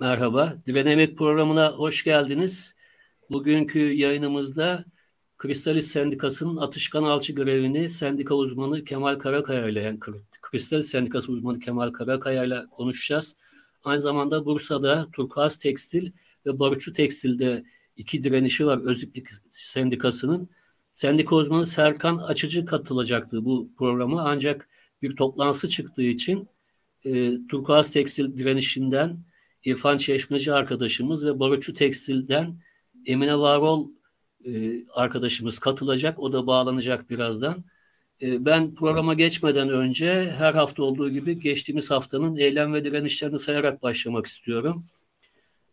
Merhaba, 0.00 0.56
Direnemek 0.66 1.18
programına 1.18 1.72
hoş 1.72 2.04
geldiniz. 2.04 2.74
Bugünkü 3.30 3.78
yayınımızda 3.78 4.84
Kristalis 5.38 5.90
Sendikası'nın 5.90 6.56
atışkan 6.56 7.02
alçı 7.02 7.32
görevini 7.32 7.90
sendika 7.90 8.34
uzmanı 8.34 8.84
Kemal 8.84 9.18
Karakaya 9.18 9.68
ile 9.68 9.80
yani 9.80 9.98
Kristalis 10.42 10.90
Sendikası 10.90 11.32
uzmanı 11.32 11.60
Kemal 11.60 11.90
Karakaya 11.90 12.44
ile 12.44 12.66
konuşacağız. 12.70 13.36
Aynı 13.84 14.00
zamanda 14.00 14.44
Bursa'da 14.44 15.08
Turkuaz 15.12 15.58
Tekstil 15.58 16.12
ve 16.46 16.58
Barutçu 16.58 16.92
Tekstil'de 16.92 17.64
iki 17.96 18.22
direnişi 18.22 18.66
var 18.66 18.78
Öziplik 18.84 19.26
Sendikası'nın. 19.50 20.48
Sendika 20.94 21.36
uzmanı 21.36 21.66
Serkan 21.66 22.16
Açıcı 22.16 22.66
katılacaktı 22.66 23.44
bu 23.44 23.68
programa 23.78 24.22
ancak 24.22 24.68
bir 25.02 25.16
toplantısı 25.16 25.68
çıktığı 25.68 26.02
için 26.02 26.48
e, 27.04 27.46
Turkuaz 27.48 27.90
Tekstil 27.90 28.38
direnişinden 28.38 29.29
İrfan 29.64 29.96
Çeşmeci 29.96 30.52
arkadaşımız 30.52 31.24
ve 31.24 31.40
Barutçu 31.40 31.74
Tekstil'den 31.74 32.54
Emine 33.06 33.38
Varol 33.38 33.88
e, 34.44 34.50
arkadaşımız 34.88 35.58
katılacak. 35.58 36.18
O 36.18 36.32
da 36.32 36.46
bağlanacak 36.46 37.10
birazdan. 37.10 37.64
E, 38.22 38.44
ben 38.44 38.74
programa 38.74 39.14
geçmeden 39.14 39.68
önce 39.68 40.30
her 40.38 40.54
hafta 40.54 40.82
olduğu 40.82 41.10
gibi 41.10 41.40
geçtiğimiz 41.40 41.90
haftanın 41.90 42.36
eylem 42.36 42.74
ve 42.74 42.84
direnişlerini 42.84 43.38
sayarak 43.38 43.82
başlamak 43.82 44.26
istiyorum. 44.26 44.84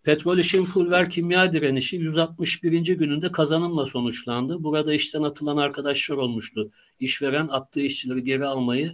Petrol 0.04 0.38
işin 0.38 0.66
pulver 0.66 1.10
kimya 1.10 1.54
direnişi 1.54 1.98
161. 1.98 2.88
gününde 2.88 3.32
kazanımla 3.32 3.86
sonuçlandı. 3.86 4.64
Burada 4.64 4.94
işten 4.94 5.24
atılan 5.24 5.58
arkadaşlar 5.58 6.16
olmuştu. 6.16 6.72
İşveren 7.00 7.48
attığı 7.48 7.82
işçileri 7.82 8.24
geri 8.24 8.46
almayı 8.46 8.94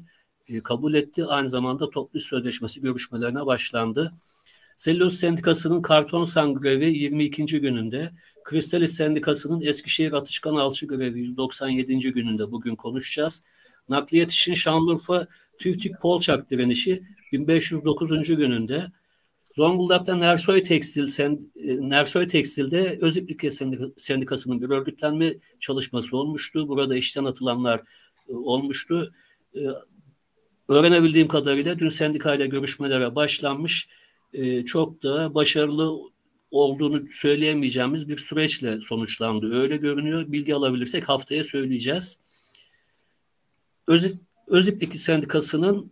e, 0.50 0.60
kabul 0.60 0.94
etti. 0.94 1.26
Aynı 1.26 1.50
zamanda 1.50 1.90
toplu 1.90 2.20
sözleşmesi 2.20 2.82
görüşmelerine 2.82 3.46
başlandı. 3.46 4.14
Selüloz 4.78 5.20
Sendikası'nın 5.20 5.82
karton 5.82 6.26
san 6.26 6.54
grevi 6.54 6.98
22. 6.98 7.46
gününde, 7.46 8.12
Kristalis 8.44 8.96
Sendikası'nın 8.96 9.62
Eskişehir 9.62 10.14
Atışkan 10.14 10.56
Alçı 10.56 10.88
grevi 10.88 11.20
197. 11.20 12.00
gününde 12.00 12.52
bugün 12.52 12.76
konuşacağız. 12.76 13.44
Nakliyat 13.90 14.32
işin 14.32 14.54
Şanlıurfa 14.54 15.28
TÜVTÜK 15.60 16.02
Polçak 16.02 16.50
direnişi 16.50 17.04
1509. 17.32 18.28
gününde. 18.28 18.88
Zonguldak'ta 19.56 20.16
Nersoy 20.16 20.64
Tekstil 20.64 21.20
e, 21.20 21.36
Nersoy 21.90 22.28
Tekstil'de 22.28 22.98
Öziplik 23.02 23.54
Sendikası'nın 23.98 24.62
bir 24.62 24.70
örgütlenme 24.70 25.36
çalışması 25.60 26.18
olmuştu. 26.18 26.68
Burada 26.68 26.98
işten 26.98 27.26
atılanlar 27.26 27.80
e, 28.30 28.34
olmuştu. 28.34 29.14
E, 29.56 29.60
öğrenebildiğim 30.70 31.28
kadarıyla 31.28 31.80
dün 31.80 31.90
sendikayla 31.90 32.46
görüşmelere 32.46 33.16
başlanmış 33.16 33.88
e, 34.34 34.66
çok 34.66 35.04
da 35.04 35.36
başarılı 35.36 36.00
olduğunu 36.52 37.04
söyleyemeyeceğimiz 37.12 38.10
bir 38.10 38.18
süreçle 38.18 38.78
sonuçlandı. 38.78 39.62
Öyle 39.62 39.78
görünüyor. 39.78 40.26
Bilgi 40.28 40.56
alabilirsek 40.56 41.10
haftaya 41.10 41.44
söyleyeceğiz. 41.44 42.20
Özip, 43.88 44.16
Öziplik 44.48 44.96
Sendikası'nın 44.96 45.92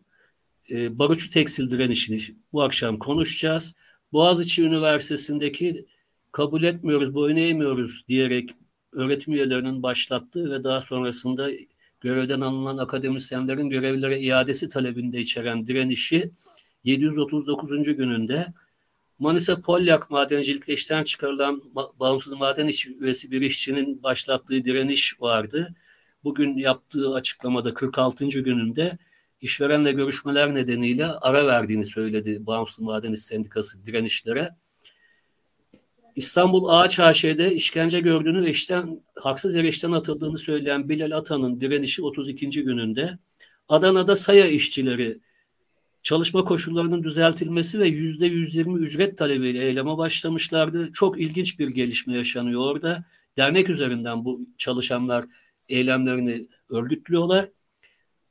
e, 0.70 1.00
Barutçu 1.00 1.30
Tekstil 1.30 1.72
direnişini 1.72 2.22
bu 2.54 2.62
akşam 2.62 3.00
konuşacağız. 3.00 3.76
Boğaziçi 4.14 4.64
Üniversitesi'ndeki 4.64 5.86
kabul 6.32 6.64
etmiyoruz, 6.64 7.16
boyun 7.16 7.38
eğmiyoruz 7.38 8.04
diyerek 8.08 8.50
öğretim 8.92 9.34
üyelerinin 9.34 9.84
başlattığı 9.84 10.52
ve 10.52 10.64
daha 10.64 10.82
sonrasında 10.82 11.50
görevden 12.02 12.42
alınan 12.42 12.78
akademisyenlerin 12.78 13.70
görevlere 13.70 14.20
iadesi 14.20 14.70
talebinde 14.70 15.20
içeren 15.20 15.68
direnişi 15.68 16.32
739. 16.84 17.84
gününde 17.84 18.48
Manisa 19.20 19.62
Polyak 19.62 20.12
madencilikte 20.12 20.74
işten 20.74 21.04
çıkarılan 21.04 21.62
bağımsız 22.00 22.34
maden 22.34 22.68
işçi 22.68 22.98
üyesi 22.98 23.32
bir 23.32 23.42
işçinin 23.42 24.04
başlattığı 24.04 24.66
direniş 24.66 25.22
vardı. 25.22 25.76
Bugün 26.24 26.58
yaptığı 26.58 27.14
açıklamada 27.14 27.74
46. 27.74 28.26
gününde 28.26 28.98
işverenle 29.42 29.92
görüşmeler 29.92 30.56
nedeniyle 30.56 31.06
ara 31.06 31.48
verdiğini 31.48 31.86
söyledi 31.86 32.46
Bağımsız 32.46 32.80
Maden 32.80 33.14
İş 33.14 33.22
Sendikası 33.22 33.86
direnişlere. 33.86 34.50
İstanbul 36.16 36.70
Ağaç 36.70 37.00
AŞ'de 37.00 37.56
işkence 37.56 38.00
gördüğünü 38.00 38.42
ve 38.42 38.50
işten 38.50 39.02
haksız 39.16 39.56
yere 39.56 39.68
işten 39.68 39.92
atıldığını 39.92 40.38
söyleyen 40.38 40.90
Bilal 40.90 41.12
Atan'ın 41.12 41.60
direnişi 41.60 42.02
32. 42.02 42.50
gününde. 42.50 43.18
Adana'da 43.70 44.16
saya 44.16 44.48
işçileri 44.48 45.20
çalışma 46.04 46.46
koşullarının 46.46 47.04
düzeltilmesi 47.04 47.80
ve 47.80 47.88
yüzde 47.88 48.26
120 48.26 48.80
ücret 48.80 49.18
talebiyle 49.18 49.66
eyleme 49.66 49.98
başlamışlardı. 49.98 50.92
Çok 50.94 51.22
ilginç 51.22 51.60
bir 51.60 51.68
gelişme 51.68 52.18
yaşanıyor 52.18 52.62
orada. 52.62 53.04
Dernek 53.38 53.70
üzerinden 53.70 54.26
bu 54.26 54.42
çalışanlar 54.58 55.26
eylemlerini 55.70 56.48
örgütlüyorlar. 56.70 57.50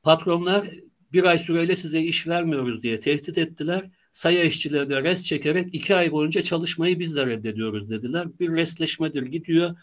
Patronlar 0.02 0.66
bir 1.12 1.24
ay 1.24 1.38
süreyle 1.38 1.76
size 1.76 2.00
iş 2.00 2.26
vermiyoruz 2.28 2.82
diye 2.82 3.00
tehdit 3.00 3.38
ettiler. 3.38 3.90
Saya 4.12 4.44
işçileri 4.44 4.90
de 4.90 5.02
rest 5.02 5.26
çekerek 5.26 5.74
iki 5.74 5.94
ay 5.94 6.12
boyunca 6.12 6.42
çalışmayı 6.42 6.98
biz 6.98 7.16
de 7.16 7.26
reddediyoruz 7.26 7.90
dediler. 7.90 8.28
Bir 8.40 8.48
restleşmedir 8.52 9.22
gidiyor. 9.22 9.76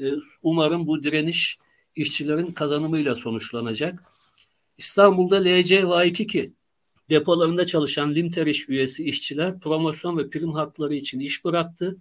Ee, 0.00 0.04
umarım 0.42 0.86
bu 0.86 1.02
direniş 1.02 1.58
işçilerin 1.96 2.52
kazanımıyla 2.52 3.14
sonuçlanacak. 3.14 4.02
İstanbul'da 4.78 5.36
LC 5.44 5.88
Vaykiki 5.88 6.52
depolarında 7.10 7.66
çalışan 7.66 8.14
Limteriş 8.14 8.68
üyesi 8.68 9.04
işçiler 9.04 9.60
promosyon 9.60 10.18
ve 10.18 10.30
prim 10.30 10.52
hakları 10.52 10.94
için 10.94 11.20
iş 11.20 11.44
bıraktı. 11.44 11.96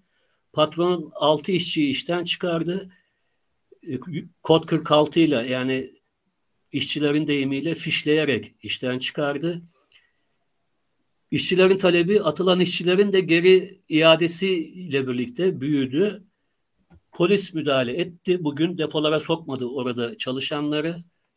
Patronun 0.54 1.12
6 1.16 1.52
işçiyi 1.52 1.90
işten 1.90 2.24
çıkardı. 2.24 2.90
Ee, 3.88 4.00
kod 4.44 4.66
46 4.66 5.20
ile 5.20 5.36
yani 5.36 5.92
işçilerin 6.72 7.28
deyimiyle 7.28 7.76
fişleyerek 7.76 8.54
işten 8.64 9.00
çıkardı. 9.00 9.62
İşçilerin 11.32 11.78
talebi 11.78 12.22
atılan 12.22 12.60
işçilerin 12.60 13.12
de 13.12 13.20
geri 13.20 13.80
iadesiyle 13.90 15.08
birlikte 15.08 15.62
büyüdü. 15.62 16.24
Polis 17.12 17.54
müdahale 17.54 17.98
etti. 18.02 18.44
Bugün 18.44 18.78
depolara 18.78 19.20
sokmadı 19.20 19.66
orada 19.66 20.18
çalışanları. 20.18 20.96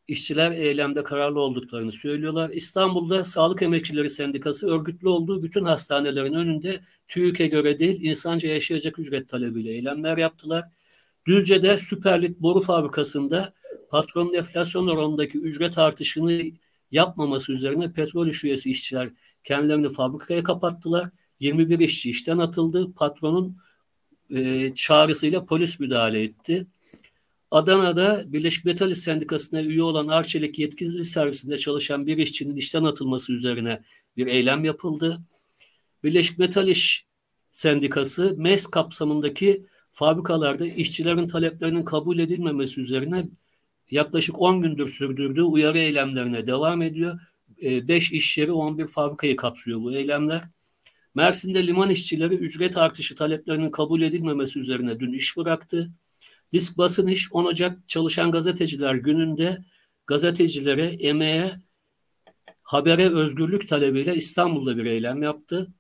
İşçiler 0.09 0.51
eylemde 0.51 1.05
kararlı 1.05 1.41
olduklarını 1.41 1.93
söylüyorlar. 1.93 2.51
İstanbul'da 2.51 3.25
Sağlık 3.25 3.63
Emekçileri 3.63 4.11
Sendikası 4.11 4.69
örgütlü 4.69 5.09
olduğu 5.09 5.43
bütün 5.43 5.65
hastanelerin 5.65 6.35
önünde 6.35 6.81
TÜİK'e 7.09 7.47
göre 7.47 7.79
değil 7.79 8.03
insanca 8.03 8.49
yaşayacak 8.49 8.99
ücret 8.99 9.29
talebiyle 9.29 9.71
eylemler 9.71 10.19
yaptılar. 10.19 10.65
Düzce'de 11.27 11.79
Süperlit 11.79 12.41
Boru 12.41 12.61
Fabrikası'nda 12.61 13.53
patronun 13.91 14.35
enflasyon 14.35 14.87
oranındaki 14.87 15.39
ücret 15.39 15.79
artışını 15.79 16.43
yapmaması 16.91 17.53
üzerine 17.53 17.93
petrol 17.93 18.29
iş 18.29 18.45
üyesi 18.45 18.71
işçiler 18.71 19.11
kendilerini 19.45 19.89
fabrikaya 19.89 20.43
kapattılar. 20.43 21.11
21 21.41 21.79
işçi 21.79 22.11
işten 22.11 22.39
atıldı. 22.39 22.93
Patronun 22.93 23.57
e, 24.31 24.75
çağrısıyla 24.75 25.45
polis 25.45 25.81
müdahale 25.81 26.23
etti. 26.23 26.67
Adana'da 27.53 28.33
Birleşik 28.33 28.65
Metal 28.65 28.91
İş 28.91 28.99
Sendikası'na 28.99 29.63
üye 29.63 29.83
olan 29.83 30.09
Arçelik 30.09 30.59
yetkili 30.59 31.05
servisinde 31.05 31.59
çalışan 31.59 32.07
bir 32.07 32.19
işçinin 32.19 32.57
işten 32.57 32.85
atılması 32.85 33.33
üzerine 33.33 33.83
bir 34.17 34.27
eylem 34.27 34.65
yapıldı. 34.65 35.19
Birleşik 36.05 36.39
Metal 36.39 36.69
İş 36.69 37.05
Sendikası 37.51 38.35
MES 38.37 38.67
kapsamındaki 38.67 39.67
fabrikalarda 39.93 40.67
işçilerin 40.67 41.29
taleplerinin 41.29 41.85
kabul 41.85 42.19
edilmemesi 42.19 42.81
üzerine 42.81 43.25
yaklaşık 43.91 44.41
10 44.41 44.63
gündür 44.63 44.89
sürdürdüğü 44.89 45.43
uyarı 45.43 45.79
eylemlerine 45.79 46.47
devam 46.47 46.83
ediyor. 46.83 47.21
5 47.63 48.13
e, 48.13 48.17
iş 48.17 48.39
yeri 48.39 48.53
11 48.53 48.87
fabrikayı 48.87 49.37
kapsıyor 49.37 49.81
bu 49.81 49.93
eylemler. 49.93 50.43
Mersin'de 51.15 51.67
liman 51.67 51.91
işçileri 51.91 52.35
ücret 52.35 52.77
artışı 52.77 53.15
taleplerinin 53.15 53.71
kabul 53.71 54.03
edilmemesi 54.03 54.59
üzerine 54.59 55.01
dün 55.01 55.13
iş 55.13 55.37
bıraktı. 55.37 55.91
Disk 56.53 56.79
Basın 56.79 57.07
İş 57.07 57.33
10 57.33 57.45
Ocak 57.45 57.89
Çalışan 57.89 58.31
Gazeteciler 58.31 58.95
gününde 58.95 59.59
gazetecilere, 60.07 60.85
emeğe, 60.85 61.61
habere 62.63 63.15
özgürlük 63.15 63.69
talebiyle 63.69 64.17
İstanbul'da 64.17 64.77
bir 64.77 64.87
eylem 64.87 65.23
yaptı. 65.23 65.73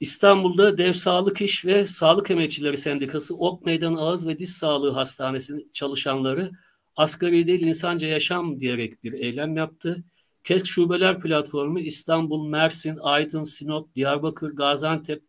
İstanbul'da 0.00 0.78
Dev 0.78 0.92
Sağlık 0.92 1.40
İş 1.40 1.64
ve 1.64 1.86
Sağlık 1.86 2.30
Emekçileri 2.30 2.76
Sendikası 2.76 3.36
Ok 3.36 3.66
Meydan 3.66 3.94
Ağız 3.94 4.26
ve 4.26 4.38
Diş 4.38 4.50
Sağlığı 4.50 4.90
Hastanesi 4.90 5.68
çalışanları 5.72 6.50
asgari 6.96 7.46
değil 7.46 7.60
insanca 7.60 8.08
yaşam 8.08 8.60
diyerek 8.60 9.04
bir 9.04 9.12
eylem 9.12 9.56
yaptı. 9.56 10.04
KESK 10.44 10.66
Şubeler 10.66 11.20
Platformu 11.20 11.80
İstanbul, 11.80 12.48
Mersin, 12.48 12.96
Aydın, 12.96 13.44
Sinop, 13.44 13.94
Diyarbakır, 13.94 14.50
Gaziantep, 14.50 15.22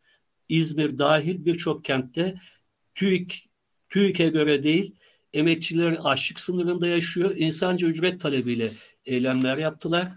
İzmir 0.50 0.98
dahil 0.98 1.46
birçok 1.46 1.86
kentte 1.86 2.36
TÜİK, 2.96 3.45
TÜİK'e 3.90 4.30
göre 4.30 4.64
değil 4.64 4.96
emekçiler 5.34 5.98
açlık 6.04 6.40
sınırında 6.40 6.88
yaşıyor. 6.88 7.36
İnsanca 7.36 7.88
ücret 7.88 8.22
talebiyle 8.22 8.72
eylemler 9.06 9.58
yaptılar. 9.58 10.12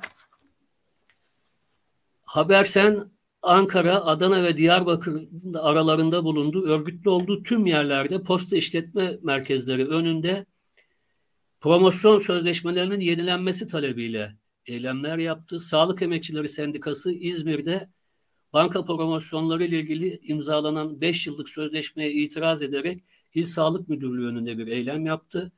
Habersen 2.22 3.10
Ankara, 3.42 4.04
Adana 4.04 4.42
ve 4.42 4.56
Diyarbakır 4.56 5.28
aralarında 5.54 6.24
bulunduğu, 6.24 6.66
örgütlü 6.66 7.10
olduğu 7.10 7.42
tüm 7.42 7.66
yerlerde 7.66 8.22
posta 8.22 8.56
işletme 8.56 9.18
merkezleri 9.22 9.88
önünde 9.88 10.46
promosyon 11.60 12.18
sözleşmelerinin 12.18 13.00
yenilenmesi 13.00 13.66
talebiyle 13.66 14.36
eylemler 14.66 15.18
yaptı. 15.18 15.60
Sağlık 15.60 16.02
Emekçileri 16.02 16.48
Sendikası 16.48 17.12
İzmir'de 17.12 17.88
banka 18.52 18.84
promosyonları 18.84 19.64
ile 19.64 19.80
ilgili 19.80 20.20
imzalanan 20.22 21.00
5 21.00 21.26
yıllık 21.26 21.48
sözleşmeye 21.48 22.12
itiraz 22.12 22.62
ederek 22.62 23.02
İl 23.34 23.44
Sağlık 23.44 23.88
Müdürlüğü 23.88 24.26
önünde 24.26 24.58
bir 24.58 24.66
eylem 24.66 25.06
yaptı. 25.06 25.52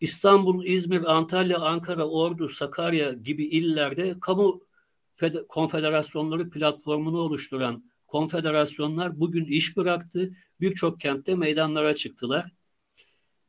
İstanbul, 0.00 0.64
İzmir, 0.64 1.16
Antalya, 1.16 1.58
Ankara, 1.58 2.08
Ordu, 2.08 2.48
Sakarya 2.48 3.12
gibi 3.12 3.44
illerde 3.44 4.16
kamu 4.20 4.60
konfederasyonları 5.48 6.50
platformunu 6.50 7.18
oluşturan 7.18 7.84
konfederasyonlar 8.06 9.20
bugün 9.20 9.44
iş 9.44 9.76
bıraktı. 9.76 10.32
Birçok 10.60 11.00
kentte 11.00 11.34
meydanlara 11.34 11.94
çıktılar. 11.94 12.52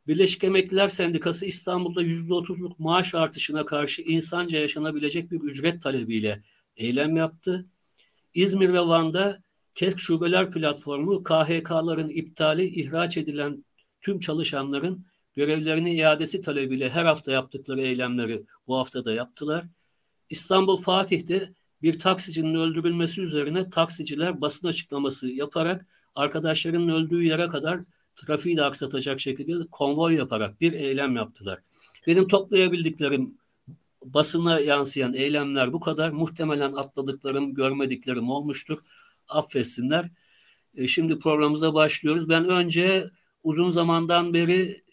Birleşik 0.07 0.43
Emekliler 0.43 0.89
Sendikası 0.89 1.45
İstanbul'da 1.45 2.03
%30'luk 2.03 2.75
maaş 2.77 3.15
artışına 3.15 3.65
karşı 3.65 4.01
insanca 4.01 4.59
yaşanabilecek 4.59 5.31
bir 5.31 5.39
ücret 5.39 5.81
talebiyle 5.81 6.41
eylem 6.77 7.17
yaptı. 7.17 7.65
İzmir 8.33 8.73
ve 8.73 8.79
Van'da 8.79 9.43
KESK 9.77 9.99
Şubeler 9.99 10.51
Platformu 10.51 11.23
KHK'ların 11.23 12.09
iptali 12.09 12.81
ihraç 12.81 13.17
edilen 13.17 13.65
tüm 14.01 14.19
çalışanların 14.19 15.05
görevlerini 15.35 15.95
iadesi 15.95 16.41
talebiyle 16.41 16.89
her 16.89 17.05
hafta 17.05 17.31
yaptıkları 17.31 17.81
eylemleri 17.81 18.43
bu 18.67 18.77
hafta 18.77 19.05
da 19.05 19.13
yaptılar. 19.13 19.65
İstanbul 20.29 20.77
Fatih'te 20.77 21.53
bir 21.81 21.99
taksicinin 21.99 22.55
öldürülmesi 22.55 23.21
üzerine 23.21 23.69
taksiciler 23.69 24.41
basın 24.41 24.67
açıklaması 24.67 25.27
yaparak 25.27 25.85
arkadaşlarının 26.15 26.89
öldüğü 26.89 27.23
yere 27.23 27.47
kadar 27.47 27.79
trafiği 28.15 28.57
de 28.57 28.63
aksatacak 28.63 29.19
şekilde 29.19 29.67
konvoy 29.71 30.15
yaparak 30.15 30.61
bir 30.61 30.73
eylem 30.73 31.15
yaptılar. 31.15 31.59
Benim 32.07 32.27
toplayabildiklerim 32.27 33.37
basına 34.05 34.59
yansıyan 34.59 35.13
eylemler 35.13 35.73
bu 35.73 35.79
kadar. 35.79 36.09
Muhtemelen 36.09 36.73
atladıklarım, 36.73 37.53
görmediklerim 37.53 38.29
olmuştur. 38.29 38.79
Affetsinler. 39.29 40.09
E, 40.75 40.87
şimdi 40.87 41.19
programımıza 41.19 41.73
başlıyoruz. 41.73 42.29
Ben 42.29 42.49
önce 42.49 43.09
uzun 43.43 43.69
zamandan 43.69 44.33
beri 44.33 44.83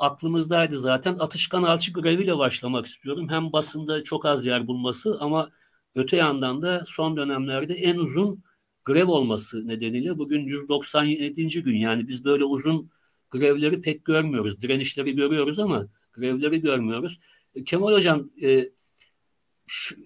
aklımızdaydı 0.00 0.80
zaten. 0.80 1.18
Atışkan 1.18 1.62
alçı 1.62 1.92
greviyle 1.92 2.38
başlamak 2.38 2.86
istiyorum. 2.86 3.28
Hem 3.30 3.52
basında 3.52 4.04
çok 4.04 4.26
az 4.26 4.46
yer 4.46 4.66
bulması 4.66 5.16
ama 5.20 5.50
öte 5.94 6.16
yandan 6.16 6.62
da 6.62 6.84
son 6.86 7.16
dönemlerde 7.16 7.74
en 7.74 7.96
uzun 7.96 8.42
grev 8.84 9.08
olması 9.08 9.68
nedeniyle 9.68 10.18
bugün 10.18 10.40
197. 10.40 11.62
gün. 11.62 11.76
Yani 11.76 12.08
biz 12.08 12.24
böyle 12.24 12.44
uzun 12.44 12.90
grevleri 13.30 13.80
pek 13.80 14.04
görmüyoruz. 14.04 14.62
Direnişleri 14.62 15.16
görüyoruz 15.16 15.58
ama 15.58 15.86
grevleri 16.12 16.60
görmüyoruz. 16.60 17.18
E, 17.54 17.64
Kemal 17.64 17.92
Hocam 17.92 18.30
e, 18.42 18.68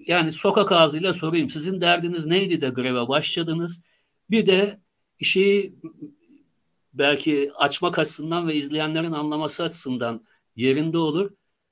yani 0.07 0.33
sokak 0.33 0.73
ağzıyla 0.73 1.15
sorayım. 1.15 1.51
Sizin 1.51 1.81
derdiniz 1.81 2.27
neydi 2.27 2.61
de 2.61 2.69
greve 2.69 3.09
başladınız? 3.09 3.81
Bir 4.31 4.47
de 4.47 4.81
şeyi 5.23 5.75
belki 6.95 7.51
açmak 7.55 7.99
açısından 7.99 8.49
ve 8.49 8.55
izleyenlerin 8.55 9.13
anlaması 9.13 9.63
açısından 9.63 10.25
yerinde 10.57 10.99
olur. 10.99 11.31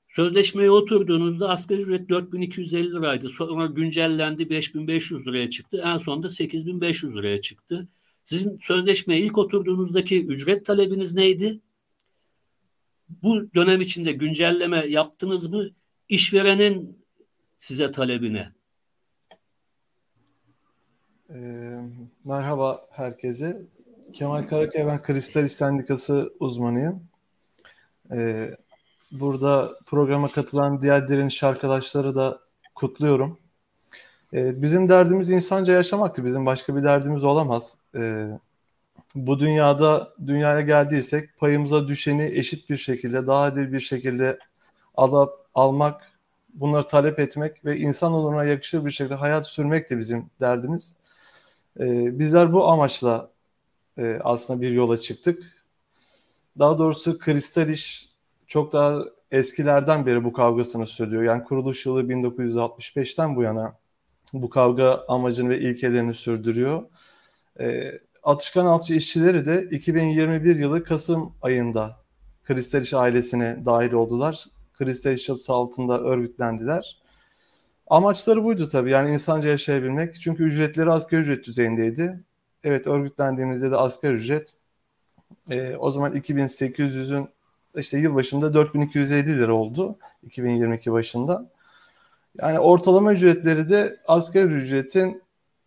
Sözleşmeye 0.09 0.71
oturduğunuzda 0.71 1.49
asgari 1.49 1.81
ücret 1.81 2.09
4250 2.09 2.91
liraydı. 2.91 3.29
Sonra 3.29 3.65
güncellendi 3.65 4.49
5500 4.49 5.27
liraya 5.27 5.49
çıktı. 5.49 5.81
En 5.85 5.97
sonunda 5.97 6.29
8500 6.29 7.15
liraya 7.15 7.41
çıktı. 7.41 7.87
Sizin 8.25 8.57
sözleşmeye 8.61 9.21
ilk 9.21 9.37
oturduğunuzdaki 9.37 10.25
ücret 10.25 10.65
talebiniz 10.65 11.15
neydi? 11.15 11.59
Bu 13.09 13.53
dönem 13.55 13.81
içinde 13.81 14.11
güncelleme 14.11 14.85
yaptınız 14.87 15.47
mı? 15.47 15.69
İşverenin 16.09 16.96
size 17.59 17.91
talebine. 17.91 18.51
Ee, 21.29 21.79
merhaba 22.23 22.81
herkese. 22.91 23.61
Kemal 24.13 24.43
Karakaya 24.43 24.87
ben 24.87 25.01
Kristal 25.01 25.45
İş 25.45 25.51
Sendikası 25.51 26.33
uzmanıyım. 26.39 27.03
Ee, 28.11 28.57
burada 29.11 29.71
programa 29.85 30.31
katılan 30.31 30.81
diğer 30.81 31.07
direniş 31.07 31.43
arkadaşları 31.43 32.15
da 32.15 32.39
kutluyorum. 32.75 33.39
Ee, 34.33 34.61
bizim 34.61 34.89
derdimiz 34.89 35.29
insanca 35.29 35.73
yaşamaktı. 35.73 36.25
Bizim 36.25 36.45
başka 36.45 36.75
bir 36.75 36.83
derdimiz 36.83 37.23
olamaz. 37.23 37.77
Ee, 37.95 38.27
bu 39.15 39.39
dünyada 39.39 40.13
dünyaya 40.27 40.61
geldiysek 40.61 41.37
payımıza 41.37 41.87
düşeni 41.87 42.31
eşit 42.33 42.69
bir 42.69 42.77
şekilde, 42.77 43.27
daha 43.27 43.43
adil 43.43 43.71
bir 43.71 43.79
şekilde 43.79 44.39
alıp 44.95 45.33
almak, 45.53 46.16
bunları 46.53 46.87
talep 46.87 47.19
etmek 47.19 47.65
ve 47.65 47.77
insan 47.77 48.13
onuruna 48.13 48.43
yakışır 48.43 48.85
bir 48.85 48.91
şekilde 48.91 49.15
hayat 49.15 49.47
sürmek 49.47 49.89
de 49.89 49.99
bizim 49.99 50.29
derdimiz. 50.39 50.95
Ee, 51.79 52.19
bizler 52.19 52.53
bu 52.53 52.67
amaçla 52.67 53.31
e, 53.97 54.19
aslında 54.23 54.61
bir 54.61 54.71
yola 54.71 54.99
çıktık. 54.99 55.43
Daha 56.59 56.77
doğrusu 56.77 57.19
Kristal 57.19 57.69
İş 57.69 58.09
çok 58.47 58.73
daha 58.73 58.99
eskilerden 59.31 60.05
beri 60.05 60.23
bu 60.23 60.33
kavgasını 60.33 60.87
sürdürüyor. 60.87 61.23
Yani 61.23 61.43
kuruluş 61.43 61.85
yılı 61.85 62.03
1965'ten 62.03 63.35
bu 63.35 63.43
yana 63.43 63.77
bu 64.33 64.49
kavga 64.49 65.05
amacını 65.07 65.49
ve 65.49 65.59
ilkelerini 65.59 66.13
sürdürüyor. 66.13 66.83
E, 67.59 67.91
Atışkan 68.23 68.65
Alçı 68.65 68.93
işçileri 68.93 69.45
de 69.45 69.67
2021 69.71 70.55
yılı 70.55 70.83
Kasım 70.83 71.33
ayında 71.41 71.97
Kristal 72.43 72.81
İş 72.81 72.93
ailesine 72.93 73.65
dahil 73.65 73.91
oldular. 73.91 74.45
İş 74.85 75.23
çatısı 75.25 75.53
altında 75.53 76.01
örgütlendiler. 76.01 76.97
Amaçları 77.87 78.43
buydu 78.43 78.69
tabii 78.69 78.91
yani 78.91 79.11
insanca 79.11 79.49
yaşayabilmek. 79.49 80.21
Çünkü 80.21 80.43
ücretleri 80.43 80.91
asgari 80.91 81.21
ücret 81.21 81.45
düzeyindeydi. 81.45 82.19
Evet 82.63 82.87
örgütlendiğimizde 82.87 83.71
de 83.71 83.75
asgari 83.75 84.13
ücret 84.13 84.53
e, 85.49 85.75
o 85.75 85.91
zaman 85.91 86.13
2800'ün 86.15 87.29
işte 87.75 87.97
yıl 87.97 88.15
başında 88.15 88.53
4250 88.53 89.39
lira 89.39 89.53
oldu 89.53 89.97
2022 90.23 90.91
başında. 90.91 91.49
Yani 92.41 92.59
ortalama 92.59 93.13
ücretleri 93.13 93.69
de 93.69 93.97
asgari 94.07 94.53
ücretin 94.53 95.21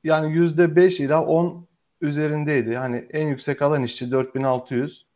yani 0.04 0.32
yüzde 0.32 0.76
5 0.76 1.00
ila 1.00 1.26
10 1.26 1.66
üzerindeydi. 2.00 2.70
Yani 2.70 3.06
en 3.10 3.28
yüksek 3.28 3.62
alan 3.62 3.82
işçi 3.82 4.10
4600. 4.10 5.09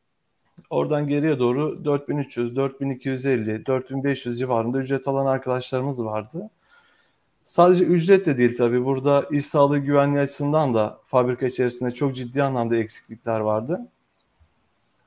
Oradan 0.70 1.08
geriye 1.08 1.38
doğru 1.38 1.84
4300, 1.84 2.56
4250, 2.56 3.66
4500 3.66 4.38
civarında 4.38 4.78
ücret 4.78 5.08
alan 5.08 5.26
arkadaşlarımız 5.26 6.04
vardı. 6.04 6.50
Sadece 7.44 7.84
ücret 7.84 8.26
de 8.26 8.38
değil 8.38 8.56
tabii. 8.56 8.84
Burada 8.84 9.26
iş 9.30 9.46
sağlığı 9.46 9.78
güvenliği 9.78 10.23
açısından 10.23 10.75
da 10.75 10.99
fabrika 11.06 11.46
içerisinde 11.46 11.90
çok 11.90 12.16
ciddi 12.16 12.42
anlamda 12.42 12.76
eksiklikler 12.76 13.40
vardı. 13.40 13.80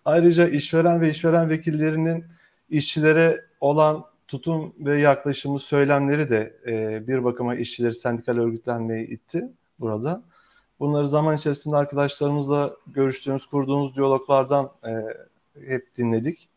Ayrıca 0.05 0.47
işveren 0.47 1.01
ve 1.01 1.09
işveren 1.09 1.49
vekillerinin 1.49 2.25
işçilere 2.69 3.45
olan 3.61 4.05
tutum 4.27 4.73
ve 4.79 4.99
yaklaşımı, 4.99 5.59
söylemleri 5.59 6.29
de 6.29 6.57
e, 6.67 7.07
bir 7.07 7.23
bakıma 7.23 7.55
işçileri 7.55 7.93
sendikal 7.93 8.37
örgütlenmeye 8.37 9.05
itti 9.05 9.49
burada. 9.79 10.23
Bunları 10.79 11.07
zaman 11.07 11.35
içerisinde 11.35 11.75
arkadaşlarımızla 11.75 12.75
görüştüğümüz, 12.87 13.45
kurduğumuz 13.45 13.95
diyaloglardan 13.95 14.71
e, 14.87 14.91
hep 15.67 15.95
dinledik. 15.97 16.49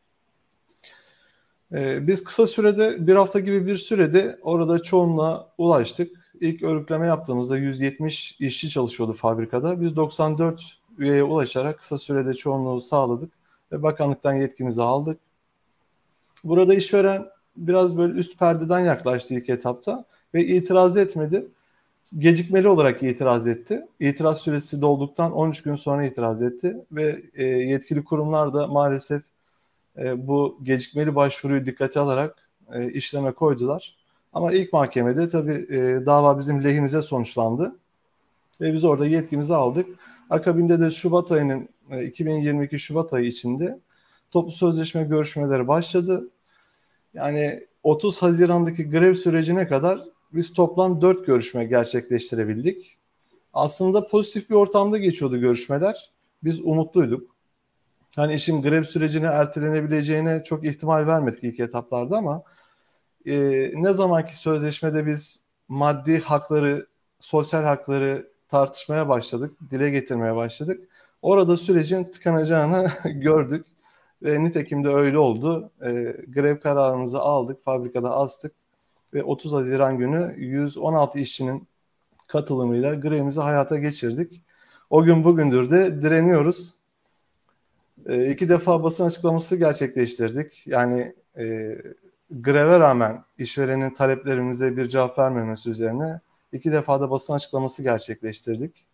E, 1.73 2.07
biz 2.07 2.25
kısa 2.25 2.47
sürede, 2.47 3.07
bir 3.07 3.17
hafta 3.17 3.41
gibi 3.41 3.67
bir 3.67 3.77
sürede 3.77 4.39
orada 4.43 4.83
çoğunluğa 4.83 5.53
ulaştık. 5.59 6.33
İlk 6.41 6.63
örgütleme 6.63 7.07
yaptığımızda 7.07 7.57
170 7.57 8.37
işçi 8.41 8.71
çalışıyordu 8.71 9.13
fabrikada. 9.13 9.81
Biz 9.81 9.97
94 9.97 10.81
üyeye 10.99 11.23
ulaşarak 11.23 11.79
kısa 11.79 11.99
sürede 11.99 12.35
çoğunluğu 12.35 12.81
sağladık 12.81 13.33
ve 13.73 13.83
bakanlıktan 13.83 14.33
yetkimizi 14.33 14.83
aldık. 14.83 15.21
Burada 16.45 16.75
işveren 16.75 17.27
biraz 17.57 17.97
böyle 17.97 18.13
üst 18.13 18.39
perdeden 18.39 18.81
yaklaştı 18.81 19.35
ilk 19.35 19.49
etapta 19.49 20.05
ve 20.35 20.45
itiraz 20.45 20.97
etmedi. 20.97 21.49
Gecikmeli 22.19 22.69
olarak 22.69 23.03
itiraz 23.03 23.49
etti. 23.49 23.87
İtiraz 24.01 24.39
süresi 24.39 24.83
dolduktan 24.83 25.33
13 25.33 25.63
gün 25.63 25.75
sonra 25.75 26.05
itiraz 26.05 26.43
etti 26.43 26.77
ve 26.93 27.23
e, 27.35 27.45
yetkili 27.45 28.05
kurumlar 28.05 28.55
da 28.55 28.67
maalesef 28.67 29.23
e, 29.99 30.27
bu 30.27 30.59
gecikmeli 30.63 31.15
başvuruyu 31.15 31.67
dikkate 31.67 32.01
alarak 32.01 32.49
e, 32.73 32.93
işleme 32.93 33.33
koydular. 33.33 33.97
Ama 34.33 34.53
ilk 34.53 34.73
mahkemede 34.73 35.29
tabii 35.29 35.67
e, 35.71 36.07
dava 36.07 36.39
bizim 36.39 36.65
lehimize 36.65 37.03
sonuçlandı 37.03 37.77
ve 38.61 38.73
biz 38.73 38.85
orada 38.85 39.07
yetkimizi 39.07 39.55
aldık. 39.55 39.87
Akabinde 40.31 40.81
de 40.81 40.91
Şubat 40.91 41.33
ayının 41.33 41.69
2022 42.03 42.79
Şubat 42.79 43.13
ayı 43.13 43.27
içinde 43.27 43.79
toplu 44.31 44.53
sözleşme 44.53 45.05
görüşmeleri 45.05 45.69
başladı. 45.69 46.29
Yani 47.15 47.67
30 47.83 48.23
Haziran'daki 48.23 48.91
grev 48.91 49.15
sürecine 49.15 49.69
kadar 49.69 50.10
biz 50.33 50.53
toplam 50.53 51.01
4 51.01 51.27
görüşme 51.27 51.65
gerçekleştirebildik. 51.65 52.99
Aslında 53.55 54.07
pozitif 54.07 54.51
bir 54.51 54.55
ortamda 54.55 54.99
geçiyordu 54.99 55.39
görüşmeler. 55.39 56.11
Biz 56.45 56.61
umutluyduk. 56.61 57.31
Hani 58.17 58.35
işin 58.35 58.63
grev 58.63 58.85
sürecine 58.85 59.27
ertelenebileceğine 59.27 60.45
çok 60.45 60.65
ihtimal 60.65 61.07
vermedik 61.07 61.45
ilk 61.45 61.61
etaplarda 61.61 62.17
ama 62.17 62.43
e, 63.27 63.37
ne 63.75 63.93
zamanki 63.93 64.37
sözleşmede 64.37 65.07
biz 65.07 65.45
maddi 65.69 66.21
hakları, 66.21 66.87
sosyal 67.21 67.65
hakları 67.65 68.31
tartışmaya 68.49 69.09
başladık, 69.09 69.57
dile 69.71 69.91
getirmeye 69.91 70.37
başladık. 70.37 70.89
Orada 71.23 71.57
sürecin 71.57 72.05
tıkanacağını 72.05 72.89
gördük 73.05 73.67
ve 74.23 74.45
nitekim 74.45 74.85
de 74.85 74.89
öyle 74.89 75.19
oldu. 75.19 75.71
E, 75.83 75.91
grev 76.29 76.61
kararımızı 76.61 77.19
aldık, 77.21 77.65
fabrikada 77.65 78.17
astık 78.17 78.53
ve 79.15 79.23
30 79.23 79.53
Haziran 79.53 79.99
günü 79.99 80.35
116 80.39 81.19
işçinin 81.19 81.69
katılımıyla 82.27 82.95
grevimizi 82.95 83.41
hayata 83.41 83.79
geçirdik. 83.79 84.43
O 84.91 85.05
gün 85.05 85.25
bugündür 85.25 85.71
de 85.71 86.03
direniyoruz. 86.03 86.75
E, 88.07 88.31
iki 88.31 88.49
defa 88.49 88.83
basın 88.83 89.07
açıklaması 89.07 89.57
gerçekleştirdik. 89.57 90.67
Yani 90.67 91.15
e, 91.39 91.77
greve 92.31 92.79
rağmen 92.79 93.25
işverenin 93.39 93.95
taleplerimize 93.95 94.77
bir 94.77 94.89
cevap 94.89 95.19
vermemesi 95.19 95.71
üzerine 95.71 96.21
iki 96.53 96.73
defa 96.73 97.01
da 97.01 97.11
basın 97.11 97.35
açıklaması 97.35 97.83
gerçekleştirdik. 97.83 98.87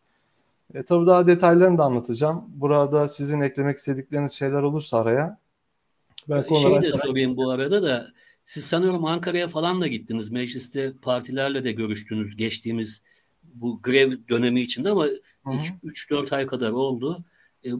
E, 0.75 0.83
tabii 0.83 1.07
daha 1.07 1.27
detaylarını 1.27 1.79
da 1.79 1.85
anlatacağım. 1.85 2.45
Burada 2.49 3.09
sizin 3.09 3.41
eklemek 3.41 3.77
istedikleriniz 3.77 4.33
şeyler 4.33 4.63
olursa 4.63 4.99
araya. 4.99 5.39
Ben 6.29 6.43
Şeyi 6.43 6.83
de 6.83 6.93
sorayım 6.93 7.37
bu 7.37 7.51
arada 7.51 7.83
da 7.83 8.07
siz 8.47 8.65
sanıyorum 8.65 9.05
Ankara'ya 9.05 9.49
falan 9.49 9.81
da 9.81 9.87
gittiniz. 9.87 10.31
Mecliste 10.31 10.93
partilerle 11.03 11.65
de 11.65 11.73
görüştünüz 11.73 12.37
geçtiğimiz 12.37 13.03
bu 13.43 13.83
grev 13.83 14.13
dönemi 14.29 14.61
içinde 14.61 14.91
ama 14.91 15.09
3-4 15.85 16.35
ay 16.37 16.47
kadar 16.47 16.71
oldu. 16.71 17.25
E, 17.65 17.71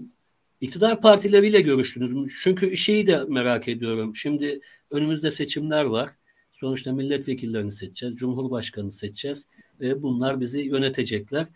iktidar 0.61 1.01
partileriyle 1.01 1.61
görüştünüz. 1.61 2.33
Çünkü 2.43 2.77
şeyi 2.77 3.07
de 3.07 3.25
merak 3.29 3.69
ediyorum. 3.69 4.17
Şimdi 4.17 4.61
önümüzde 4.91 5.31
seçimler 5.31 5.85
var. 5.85 6.11
Sonuçta 6.53 6.93
milletvekillerini 6.93 7.73
seçeceğiz, 7.73 8.17
cumhurbaşkanını 8.17 8.93
seçeceğiz 8.93 9.47
ve 9.81 10.03
bunlar 10.03 10.41
bizi 10.41 10.61
yönetecekler. 10.61 11.47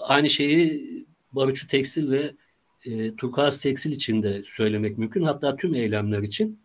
Aynı 0.00 0.30
şeyi 0.30 1.06
Barutçu 1.32 1.68
Tekstil 1.68 2.10
ve 2.10 2.32
e, 2.84 3.16
Turkuaz 3.16 3.60
Tekstil 3.60 3.92
için 3.92 4.22
de 4.22 4.42
söylemek 4.44 4.98
mümkün. 4.98 5.22
Hatta 5.22 5.56
tüm 5.56 5.74
eylemler 5.74 6.22
için. 6.22 6.61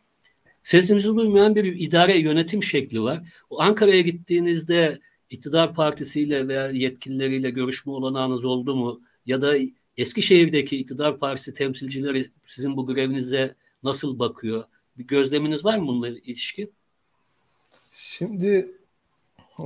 Sesimizi 0.67 1.15
duymayan 1.15 1.55
bir 1.55 1.79
idare 1.79 2.17
yönetim 2.17 2.63
şekli 2.63 3.01
var. 3.01 3.23
Ankara'ya 3.57 4.01
gittiğinizde 4.01 4.99
iktidar 5.29 5.73
partisiyle 5.73 6.47
veya 6.47 6.69
yetkilileriyle 6.69 7.49
görüşme 7.49 7.91
olanağınız 7.91 8.45
oldu 8.45 8.75
mu? 8.75 9.01
Ya 9.25 9.41
da 9.41 9.53
Eskişehir'deki 9.97 10.77
iktidar 10.77 11.19
partisi 11.19 11.53
temsilcileri 11.53 12.31
sizin 12.45 12.77
bu 12.77 12.87
grevinize 12.87 13.55
nasıl 13.83 14.19
bakıyor? 14.19 14.63
Bir 14.97 15.07
gözleminiz 15.07 15.65
var 15.65 15.77
mı 15.77 15.87
bununla 15.87 16.09
ilişkin? 16.09 16.71
Şimdi 17.91 18.71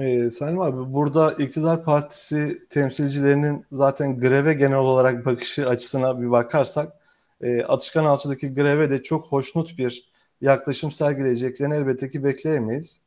e, 0.01 0.29
Salim 0.29 0.59
abi 0.59 0.93
burada 0.93 1.31
iktidar 1.31 1.83
partisi 1.83 2.67
temsilcilerinin 2.69 3.65
zaten 3.71 4.19
greve 4.19 4.53
genel 4.53 4.77
olarak 4.77 5.25
bakışı 5.25 5.67
açısına 5.67 6.21
bir 6.21 6.31
bakarsak 6.31 6.93
e, 7.41 7.61
Atışkan 7.61 8.05
Alçı'daki 8.05 8.53
greve 8.53 8.89
de 8.89 9.03
çok 9.03 9.25
hoşnut 9.25 9.77
bir 9.77 10.10
yaklaşım 10.41 10.91
sergileyeceklerini 10.91 11.75
elbette 11.75 12.09
ki 12.09 12.23
bekleyemeyiz. 12.23 13.01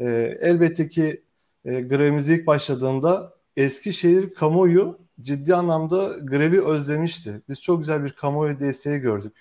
E, 0.00 0.04
elbette 0.40 0.88
ki 0.88 1.22
e, 1.64 1.80
grevimiz 1.80 2.28
ilk 2.28 2.46
başladığında 2.46 3.36
Eskişehir 3.56 4.34
kamuoyu 4.34 4.98
ciddi 5.22 5.54
anlamda 5.54 6.18
grevi 6.22 6.64
özlemişti. 6.64 7.40
Biz 7.48 7.62
çok 7.62 7.78
güzel 7.78 8.04
bir 8.04 8.10
kamuoyu 8.10 8.60
desteği 8.60 8.98
gördük. 8.98 9.32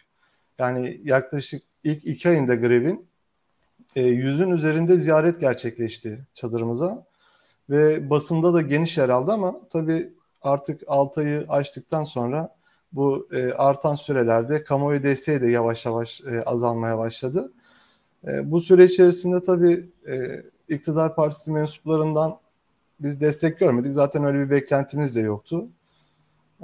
Yani 0.60 1.02
yaklaşık 1.04 1.64
ilk 1.84 2.06
iki 2.06 2.30
ayında 2.30 2.56
grevin 2.56 3.08
e, 3.96 4.02
yüzün 4.02 4.52
üzerinde 4.52 4.96
ziyaret 4.96 5.40
gerçekleşti 5.40 6.20
çadırımıza. 6.34 7.06
Ve 7.70 8.10
basında 8.10 8.54
da 8.54 8.62
geniş 8.62 8.98
yer 8.98 9.10
aldı 9.10 9.32
ama 9.32 9.60
tabii 9.70 10.10
artık 10.42 10.82
6 10.88 11.22
ayı 11.22 11.46
açtıktan 11.50 12.04
sonra 12.04 12.55
bu 12.96 13.28
e, 13.32 13.52
artan 13.52 13.96
sürelerde 13.96 14.64
kamuoyu 14.64 15.04
desteği 15.04 15.42
de 15.42 15.48
yavaş 15.48 15.86
yavaş 15.86 16.22
e, 16.22 16.44
azalmaya 16.44 16.98
başladı. 16.98 17.52
E, 18.28 18.52
bu 18.52 18.62
süre 18.62 18.84
içerisinde 18.86 19.44
tabii 19.44 19.90
e, 20.08 20.44
iktidar 20.70 21.16
partisi 21.16 21.52
mensuplarından 21.52 22.38
biz 23.00 23.22
destek 23.22 23.60
görmedik. 23.60 23.94
Zaten 23.94 24.24
öyle 24.24 24.40
bir 24.40 24.50
beklentimiz 24.50 25.16
de 25.16 25.20
yoktu. 25.20 25.68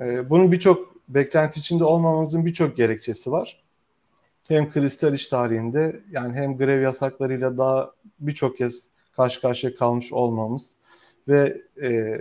E, 0.02 0.30
bunun 0.30 0.52
birçok 0.52 0.92
beklenti 1.10 1.60
içinde 1.60 1.84
olmamamızın 1.84 2.46
birçok 2.46 2.78
gerekçesi 2.78 3.32
var. 3.32 3.62
Hem 4.48 4.72
kristal 4.72 5.14
iş 5.14 5.28
tarihinde 5.28 6.00
yani 6.12 6.34
hem 6.34 6.58
grev 6.58 6.82
yasaklarıyla 6.82 7.58
daha 7.58 7.92
birçok 8.20 8.58
kez 8.58 8.90
karşı 9.16 9.42
karşıya 9.42 9.76
kalmış 9.76 10.14
olmamız 10.14 10.76
ve 11.28 11.62
e, 11.84 12.18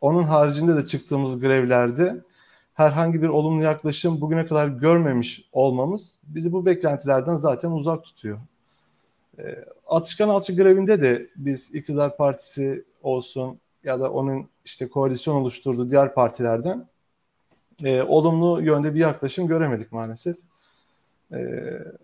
onun 0.00 0.22
haricinde 0.22 0.76
de 0.76 0.86
çıktığımız 0.86 1.40
grevlerde 1.40 2.20
herhangi 2.76 3.22
bir 3.22 3.28
olumlu 3.28 3.62
yaklaşım 3.62 4.20
bugüne 4.20 4.46
kadar 4.46 4.68
görmemiş 4.68 5.48
olmamız 5.52 6.20
bizi 6.22 6.52
bu 6.52 6.66
beklentilerden 6.66 7.36
zaten 7.36 7.70
uzak 7.70 8.04
tutuyor. 8.04 8.38
E, 9.38 9.64
Atışkan 9.86 10.28
Alçı 10.28 10.56
grevinde 10.56 11.02
de 11.02 11.30
biz 11.36 11.74
iktidar 11.74 12.16
partisi 12.16 12.84
olsun 13.02 13.60
ya 13.84 14.00
da 14.00 14.12
onun 14.12 14.48
işte 14.64 14.88
koalisyon 14.88 15.34
oluşturduğu 15.34 15.90
diğer 15.90 16.14
partilerden 16.14 16.88
e, 17.84 18.02
olumlu 18.02 18.62
yönde 18.62 18.94
bir 18.94 19.00
yaklaşım 19.00 19.48
göremedik 19.48 19.92
maalesef. 19.92 20.36
E, 21.32 21.38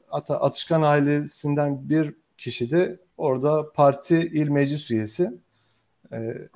hatta 0.08 0.40
Atışkan 0.40 0.82
ailesinden 0.82 1.88
bir 1.88 2.14
kişi 2.38 2.70
de 2.70 2.98
orada 3.16 3.72
parti 3.72 4.16
il 4.16 4.48
meclis 4.48 4.90
üyesi. 4.90 5.32
E, 6.12 6.48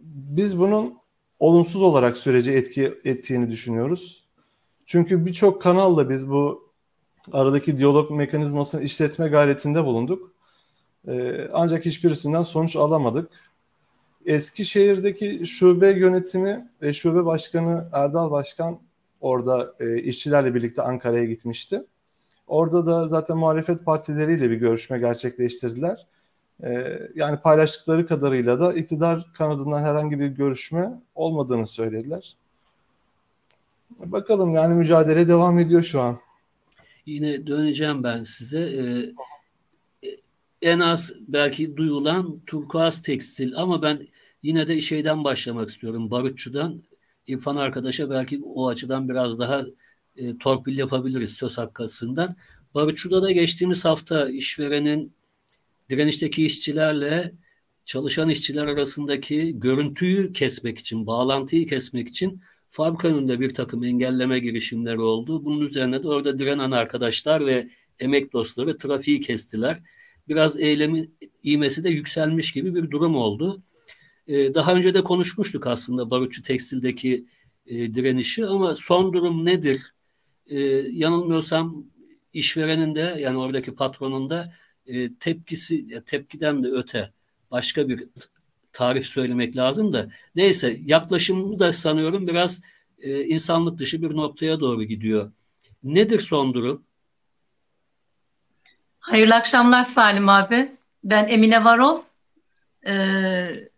biz 0.00 0.58
bunun 0.58 1.03
olumsuz 1.44 1.82
olarak 1.82 2.16
süreci 2.16 2.52
etki 2.52 2.94
ettiğini 3.04 3.50
düşünüyoruz. 3.50 4.24
Çünkü 4.86 5.26
birçok 5.26 5.62
kanalla 5.62 6.10
biz 6.10 6.30
bu 6.30 6.72
aradaki 7.32 7.78
diyalog 7.78 8.10
mekanizmasını 8.10 8.82
işletme 8.82 9.28
gayretinde 9.28 9.84
bulunduk. 9.84 10.32
Ee, 11.08 11.48
ancak 11.52 11.84
hiçbirisinden 11.84 12.42
sonuç 12.42 12.76
alamadık. 12.76 13.30
Eskişehir'deki 14.26 15.46
şube 15.46 15.90
yönetimi 15.90 16.70
ve 16.82 16.94
şube 16.94 17.24
başkanı 17.24 17.88
Erdal 17.92 18.30
Başkan 18.30 18.78
orada 19.20 19.74
e, 19.80 19.98
işçilerle 19.98 20.54
birlikte 20.54 20.82
Ankara'ya 20.82 21.24
gitmişti. 21.24 21.84
Orada 22.46 22.86
da 22.86 23.08
zaten 23.08 23.36
muhalefet 23.36 23.84
partileriyle 23.84 24.50
bir 24.50 24.56
görüşme 24.56 24.98
gerçekleştirdiler. 24.98 26.06
E, 26.62 26.98
yani 27.14 27.40
paylaştıkları 27.40 28.06
kadarıyla 28.06 28.60
da 28.60 28.74
iktidar 28.74 29.32
kanadından 29.34 29.82
herhangi 29.82 30.20
bir 30.20 30.26
görüşme 30.26 30.90
olmadığını 31.14 31.66
söylediler. 31.66 32.36
Bakalım 34.00 34.54
yani 34.54 34.74
mücadele 34.74 35.28
devam 35.28 35.58
ediyor 35.58 35.82
şu 35.82 36.00
an. 36.00 36.18
Yine 37.06 37.46
döneceğim 37.46 38.02
ben 38.02 38.22
size. 38.22 38.60
Ee, 38.60 39.12
en 40.62 40.78
az 40.78 41.12
belki 41.28 41.76
duyulan 41.76 42.40
turkuaz 42.46 43.02
tekstil 43.02 43.52
ama 43.56 43.82
ben 43.82 44.08
yine 44.42 44.68
de 44.68 44.80
şeyden 44.80 45.24
başlamak 45.24 45.68
istiyorum. 45.68 46.10
Barutçu'dan 46.10 46.82
İrfan 47.26 47.56
arkadaşa 47.56 48.10
belki 48.10 48.42
o 48.44 48.68
açıdan 48.68 49.08
biraz 49.08 49.38
daha 49.38 49.62
e, 50.16 50.38
torpil 50.38 50.78
yapabiliriz 50.78 51.30
söz 51.30 51.58
hakkasından. 51.58 52.36
Barutçu'da 52.74 53.22
da 53.22 53.30
geçtiğimiz 53.30 53.84
hafta 53.84 54.28
işverenin 54.28 55.12
direnişteki 55.94 56.46
işçilerle 56.46 57.32
çalışan 57.86 58.28
işçiler 58.28 58.66
arasındaki 58.66 59.60
görüntüyü 59.60 60.32
kesmek 60.32 60.78
için, 60.78 61.06
bağlantıyı 61.06 61.66
kesmek 61.66 62.08
için 62.08 62.40
fabrika 62.68 63.08
önünde 63.08 63.40
bir 63.40 63.54
takım 63.54 63.84
engelleme 63.84 64.38
girişimleri 64.38 65.00
oldu. 65.00 65.44
Bunun 65.44 65.60
üzerine 65.60 66.02
de 66.02 66.08
orada 66.08 66.38
direnen 66.38 66.70
arkadaşlar 66.70 67.46
ve 67.46 67.68
emek 67.98 68.32
dostları 68.32 68.78
trafiği 68.78 69.20
kestiler 69.20 69.78
biraz 70.28 70.60
eylemin 70.60 71.14
iğmesi 71.42 71.84
de 71.84 71.90
yükselmiş 71.90 72.52
gibi 72.52 72.74
bir 72.74 72.90
durum 72.90 73.16
oldu. 73.16 73.62
E, 74.26 74.54
daha 74.54 74.74
önce 74.74 74.94
de 74.94 75.04
konuşmuştuk 75.04 75.66
aslında 75.66 76.10
barutçu 76.10 76.42
tekstildeki 76.42 77.26
e, 77.66 77.94
direnişi 77.94 78.46
ama 78.46 78.74
son 78.74 79.12
durum 79.12 79.44
nedir? 79.44 79.94
E, 80.46 80.58
yanılmıyorsam 80.90 81.84
işverenin 82.32 82.94
de 82.94 83.16
yani 83.20 83.38
oradaki 83.38 83.74
patronun 83.74 84.30
da 84.30 84.52
e, 84.86 85.14
tepkisi 85.14 86.04
tepkiden 86.06 86.64
de 86.64 86.68
öte 86.68 87.10
başka 87.50 87.88
bir 87.88 88.04
tarif 88.72 89.06
söylemek 89.06 89.56
lazım 89.56 89.92
da 89.92 90.08
neyse 90.36 90.76
yaklaşımı 90.84 91.58
da 91.58 91.72
sanıyorum 91.72 92.26
biraz 92.26 92.60
e, 92.98 93.24
insanlık 93.24 93.78
dışı 93.78 94.02
bir 94.02 94.16
noktaya 94.16 94.60
doğru 94.60 94.84
gidiyor. 94.84 95.32
Nedir 95.84 96.20
son 96.20 96.54
durum? 96.54 96.82
Hayırlı 98.98 99.34
akşamlar 99.34 99.82
Salim 99.82 100.28
abi. 100.28 100.76
Ben 101.04 101.28
Emine 101.28 101.64
Varol. 101.64 102.02
Ee, 102.86 103.68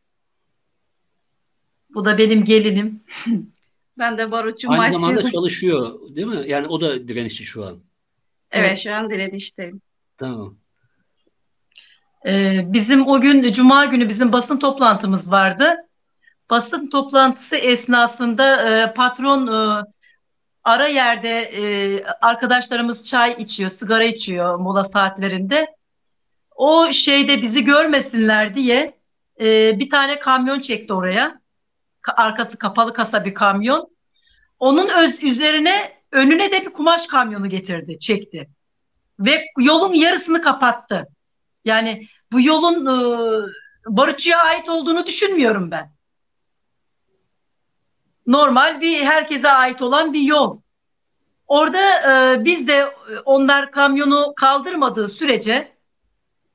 Bu 1.90 2.04
da 2.04 2.18
benim 2.18 2.44
gelinim. 2.44 3.00
ben 3.98 4.18
de 4.18 4.30
barutçu 4.30 4.68
Aynı 4.70 4.92
zamanda 4.92 5.30
çalışıyor 5.30 5.98
değil 6.16 6.26
mi? 6.26 6.44
Yani 6.46 6.66
o 6.66 6.80
da 6.80 7.08
direnişçi 7.08 7.44
şu 7.44 7.64
an. 7.64 7.78
Evet 8.50 8.80
şu 8.82 8.92
an 8.92 9.10
direnişteyim. 9.10 9.80
Tamam. 10.16 10.56
Ee, 12.26 12.72
bizim 12.72 13.08
o 13.08 13.20
gün 13.20 13.52
Cuma 13.52 13.84
günü 13.84 14.08
bizim 14.08 14.32
basın 14.32 14.58
toplantımız 14.58 15.30
vardı. 15.30 15.76
Basın 16.50 16.90
toplantısı 16.90 17.56
esnasında 17.56 18.70
e, 18.70 18.94
patron 18.94 19.46
e, 19.46 19.84
ara 20.64 20.88
yerde 20.88 21.40
e, 21.40 22.04
arkadaşlarımız 22.04 23.08
çay 23.08 23.32
içiyor, 23.32 23.70
sigara 23.70 24.04
içiyor 24.04 24.58
mola 24.58 24.84
saatlerinde. 24.84 25.76
O 26.56 26.92
şeyde 26.92 27.42
bizi 27.42 27.64
görmesinler 27.64 28.54
diye 28.54 28.96
bir 29.78 29.90
tane 29.90 30.18
kamyon 30.18 30.60
çekti 30.60 30.92
oraya. 30.92 31.40
Arkası 32.16 32.58
kapalı 32.58 32.92
kasa 32.92 33.24
bir 33.24 33.34
kamyon. 33.34 33.88
Onun 34.58 34.88
öz 34.88 35.22
üzerine 35.22 35.92
önüne 36.12 36.52
de 36.52 36.66
bir 36.66 36.70
kumaş 36.70 37.06
kamyonu 37.06 37.48
getirdi, 37.48 37.98
çekti. 37.98 38.48
Ve 39.20 39.44
yolun 39.58 39.94
yarısını 39.94 40.42
kapattı. 40.42 41.06
Yani 41.66 42.06
bu 42.32 42.40
yolun 42.40 42.86
e, 42.86 42.96
barutçuya 43.86 44.38
ait 44.38 44.68
olduğunu 44.68 45.06
düşünmüyorum 45.06 45.70
ben. 45.70 45.92
Normal 48.26 48.80
bir 48.80 49.04
herkese 49.04 49.50
ait 49.50 49.82
olan 49.82 50.12
bir 50.12 50.20
yol. 50.20 50.60
Orada 51.46 51.78
e, 51.80 52.44
biz 52.44 52.68
de 52.68 52.74
e, 52.74 53.18
onlar 53.24 53.70
kamyonu 53.70 54.34
kaldırmadığı 54.36 55.08
sürece 55.08 55.72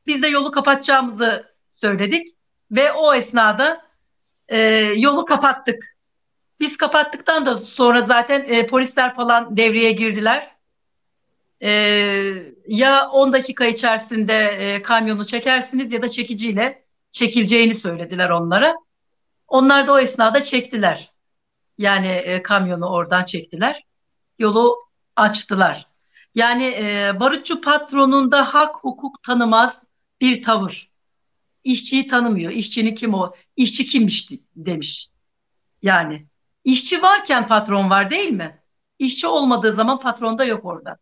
biz 0.07 0.21
de 0.21 0.27
yolu 0.27 0.51
kapatacağımızı 0.51 1.53
söyledik 1.73 2.35
ve 2.71 2.91
o 2.91 3.13
esnada 3.13 3.85
e, 4.47 4.59
yolu 4.97 5.25
kapattık. 5.25 5.97
Biz 6.59 6.77
kapattıktan 6.77 7.45
da 7.45 7.55
sonra 7.55 8.01
zaten 8.01 8.45
e, 8.47 8.67
polisler 8.67 9.15
falan 9.15 9.57
devreye 9.57 9.91
girdiler. 9.91 10.51
E, 11.61 11.69
ya 12.67 13.09
10 13.09 13.33
dakika 13.33 13.65
içerisinde 13.65 14.33
e, 14.33 14.81
kamyonu 14.81 15.27
çekersiniz 15.27 15.91
ya 15.91 16.01
da 16.01 16.09
çekiciyle 16.09 16.85
çekileceğini 17.11 17.75
söylediler 17.75 18.29
onlara. 18.29 18.75
Onlar 19.47 19.87
da 19.87 19.93
o 19.93 19.99
esnada 19.99 20.43
çektiler. 20.43 21.11
Yani 21.77 22.07
e, 22.07 22.43
kamyonu 22.43 22.85
oradan 22.89 23.25
çektiler. 23.25 23.83
Yolu 24.39 24.75
açtılar. 25.15 25.87
Yani 26.35 26.65
e, 26.65 27.19
barutçu 27.19 27.61
patronunda 27.61 28.53
hak 28.53 28.75
hukuk 28.75 29.23
tanımaz 29.23 29.81
bir 30.21 30.43
tavır. 30.43 30.91
İşçiyi 31.63 32.07
tanımıyor. 32.07 32.51
İşçinin 32.51 32.95
kim 32.95 33.13
o? 33.13 33.33
İşçi 33.55 33.85
kimmiş 33.85 34.29
demiş. 34.55 35.09
Yani 35.81 36.25
işçi 36.63 37.01
varken 37.01 37.47
patron 37.47 37.89
var 37.89 38.09
değil 38.09 38.29
mi? 38.29 38.59
İşçi 38.99 39.27
olmadığı 39.27 39.73
zaman 39.73 39.99
patron 39.99 40.37
da 40.37 40.45
yok 40.45 40.65
orada. 40.65 40.97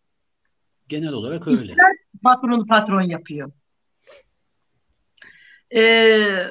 Genel 0.90 1.14
olarak 1.14 1.48
öyle. 1.48 1.62
İşçiler 1.62 1.96
patronu 2.24 2.66
patron 2.66 3.02
yapıyor. 3.02 3.52
Ee, 5.76 6.48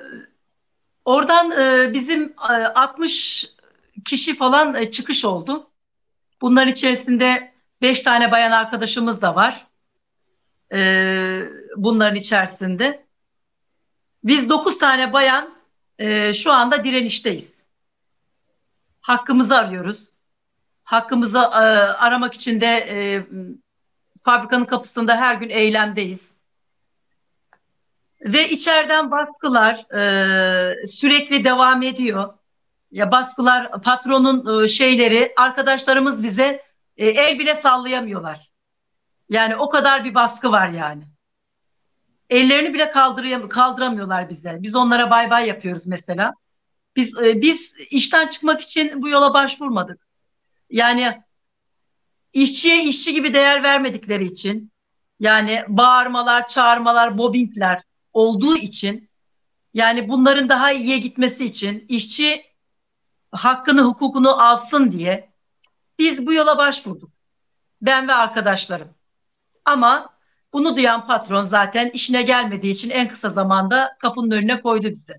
oradan 1.05 1.51
e, 1.51 1.95
bizim 1.95 2.35
e, 2.51 2.53
60 2.53 3.47
kişi 4.05 4.37
falan 4.37 4.75
e, 4.75 4.91
çıkış 4.91 5.25
oldu. 5.25 5.71
Bunlar 6.41 6.67
içerisinde 6.67 7.53
5 7.83 8.01
tane 8.01 8.33
bayan 8.33 8.51
arkadaşımız 8.51 9.23
da 9.23 9.35
var. 9.35 9.67
E, 10.73 10.81
bunların 11.77 12.17
içerisinde. 12.17 13.07
Biz 14.25 14.49
9 14.49 14.79
tane 14.79 15.13
bayan 15.13 15.55
e, 15.99 16.33
şu 16.35 16.53
anda 16.53 16.85
direnişteyiz. 16.85 17.53
Hakkımızı 19.01 19.57
arıyoruz. 19.57 20.09
Hakkımızı 20.83 21.39
e, 21.39 21.41
aramak 21.99 22.35
için 22.35 22.61
de 22.61 22.67
e, 22.67 23.27
fabrikanın 24.25 24.65
kapısında 24.65 25.17
her 25.17 25.35
gün 25.35 25.49
eylemdeyiz. 25.49 26.21
Ve 28.21 28.49
içeriden 28.49 29.11
baskılar 29.11 29.95
e, 29.95 30.87
sürekli 30.87 31.45
devam 31.45 31.83
ediyor. 31.83 32.35
Ya 32.91 33.11
baskılar, 33.11 33.83
patronun 33.83 34.65
e, 34.65 34.69
şeyleri, 34.69 35.33
arkadaşlarımız 35.37 36.23
bize 36.23 36.63
e, 36.97 37.09
el 37.09 37.39
bile 37.39 37.55
sallayamıyorlar. 37.55 38.51
Yani 39.29 39.57
o 39.57 39.69
kadar 39.69 40.05
bir 40.05 40.15
baskı 40.15 40.53
var 40.53 40.69
yani. 40.69 41.03
Ellerini 42.31 42.75
bile 42.75 42.91
kaldıramıyorlar 43.49 44.31
bize. 44.31 44.57
Biz 44.61 44.77
onlara 44.77 45.11
bay 45.11 45.31
bay 45.31 45.49
yapıyoruz 45.49 45.87
mesela. 45.87 46.33
Biz 46.97 47.19
e, 47.19 47.43
biz 47.43 47.75
işten 47.91 48.27
çıkmak 48.29 48.61
için 48.61 49.03
bu 49.03 49.09
yola 49.09 49.35
başvurmadık. 49.35 50.09
Yani 50.71 51.23
işçiye 52.33 52.85
işçi 52.85 53.13
gibi 53.13 53.35
değer 53.35 53.63
vermedikleri 53.63 54.25
için 54.25 54.73
yani 55.21 55.65
bağırmalar, 55.69 56.49
çağırmalar, 56.49 57.19
bobbingler 57.19 57.83
olduğu 58.13 58.57
için 58.57 59.11
yani 59.75 60.09
bunların 60.09 60.49
daha 60.49 60.73
iyiye 60.73 60.99
gitmesi 60.99 61.45
için 61.45 61.85
işçi 61.89 62.45
hakkını, 63.33 63.83
hukukunu 63.83 64.43
alsın 64.43 64.93
diye 64.93 65.31
biz 65.99 66.27
bu 66.27 66.33
yola 66.33 66.59
başvurduk. 66.59 67.11
Ben 67.83 68.09
ve 68.09 68.15
arkadaşlarım. 68.15 68.95
Ama 69.65 70.19
bunu 70.53 70.77
duyan 70.77 71.07
patron 71.07 71.45
zaten 71.45 71.91
işine 71.91 72.23
gelmediği 72.23 72.73
için 72.73 72.91
en 72.91 73.09
kısa 73.09 73.31
zamanda 73.31 73.97
kapının 73.99 74.31
önüne 74.31 74.61
koydu 74.61 74.89
bizi. 74.89 75.15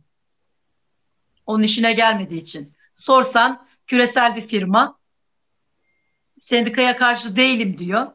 Onun 1.46 1.64
işine 1.64 1.94
gelmediği 1.94 2.42
için. 2.42 2.74
Sorsan 2.94 3.68
küresel 3.88 4.36
bir 4.36 4.48
firma 4.48 4.99
sendikaya 6.50 6.98
karşı 6.98 7.36
değilim 7.36 7.78
diyor. 7.78 8.08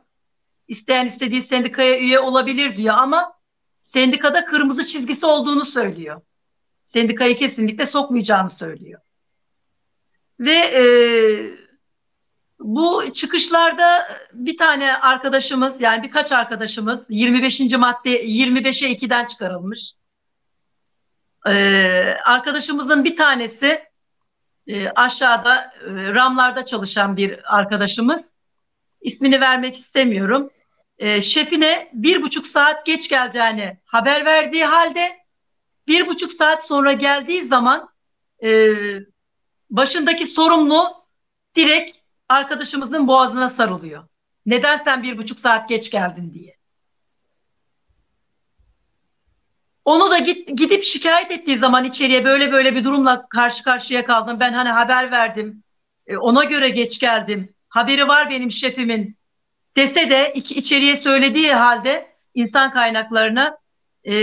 İsteyen 0.69 1.07
istediği 1.07 1.43
sendikaya 1.43 1.99
üye 1.99 2.19
olabilir 2.19 2.77
diyor 2.77 2.95
ama 2.99 3.35
sendikada 3.81 4.45
kırmızı 4.45 4.87
çizgisi 4.87 5.27
olduğunu 5.27 5.65
söylüyor. 5.65 6.21
Sendikayı 6.85 7.39
kesinlikle 7.39 7.87
sokmayacağını 7.87 8.51
söylüyor. 8.51 9.01
Ve 10.41 10.53
e, 10.53 10.85
bu 12.59 13.13
çıkışlarda 13.13 14.09
bir 14.33 14.57
tane 14.57 14.97
arkadaşımız 14.97 15.81
yani 15.81 16.03
birkaç 16.03 16.33
arkadaşımız 16.33 17.07
25. 17.09 17.61
madde 17.61 18.25
25'e 18.25 18.93
2'den 18.93 19.27
çıkarılmış. 19.27 19.95
Ee, 21.47 22.17
arkadaşımızın 22.25 23.05
bir 23.05 23.17
tanesi 23.17 23.94
e, 24.67 24.89
aşağıda 24.89 25.57
e, 25.61 25.91
ramlarda 26.15 26.67
çalışan 26.67 27.17
bir 27.17 27.57
arkadaşımız. 27.57 28.31
İsmini 29.01 29.41
vermek 29.41 29.77
istemiyorum. 29.77 30.51
E, 30.99 31.23
şefine 31.23 31.91
bir 31.93 32.23
buçuk 32.23 32.47
saat 32.47 32.87
geç 32.87 33.09
geleceğini 33.09 33.79
haber 33.85 34.25
verdiği 34.25 34.65
halde 34.65 35.17
bir 35.87 36.07
buçuk 36.07 36.33
saat 36.33 36.67
sonra 36.67 36.93
geldiği 36.93 37.45
zaman 37.45 37.89
e, 38.43 38.71
başındaki 39.71 40.27
sorumlu 40.27 41.05
direkt 41.57 41.99
arkadaşımızın 42.29 43.09
boğazına 43.09 43.49
sarılıyor. 43.49 44.05
Neden 44.47 44.77
sen 44.77 45.03
bir 45.03 45.19
buçuk 45.19 45.39
saat 45.39 45.69
geç 45.69 45.91
geldin 45.91 46.35
diye. 46.35 46.54
Onu 49.85 50.11
da 50.11 50.19
git, 50.19 50.59
gidip 50.59 50.85
şikayet 50.85 51.31
ettiği 51.31 51.59
zaman 51.59 51.85
içeriye 51.85 52.25
böyle 52.25 52.53
böyle 52.53 52.75
bir 52.75 52.85
durumla 52.85 53.29
karşı 53.29 53.63
karşıya 53.63 54.05
kaldım. 54.05 54.41
Ben 54.41 54.53
hani 54.53 54.69
haber 54.69 55.11
verdim. 55.11 55.63
E, 56.07 56.17
ona 56.17 56.45
göre 56.45 56.69
geç 56.69 57.01
geldim. 57.01 57.55
Haberi 57.69 58.09
var 58.09 58.31
benim 58.31 58.51
şefimin 58.51 59.17
dese 59.77 60.11
de 60.11 60.33
içeriye 60.35 60.97
söylediği 60.97 61.53
halde 61.53 62.17
insan 62.35 62.71
kaynaklarına 62.73 63.59
e, 64.05 64.15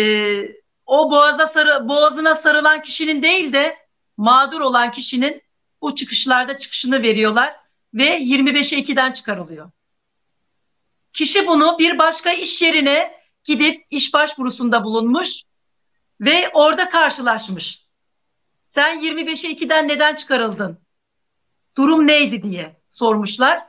o 0.86 1.12
boğaza 1.12 1.48
sarı, 1.48 1.88
boğazına 1.88 2.36
sarılan 2.36 2.82
kişinin 2.82 3.22
değil 3.22 3.54
de 3.54 3.78
mağdur 4.18 4.62
olan 4.62 4.92
kişinin 4.92 5.42
bu 5.82 5.96
çıkışlarda 5.96 6.58
çıkışını 6.58 7.02
veriyorlar 7.02 7.56
ve 7.94 8.18
25'e 8.20 8.80
2'den 8.80 9.12
çıkarılıyor. 9.12 9.72
Kişi 11.14 11.48
bunu 11.48 11.80
bir 11.80 11.98
başka 11.98 12.32
iş 12.32 12.62
yerine 12.62 13.22
gidip 13.44 13.86
iş 13.90 14.14
başvurusunda 14.14 14.84
bulunmuş 14.84 15.44
ve 16.22 16.50
orada 16.54 16.90
karşılaşmış. 16.90 17.86
Sen 18.64 19.04
25'e 19.04 19.52
2'den 19.52 19.88
neden 19.88 20.16
çıkarıldın? 20.16 20.78
Durum 21.78 22.08
neydi 22.08 22.44
diye 22.44 22.82
sormuşlar. 22.90 23.66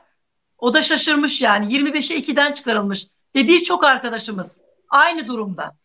O 0.57 0.73
da 0.73 0.81
şaşırmış 0.81 1.41
yani 1.41 1.73
25'e 1.73 2.17
2'den 2.17 2.53
çıkarılmış 2.53 3.07
ve 3.35 3.47
birçok 3.47 3.83
arkadaşımız 3.83 4.47
aynı 4.89 5.27
durumda 5.27 5.77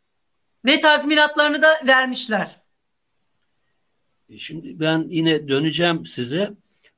ve 0.65 0.81
tazminatlarını 0.81 1.63
da 1.63 1.81
vermişler. 1.87 2.61
Şimdi 4.39 4.81
ben 4.81 5.07
yine 5.09 5.49
döneceğim 5.49 6.07
size. 6.07 6.51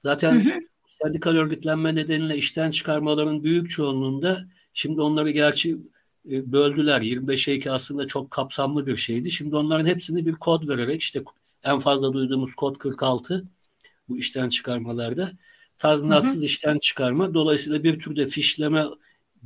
Zaten 0.03 0.45
hı 0.45 0.55
hı. 0.55 0.59
sendikal 0.87 1.37
örgütlenme 1.37 1.95
nedeniyle 1.95 2.37
işten 2.37 2.71
çıkarmaların 2.71 3.45
büyük 3.45 3.71
çoğunluğunda 3.71 4.45
şimdi 4.73 5.01
onları 5.01 5.31
gerçi 5.31 5.71
e, 5.71 5.77
böldüler. 6.25 7.01
25'e 7.01 7.55
2 7.55 7.71
aslında 7.71 8.07
çok 8.07 8.31
kapsamlı 8.31 8.87
bir 8.87 8.97
şeydi. 8.97 9.31
Şimdi 9.31 9.57
onların 9.57 9.87
hepsini 9.87 10.27
bir 10.27 10.33
kod 10.33 10.69
vererek 10.69 11.01
işte 11.03 11.23
en 11.63 11.79
fazla 11.79 12.13
duyduğumuz 12.13 12.55
kod 12.55 12.79
46 12.79 13.45
bu 14.09 14.19
işten 14.19 14.49
çıkarmalarda. 14.49 15.33
Tazminatsız 15.79 16.37
hı 16.37 16.41
hı. 16.41 16.45
işten 16.45 16.79
çıkarma. 16.79 17.35
Dolayısıyla 17.35 17.83
bir 17.83 17.99
türde 17.99 18.27
fişleme 18.27 18.85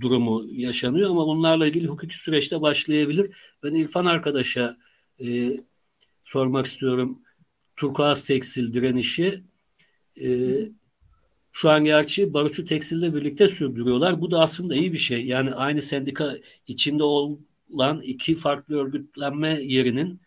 durumu 0.00 0.44
yaşanıyor 0.52 1.10
ama 1.10 1.26
bunlarla 1.26 1.66
ilgili 1.66 1.86
hukuki 1.86 2.16
süreçte 2.16 2.60
başlayabilir. 2.60 3.30
Ben 3.62 3.74
İrfan 3.74 4.04
arkadaşa 4.04 4.76
e, 5.24 5.50
sormak 6.24 6.66
istiyorum. 6.66 7.18
Turkuaz 7.76 8.24
tekstil 8.24 8.74
direnişi 8.74 9.42
e, 10.20 10.28
şu 11.56 11.70
an 11.70 11.84
gerçi 11.84 12.34
Barutçu 12.34 12.64
Tekstil'le 12.64 13.14
birlikte 13.14 13.48
sürdürüyorlar. 13.48 14.20
Bu 14.20 14.30
da 14.30 14.40
aslında 14.40 14.74
iyi 14.74 14.92
bir 14.92 14.98
şey. 14.98 15.26
Yani 15.26 15.54
aynı 15.54 15.82
sendika 15.82 16.36
içinde 16.66 17.02
olan 17.02 18.00
iki 18.02 18.34
farklı 18.36 18.78
örgütlenme 18.78 19.60
yerinin 19.62 20.20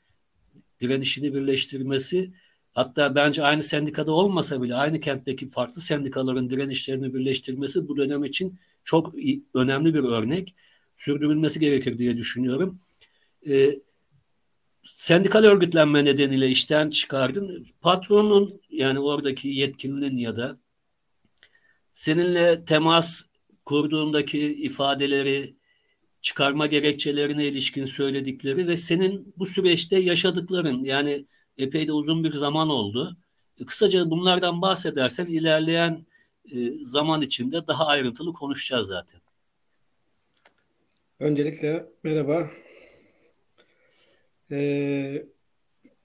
direnişini 0.82 1.34
birleştirmesi 1.34 2.32
hatta 2.74 3.16
bence 3.16 3.44
aynı 3.44 3.64
sendikada 3.64 4.12
olmasa 4.12 4.62
bile 4.62 4.76
aynı 4.76 5.00
kentteki 5.00 5.50
farklı 5.50 5.82
sendikaların 5.82 6.50
direnişlerini 6.50 7.14
birleştirmesi 7.14 7.88
bu 7.88 7.98
dönem 7.98 8.24
için 8.24 8.60
çok 8.84 9.14
önemli 9.54 9.94
bir 9.94 10.04
örnek. 10.04 10.56
Sürdürülmesi 10.98 11.60
gerekir 11.60 11.98
diye 11.98 12.18
düşünüyorum. 12.18 12.80
Ee, 13.48 13.80
sendikal 14.84 15.44
örgütlenme 15.44 16.06
nedeniyle 16.06 16.48
işten 16.50 16.90
çıkardın. 16.90 17.68
Patronun 17.82 18.62
yani 18.70 19.00
oradaki 19.00 19.48
yetkilinin 19.48 20.18
ya 20.18 20.36
da 20.36 20.58
seninle 21.98 22.66
temas 22.66 23.24
kurduğundaki 23.66 24.40
ifadeleri, 24.40 25.54
çıkarma 26.22 26.68
gerekçelerine 26.68 27.46
ilişkin 27.46 27.86
söyledikleri 27.86 28.68
ve 28.68 28.78
senin 28.78 29.34
bu 29.38 29.46
süreçte 29.46 30.00
yaşadıkların 30.00 30.84
yani 30.84 31.26
epey 31.58 31.88
de 31.88 31.92
uzun 31.92 32.24
bir 32.24 32.34
zaman 32.34 32.70
oldu. 32.70 33.18
Kısaca 33.68 34.10
bunlardan 34.10 34.62
bahsedersen 34.62 35.26
ilerleyen 35.26 36.06
e, 36.52 36.72
zaman 36.72 37.22
içinde 37.22 37.68
daha 37.68 37.88
ayrıntılı 37.88 38.34
konuşacağız 38.34 38.88
zaten. 38.88 39.20
Öncelikle 41.20 41.86
merhaba. 42.04 42.52
Ee, 44.52 45.26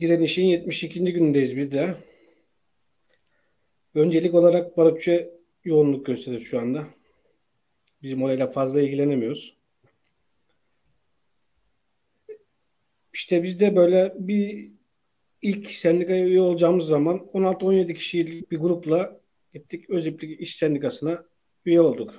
direnişin 0.01 0.45
72. 0.45 1.13
günündeyiz 1.13 1.57
biz 1.57 1.73
de. 1.73 1.95
Öncelik 3.95 4.35
olarak 4.35 4.77
barutçu 4.77 5.32
yoğunluk 5.65 6.07
gösterir 6.07 6.41
şu 6.41 6.61
anda. 6.61 6.87
Bizim 8.03 8.23
orayla 8.23 8.51
fazla 8.51 8.81
ilgilenemiyoruz. 8.81 9.57
İşte 13.15 13.43
biz 13.43 13.61
de 13.61 13.77
böyle 13.77 14.15
bir 14.19 14.73
ilk 15.43 15.71
sendikaya 15.71 16.27
üye 16.27 16.41
olacağımız 16.41 16.87
zaman 16.87 17.17
16-17 17.17 17.95
kişilik 17.95 18.51
bir 18.51 18.59
grupla 18.59 19.21
gittik 19.55 19.91
Öziplik 19.91 20.41
İş 20.41 20.57
Sendikası'na 20.57 21.25
üye 21.65 21.81
olduk. 21.81 22.15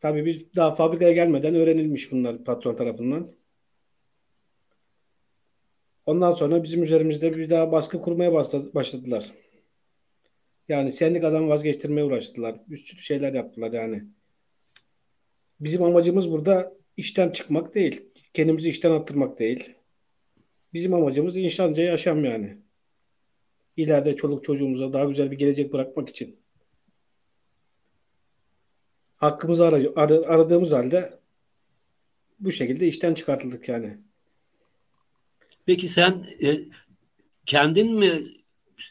Tabii 0.00 0.26
biz 0.26 0.54
daha 0.56 0.74
fabrikaya 0.74 1.12
gelmeden 1.12 1.54
öğrenilmiş 1.54 2.12
bunlar 2.12 2.44
patron 2.44 2.74
tarafından. 2.74 3.32
Ondan 6.06 6.32
sonra 6.32 6.62
bizim 6.62 6.82
üzerimizde 6.82 7.36
bir 7.36 7.50
daha 7.50 7.72
baskı 7.72 8.02
kurmaya 8.02 8.32
başladılar. 8.74 9.32
Yani 10.68 10.92
sendikadan 10.92 11.48
vazgeçtirmeye 11.48 12.04
uğraştılar. 12.04 12.60
Üst 12.68 13.00
şeyler 13.00 13.32
yaptılar 13.32 13.72
yani. 13.72 14.04
Bizim 15.60 15.82
amacımız 15.82 16.30
burada 16.30 16.72
işten 16.96 17.30
çıkmak 17.30 17.74
değil. 17.74 18.02
Kendimizi 18.34 18.70
işten 18.70 18.90
attırmak 18.90 19.38
değil. 19.38 19.74
Bizim 20.74 20.94
amacımız 20.94 21.36
insanca 21.36 21.82
yaşam 21.82 22.24
yani. 22.24 22.56
İleride 23.76 24.16
çoluk 24.16 24.44
çocuğumuza 24.44 24.92
daha 24.92 25.04
güzel 25.04 25.30
bir 25.30 25.38
gelecek 25.38 25.72
bırakmak 25.72 26.08
için. 26.08 26.36
Hakkımızı 29.16 29.66
ar- 29.66 29.92
ar- 29.96 30.24
aradığımız 30.34 30.72
halde 30.72 31.18
bu 32.40 32.52
şekilde 32.52 32.88
işten 32.88 33.14
çıkartıldık 33.14 33.68
yani. 33.68 33.98
Peki 35.66 35.88
sen 35.88 36.26
e, 36.42 36.58
kendin 37.46 37.98
mi 37.98 38.22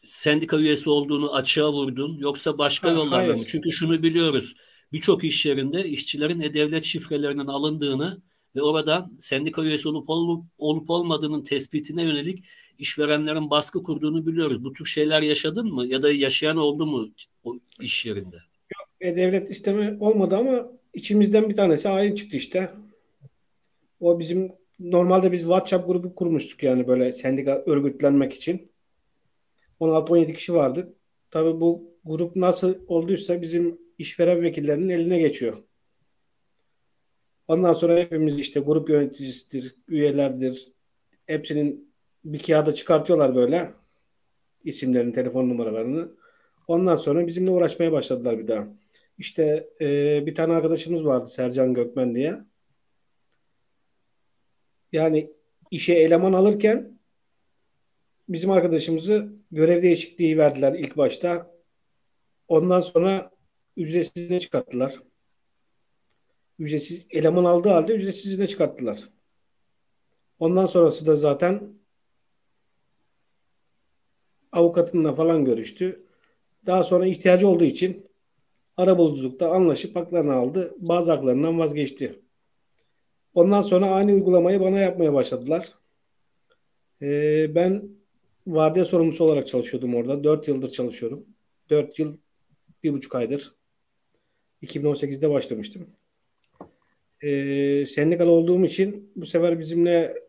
sendika 0.03 0.57
üyesi 0.57 0.89
olduğunu 0.89 1.33
açığa 1.33 1.73
vurdun 1.73 2.17
yoksa 2.17 2.57
başka 2.57 2.89
ha, 2.89 2.93
yollarla 2.93 3.35
mı? 3.35 3.43
Çünkü 3.47 3.71
şunu 3.71 4.03
biliyoruz. 4.03 4.55
Birçok 4.93 5.23
iş 5.23 5.45
yerinde 5.45 5.89
işçilerin 5.89 6.41
e-devlet 6.41 6.83
şifrelerinin 6.83 7.47
alındığını 7.47 8.21
ve 8.55 8.61
oradan 8.61 9.11
sendika 9.19 9.63
üyesi 9.63 9.87
olup, 9.87 10.09
olup 10.09 10.43
olup 10.57 10.89
olmadığının 10.89 11.43
tespitine 11.43 12.03
yönelik 12.03 12.45
işverenlerin 12.79 13.49
baskı 13.49 13.83
kurduğunu 13.83 14.25
biliyoruz. 14.25 14.63
Bu 14.63 14.73
tür 14.73 14.85
şeyler 14.85 15.21
yaşadın 15.21 15.73
mı 15.73 15.87
ya 15.87 16.01
da 16.01 16.11
yaşayan 16.11 16.57
oldu 16.57 16.85
mu 16.85 17.09
o 17.43 17.55
iş 17.81 18.05
yerinde? 18.05 18.35
Yok, 18.35 18.87
e-devlet 19.01 19.51
isteme 19.51 19.97
olmadı 19.99 20.37
ama 20.37 20.67
içimizden 20.93 21.49
bir 21.49 21.55
tanesi 21.55 21.87
hain 21.87 22.15
çıktı 22.15 22.37
işte. 22.37 22.71
O 23.99 24.19
bizim 24.19 24.51
normalde 24.79 25.31
biz 25.31 25.41
WhatsApp 25.41 25.87
grubu 25.87 26.15
kurmuştuk 26.15 26.63
yani 26.63 26.87
böyle 26.87 27.13
sendika 27.13 27.63
örgütlenmek 27.65 28.33
için. 28.33 28.70
16-17 29.81 30.33
kişi 30.33 30.53
vardı. 30.53 30.93
Tabii 31.31 31.61
bu 31.61 31.97
grup 32.05 32.35
nasıl 32.35 32.75
olduysa 32.87 33.41
bizim 33.41 33.77
işveren 33.97 34.41
vekillerinin 34.41 34.89
eline 34.89 35.19
geçiyor. 35.19 35.57
Ondan 37.47 37.73
sonra 37.73 37.99
hepimiz 37.99 38.39
işte 38.39 38.59
grup 38.59 38.89
yöneticisidir, 38.89 39.75
üyelerdir. 39.87 40.71
Hepsinin 41.27 41.93
bir 42.25 42.43
kağıda 42.43 42.73
çıkartıyorlar 42.73 43.35
böyle 43.35 43.71
isimlerini, 44.63 45.13
telefon 45.13 45.49
numaralarını. 45.49 46.11
Ondan 46.67 46.95
sonra 46.95 47.27
bizimle 47.27 47.51
uğraşmaya 47.51 47.91
başladılar 47.91 48.39
bir 48.39 48.47
daha. 48.47 48.67
İşte 49.17 49.69
e, 49.81 49.87
bir 50.25 50.35
tane 50.35 50.53
arkadaşımız 50.53 51.05
vardı 51.05 51.27
Sercan 51.27 51.73
Gökmen 51.73 52.15
diye. 52.15 52.39
Yani 54.91 55.31
işe 55.71 55.93
eleman 55.93 56.33
alırken 56.33 56.99
bizim 58.33 58.51
arkadaşımızı 58.51 59.33
görev 59.51 59.83
değişikliği 59.83 60.37
verdiler 60.37 60.73
ilk 60.73 60.97
başta. 60.97 61.51
Ondan 62.47 62.81
sonra 62.81 63.31
ücretsizine 63.77 64.39
çıkarttılar. 64.39 64.95
Ücretsiz 66.59 67.05
eleman 67.09 67.45
aldığı 67.45 67.69
halde 67.69 67.93
ücretsizine 67.93 68.47
çıkarttılar. 68.47 69.09
Ondan 70.39 70.65
sonrası 70.65 71.05
da 71.07 71.15
zaten 71.15 71.73
avukatınla 74.51 75.15
falan 75.15 75.45
görüştü. 75.45 76.05
Daha 76.65 76.83
sonra 76.83 77.05
ihtiyacı 77.05 77.47
olduğu 77.47 77.63
için 77.63 78.11
arabuluculukta 78.77 79.51
anlaşıp 79.51 79.95
haklarını 79.95 80.33
aldı. 80.33 80.75
Bazı 80.77 81.11
haklarından 81.11 81.59
vazgeçti. 81.59 82.19
Ondan 83.33 83.61
sonra 83.61 83.85
aynı 83.85 84.13
uygulamayı 84.13 84.59
bana 84.59 84.79
yapmaya 84.79 85.13
başladılar. 85.13 85.73
Ee, 87.01 87.55
ben 87.55 88.00
vardiya 88.47 88.85
sorumlusu 88.85 89.23
olarak 89.23 89.47
çalışıyordum 89.47 89.95
orada. 89.95 90.23
4 90.23 90.47
yıldır 90.47 90.71
çalışıyorum. 90.71 91.25
4 91.69 91.99
yıl, 91.99 92.17
bir 92.83 92.93
buçuk 92.93 93.15
aydır. 93.15 93.55
2018'de 94.63 95.29
başlamıştım. 95.29 95.89
Ee, 97.23 97.85
sendikal 97.87 98.27
olduğum 98.27 98.65
için 98.65 99.11
bu 99.15 99.25
sefer 99.25 99.59
bizimle 99.59 100.23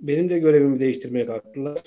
benim 0.00 0.30
de 0.30 0.38
görevimi 0.38 0.80
değiştirmeye 0.80 1.26
kalktılar. 1.26 1.82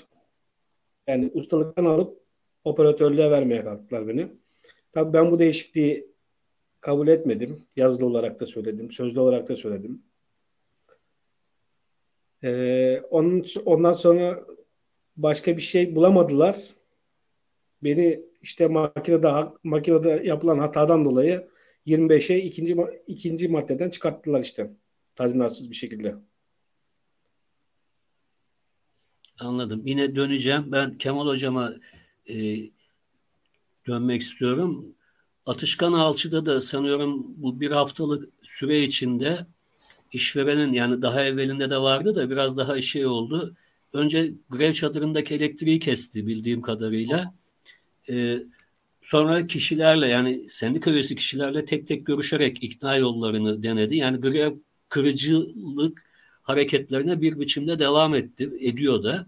Yani 1.06 1.30
ustalıktan 1.34 1.84
alıp 1.84 2.18
operatörlüğe 2.64 3.30
vermeye 3.30 3.64
kalktılar 3.64 4.08
beni. 4.08 4.28
Tabii 4.92 5.12
ben 5.12 5.30
bu 5.30 5.38
değişikliği 5.38 6.06
kabul 6.80 7.08
etmedim. 7.08 7.58
Yazılı 7.76 8.06
olarak 8.06 8.40
da 8.40 8.46
söyledim, 8.46 8.90
sözlü 8.90 9.20
olarak 9.20 9.48
da 9.48 9.56
söyledim. 9.56 10.02
Ee, 12.44 13.00
onun, 13.10 13.44
ondan 13.64 13.92
sonra 13.92 14.46
başka 15.16 15.56
bir 15.56 15.62
şey 15.62 15.94
bulamadılar. 15.94 16.56
Beni 17.84 18.20
işte 18.42 18.68
makinede 18.68 19.32
makinede 19.64 20.22
yapılan 20.24 20.58
hatadan 20.58 21.04
dolayı 21.04 21.48
25'e 21.86 22.38
ikinci 22.38 22.76
ikinci 23.06 23.48
maddeden 23.48 23.90
çıkarttılar 23.90 24.40
işte. 24.40 24.70
Tazminatsız 25.14 25.70
bir 25.70 25.76
şekilde. 25.76 26.14
Anladım. 29.38 29.82
Yine 29.84 30.16
döneceğim. 30.16 30.72
Ben 30.72 30.98
Kemal 30.98 31.26
Hocama 31.26 31.72
e, 32.28 32.56
dönmek 33.86 34.20
istiyorum. 34.20 34.94
Atışkan 35.46 35.92
Alçı'da 35.92 36.46
da 36.46 36.60
sanıyorum 36.60 37.26
bu 37.36 37.60
bir 37.60 37.70
haftalık 37.70 38.28
süre 38.42 38.82
içinde 38.82 39.46
işverenin 40.12 40.72
yani 40.72 41.02
daha 41.02 41.24
evvelinde 41.24 41.70
de 41.70 41.78
vardı 41.78 42.14
da 42.14 42.30
biraz 42.30 42.56
daha 42.56 42.82
şey 42.82 43.06
oldu. 43.06 43.54
Önce 43.92 44.32
grev 44.50 44.72
çadırındaki 44.72 45.34
elektriği 45.34 45.78
kesti 45.78 46.26
bildiğim 46.26 46.62
kadarıyla. 46.62 47.34
Ee, 48.10 48.38
sonra 49.02 49.46
kişilerle 49.46 50.06
yani 50.06 50.48
sendika 50.48 50.90
üyesi 50.90 51.16
kişilerle 51.16 51.64
tek 51.64 51.88
tek 51.88 52.06
görüşerek 52.06 52.62
ikna 52.62 52.96
yollarını 52.96 53.62
denedi. 53.62 53.96
Yani 53.96 54.20
grev 54.20 54.54
kırıcılık 54.88 56.02
hareketlerine 56.42 57.20
bir 57.20 57.40
biçimde 57.40 57.78
devam 57.78 58.14
etti, 58.14 58.50
ediyor 58.60 59.02
da. 59.04 59.26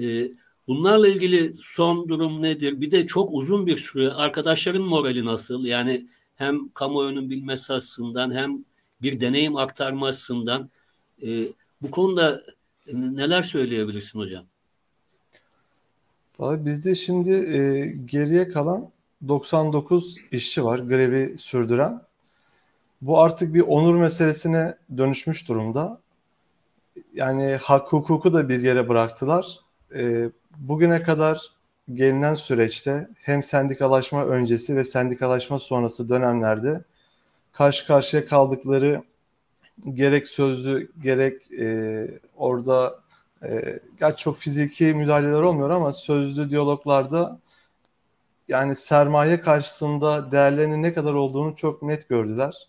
Ee, 0.00 0.28
Bunlarla 0.68 1.08
ilgili 1.08 1.52
son 1.60 2.08
durum 2.08 2.42
nedir? 2.42 2.80
Bir 2.80 2.90
de 2.90 3.06
çok 3.06 3.28
uzun 3.32 3.66
bir 3.66 3.76
süre 3.76 4.12
arkadaşların 4.12 4.82
morali 4.82 5.24
nasıl? 5.24 5.64
Yani 5.64 6.06
hem 6.36 6.68
kamuoyunun 6.68 7.30
bilmesi 7.30 7.72
açısından 7.72 8.34
hem 8.34 8.64
bir 9.02 9.20
deneyim 9.20 9.56
aktarmasından 9.56 10.70
e, 11.22 11.44
bu 11.82 11.90
konuda 11.90 12.44
neler 12.92 13.42
söyleyebilirsin 13.42 14.18
hocam? 14.18 14.44
Vallahi 16.38 16.66
bizde 16.66 16.94
şimdi 16.94 17.30
e, 17.30 17.86
geriye 18.04 18.48
kalan 18.48 18.90
99 19.28 20.16
işçi 20.32 20.64
var 20.64 20.78
grevi 20.78 21.38
sürdüren. 21.38 22.02
Bu 23.02 23.20
artık 23.20 23.54
bir 23.54 23.60
onur 23.60 23.94
meselesine 23.94 24.74
dönüşmüş 24.96 25.48
durumda. 25.48 26.00
Yani 27.14 27.56
hak 27.62 27.92
hukuku 27.92 28.32
da 28.32 28.48
bir 28.48 28.62
yere 28.62 28.88
bıraktılar. 28.88 29.60
E, 29.94 30.30
bugüne 30.56 31.02
kadar 31.02 31.52
gelinen 31.92 32.34
süreçte 32.34 33.08
hem 33.22 33.42
sendikalaşma 33.42 34.24
öncesi 34.24 34.76
ve 34.76 34.84
sendikalaşma 34.84 35.58
sonrası 35.58 36.08
dönemlerde 36.08 36.84
karşı 37.52 37.86
karşıya 37.86 38.26
kaldıkları 38.26 39.02
gerek 39.94 40.28
sözlü 40.28 40.92
gerek 41.02 41.52
e, 41.60 42.08
orada 42.36 43.00
e, 43.44 43.80
gerçi 44.00 44.22
çok 44.22 44.36
fiziki 44.36 44.84
müdahaleler 44.84 45.40
olmuyor 45.40 45.70
ama 45.70 45.92
sözlü 45.92 46.50
diyaloglarda 46.50 47.40
yani 48.48 48.76
sermaye 48.76 49.40
karşısında 49.40 50.32
değerlerinin 50.32 50.82
ne 50.82 50.94
kadar 50.94 51.14
olduğunu 51.14 51.56
çok 51.56 51.82
net 51.82 52.08
gördüler. 52.08 52.68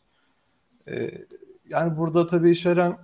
E, 0.87 1.11
yani 1.69 1.97
burada 1.97 2.27
tabii 2.27 2.51
işveren 2.51 2.97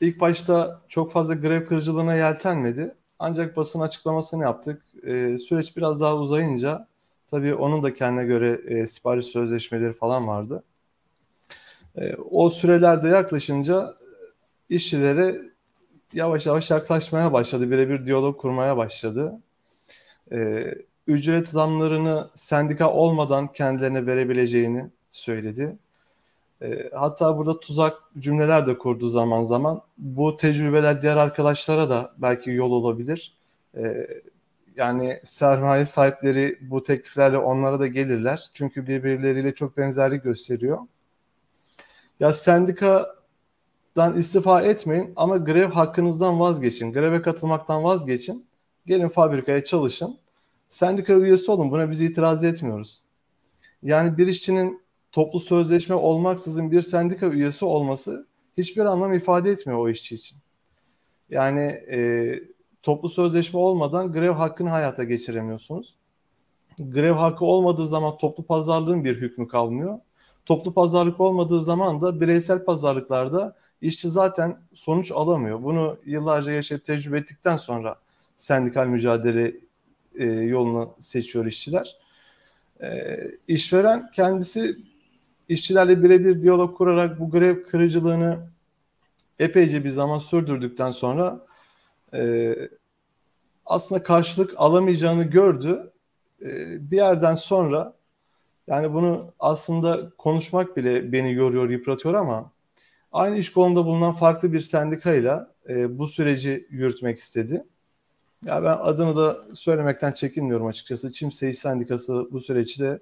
ilk 0.00 0.20
başta 0.20 0.80
çok 0.88 1.12
fazla 1.12 1.34
grev 1.34 1.66
kırıcılığına 1.66 2.14
yeltenmedi. 2.14 2.94
Ancak 3.18 3.56
basın 3.56 3.80
açıklamasını 3.80 4.42
yaptık. 4.42 4.82
E, 5.06 5.38
süreç 5.38 5.76
biraz 5.76 6.00
daha 6.00 6.16
uzayınca 6.16 6.86
tabii 7.26 7.54
onun 7.54 7.82
da 7.82 7.94
kendine 7.94 8.24
göre 8.24 8.60
e, 8.66 8.86
sipariş 8.86 9.26
sözleşmeleri 9.26 9.92
falan 9.92 10.28
vardı. 10.28 10.62
E, 12.00 12.14
o 12.30 12.50
sürelerde 12.50 13.08
yaklaşınca 13.08 13.94
işçilere 14.68 15.40
yavaş 16.12 16.46
yavaş 16.46 16.70
yaklaşmaya 16.70 17.32
başladı. 17.32 17.70
Birebir 17.70 18.06
diyalog 18.06 18.40
kurmaya 18.40 18.76
başladı. 18.76 19.40
E, 20.32 20.66
ücret 21.06 21.48
zamlarını 21.48 22.30
sendika 22.34 22.92
olmadan 22.92 23.52
kendilerine 23.52 24.06
verebileceğini 24.06 24.90
söyledi. 25.10 25.78
E, 26.62 26.90
hatta 26.94 27.38
burada 27.38 27.60
tuzak 27.60 28.02
cümleler 28.18 28.66
de 28.66 28.78
kurdu 28.78 29.08
zaman 29.08 29.42
zaman. 29.42 29.82
Bu 29.98 30.36
tecrübeler 30.36 31.02
diğer 31.02 31.16
arkadaşlara 31.16 31.90
da 31.90 32.12
belki 32.18 32.50
yol 32.50 32.72
olabilir. 32.72 33.34
E, 33.76 34.06
yani 34.76 35.20
sermaye 35.22 35.84
sahipleri 35.84 36.58
bu 36.60 36.82
tekliflerle 36.82 37.38
onlara 37.38 37.80
da 37.80 37.86
gelirler. 37.86 38.50
Çünkü 38.54 38.86
birbirleriyle 38.86 39.54
çok 39.54 39.76
benzerlik 39.76 40.24
gösteriyor. 40.24 40.78
Ya 42.20 42.32
sendikadan 42.32 44.16
istifa 44.16 44.62
etmeyin 44.62 45.12
ama 45.16 45.36
grev 45.36 45.70
hakkınızdan 45.70 46.40
vazgeçin. 46.40 46.92
Greve 46.92 47.22
katılmaktan 47.22 47.84
vazgeçin. 47.84 48.46
Gelin 48.86 49.08
fabrikaya 49.08 49.64
çalışın. 49.64 50.18
Sendika 50.68 51.12
üyesi 51.12 51.50
olun. 51.50 51.70
Buna 51.70 51.90
biz 51.90 52.00
itiraz 52.00 52.44
etmiyoruz. 52.44 53.02
Yani 53.82 54.18
bir 54.18 54.26
işçinin 54.26 54.82
toplu 55.12 55.40
sözleşme 55.40 55.94
olmaksızın 55.94 56.70
bir 56.70 56.82
sendika 56.82 57.26
üyesi 57.26 57.64
olması 57.64 58.26
hiçbir 58.58 58.84
anlam 58.84 59.14
ifade 59.14 59.50
etmiyor 59.50 59.78
o 59.78 59.88
işçi 59.88 60.14
için. 60.14 60.38
Yani 61.30 61.60
e, 61.92 62.34
toplu 62.82 63.08
sözleşme 63.08 63.58
olmadan 63.60 64.12
grev 64.12 64.30
hakkını 64.30 64.68
hayata 64.68 65.04
geçiremiyorsunuz. 65.04 65.96
Grev 66.78 67.12
hakkı 67.12 67.44
olmadığı 67.44 67.86
zaman 67.86 68.18
toplu 68.18 68.46
pazarlığın 68.46 69.04
bir 69.04 69.16
hükmü 69.16 69.48
kalmıyor. 69.48 69.98
Toplu 70.48 70.74
pazarlık 70.74 71.20
olmadığı 71.20 71.62
zaman 71.62 72.00
da 72.00 72.20
bireysel 72.20 72.64
pazarlıklarda 72.64 73.56
işçi 73.80 74.10
zaten 74.10 74.58
sonuç 74.74 75.12
alamıyor. 75.12 75.62
Bunu 75.62 75.98
yıllarca 76.04 76.52
yaşayıp 76.52 76.84
tecrübe 76.84 77.18
ettikten 77.18 77.56
sonra 77.56 77.96
sendikal 78.36 78.86
mücadele 78.86 79.54
e, 80.14 80.24
yolunu 80.26 80.94
seçiyor 81.00 81.46
işçiler. 81.46 81.96
E, 82.82 83.18
işveren 83.48 84.10
kendisi 84.10 84.76
işçilerle 85.48 86.02
birebir 86.02 86.42
diyalog 86.42 86.76
kurarak 86.76 87.20
bu 87.20 87.30
grev 87.30 87.62
kırıcılığını 87.62 88.38
epeyce 89.38 89.84
bir 89.84 89.90
zaman 89.90 90.18
sürdürdükten 90.18 90.90
sonra 90.90 91.46
e, 92.14 92.54
aslında 93.66 94.02
karşılık 94.02 94.54
alamayacağını 94.56 95.24
gördü. 95.24 95.92
E, 96.42 96.50
bir 96.90 96.96
yerden 96.96 97.34
sonra 97.34 97.97
yani 98.68 98.92
bunu 98.92 99.32
aslında 99.38 100.10
konuşmak 100.18 100.76
bile 100.76 101.12
beni 101.12 101.32
yoruyor, 101.32 101.70
yıpratıyor 101.70 102.14
ama 102.14 102.52
aynı 103.12 103.36
iş 103.36 103.52
kolunda 103.52 103.84
bulunan 103.84 104.12
farklı 104.12 104.52
bir 104.52 104.60
sendikayla 104.60 105.50
e, 105.68 105.98
bu 105.98 106.06
süreci 106.06 106.66
yürütmek 106.70 107.18
istedi. 107.18 107.64
Ya 108.44 108.62
ben 108.64 108.76
adını 108.80 109.16
da 109.16 109.38
söylemekten 109.54 110.12
çekinmiyorum 110.12 110.66
açıkçası. 110.66 111.10
İş 111.48 111.58
Sendikası 111.58 112.28
bu 112.32 112.40
süreçte 112.40 112.98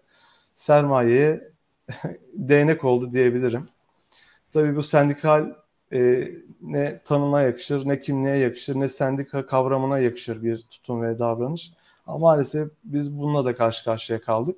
sermayeye 0.55 1.51
değnek 2.35 2.85
oldu 2.85 3.13
diyebilirim. 3.13 3.69
Tabii 4.53 4.77
bu 4.77 4.83
sendikal 4.83 5.55
e, 5.93 6.29
ne 6.63 7.01
tanıma 7.05 7.43
yakışır, 7.43 7.89
ne 7.89 8.01
kimliğe 8.01 8.37
yakışır, 8.37 8.81
ne 8.81 8.89
sendika 8.89 9.47
kavramına 9.47 9.99
yakışır 9.99 10.43
bir 10.43 10.59
tutum 10.71 11.03
ve 11.03 11.19
davranış. 11.19 11.73
Ama 12.07 12.19
maalesef 12.19 12.71
biz 12.85 13.19
bununla 13.19 13.45
da 13.45 13.57
karşı 13.57 13.85
karşıya 13.85 14.21
kaldık. 14.21 14.57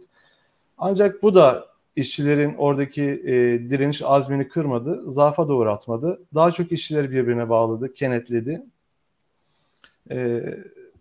Ancak 0.79 1.23
bu 1.23 1.35
da 1.35 1.69
işçilerin 1.97 2.55
oradaki 2.55 3.05
e, 3.05 3.35
direniş 3.71 4.03
azmini 4.03 4.49
kırmadı, 4.49 5.12
zaafa 5.12 5.49
da 5.49 5.55
uğratmadı. 5.55 6.27
Daha 6.35 6.51
çok 6.51 6.73
işçileri 6.73 7.11
birbirine 7.11 7.49
bağladı, 7.49 7.95
kenetledi. 7.95 8.62
E, 10.11 10.43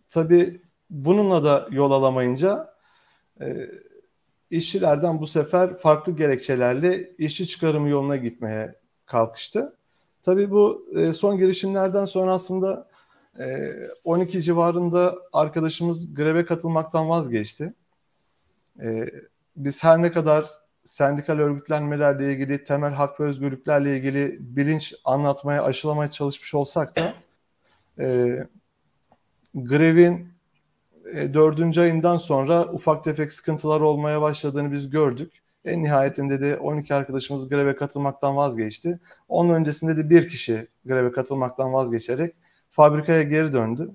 tabii 0.10 0.62
bununla 0.90 1.44
da 1.44 1.68
yol 1.72 1.92
alamayınca 1.92 2.74
e, 3.42 3.72
işçilerden 4.52 5.20
bu 5.22 5.28
sefer 5.28 5.78
farklı 5.78 6.16
gerekçelerle 6.16 7.16
işçi 7.18 7.48
çıkarımı 7.48 7.90
yoluna 7.90 8.16
gitmeye 8.16 8.76
kalkıştı. 9.06 9.76
Tabii 10.22 10.52
bu 10.52 10.88
e, 10.96 11.14
son 11.14 11.38
girişimlerden 11.38 12.06
sonra 12.06 12.34
aslında 12.34 12.88
e, 13.40 13.74
12 14.04 14.42
civarında 14.42 15.16
arkadaşımız 15.34 16.14
greve 16.14 16.46
katılmaktan 16.46 17.10
vazgeçti. 17.10 17.74
E, 18.82 19.10
biz 19.58 19.84
her 19.84 20.02
ne 20.02 20.12
kadar 20.12 20.46
sendikal 20.86 21.40
örgütlenmelerle 21.40 22.34
ilgili, 22.34 22.64
temel 22.64 22.94
hak 22.94 23.20
ve 23.20 23.24
özgürlüklerle 23.24 23.98
ilgili 23.98 24.38
bilinç 24.40 24.94
anlatmaya, 25.06 25.64
aşılamaya 25.64 26.12
çalışmış 26.12 26.54
olsak 26.54 26.96
da 26.96 27.14
e, 28.00 28.38
grevin 29.54 30.28
e, 31.14 31.34
dördüncü 31.34 31.82
ayından 31.82 32.18
sonra 32.18 32.66
ufak 32.66 33.04
tefek 33.04 33.32
sıkıntılar 33.32 33.80
olmaya 33.80 34.22
başladığını 34.22 34.72
biz 34.72 34.90
gördük. 34.90 35.34
En 35.66 35.84
nihayetinde 35.84 36.42
de 36.42 36.58
12 36.58 36.96
arkadaşımız 36.96 37.50
greve 37.50 37.76
katılmaktan 37.76 38.36
vazgeçti. 38.38 39.00
Onun 39.28 39.54
öncesinde 39.54 39.98
de 39.98 40.10
bir 40.10 40.28
kişi 40.28 40.68
greve 40.86 41.12
katılmaktan 41.12 41.74
vazgeçerek 41.74 42.36
fabrikaya 42.70 43.24
geri 43.24 43.54
döndü. 43.54 43.92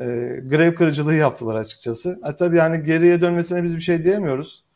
E, 0.00 0.04
grev 0.44 0.74
kırıcılığı 0.74 1.14
yaptılar 1.14 1.56
açıkçası. 1.56 2.20
E, 2.28 2.36
tabii 2.36 2.56
yani 2.56 2.82
geriye 2.82 3.20
dönmesine 3.20 3.62
biz 3.62 3.76
bir 3.76 3.80
şey 3.80 4.04
diyemiyoruz. 4.04 4.67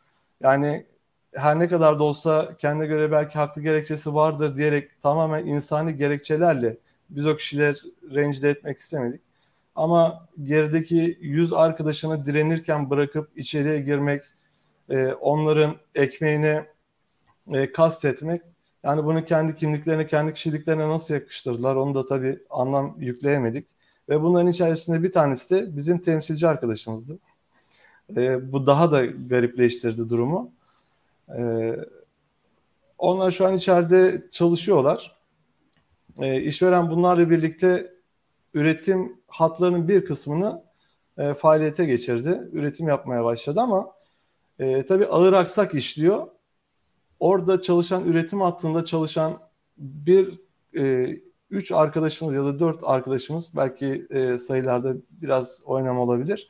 Yani 0.42 0.86
her 1.34 1.58
ne 1.58 1.68
kadar 1.68 1.98
da 1.98 2.04
olsa 2.04 2.56
kendine 2.58 2.86
göre 2.86 3.12
belki 3.12 3.38
haklı 3.38 3.62
gerekçesi 3.62 4.14
vardır 4.14 4.56
diyerek 4.56 5.02
tamamen 5.02 5.46
insani 5.46 5.96
gerekçelerle 5.96 6.76
biz 7.10 7.26
o 7.26 7.36
kişiler 7.36 7.82
rencide 8.14 8.50
etmek 8.50 8.78
istemedik. 8.78 9.20
Ama 9.74 10.28
gerideki 10.42 11.18
yüz 11.20 11.52
arkadaşını 11.52 12.26
direnirken 12.26 12.90
bırakıp 12.90 13.38
içeriye 13.38 13.80
girmek, 13.80 14.22
e, 14.90 15.12
onların 15.12 15.76
ekmeğine 15.94 16.66
e, 17.52 17.72
kastetmek, 17.72 18.42
yani 18.84 19.04
bunu 19.04 19.24
kendi 19.24 19.54
kimliklerine, 19.54 20.06
kendi 20.06 20.34
kişiliklerine 20.34 20.88
nasıl 20.88 21.14
yakıştırdılar 21.14 21.76
onu 21.76 21.94
da 21.94 22.06
tabii 22.06 22.38
anlam 22.50 22.94
yükleyemedik. 22.98 23.66
Ve 24.08 24.22
bunların 24.22 24.48
içerisinde 24.48 25.02
bir 25.02 25.12
tanesi 25.12 25.54
de 25.54 25.76
bizim 25.76 25.98
temsilci 25.98 26.48
arkadaşımızdı. 26.48 27.18
E, 28.16 28.52
bu 28.52 28.66
daha 28.66 28.92
da 28.92 29.06
garipleştirdi 29.06 30.08
durumu. 30.08 30.52
E, 31.38 31.72
onlar 32.98 33.30
şu 33.30 33.46
an 33.46 33.54
içeride 33.54 34.26
çalışıyorlar. 34.30 35.16
E, 36.18 36.40
işveren 36.40 36.90
bunlarla 36.90 37.30
birlikte 37.30 37.92
üretim 38.54 39.16
hatlarının 39.26 39.88
bir 39.88 40.04
kısmını 40.04 40.64
e, 41.18 41.34
faaliyete 41.34 41.84
geçirdi. 41.84 42.48
Üretim 42.52 42.88
yapmaya 42.88 43.24
başladı 43.24 43.60
ama 43.60 43.92
e, 44.58 44.86
tabii 44.86 45.06
ağır 45.06 45.32
aksak 45.32 45.74
işliyor. 45.74 46.26
Orada 47.20 47.62
çalışan 47.62 48.04
üretim 48.04 48.40
hattında 48.40 48.84
çalışan 48.84 49.38
bir 49.76 50.40
e, 50.78 51.16
üç 51.50 51.72
arkadaşımız 51.72 52.34
ya 52.34 52.44
da 52.44 52.58
dört 52.58 52.80
arkadaşımız 52.82 53.56
belki 53.56 54.06
e, 54.10 54.38
sayılarda 54.38 54.94
biraz 55.10 55.62
oynama 55.64 56.00
olabilir. 56.02 56.48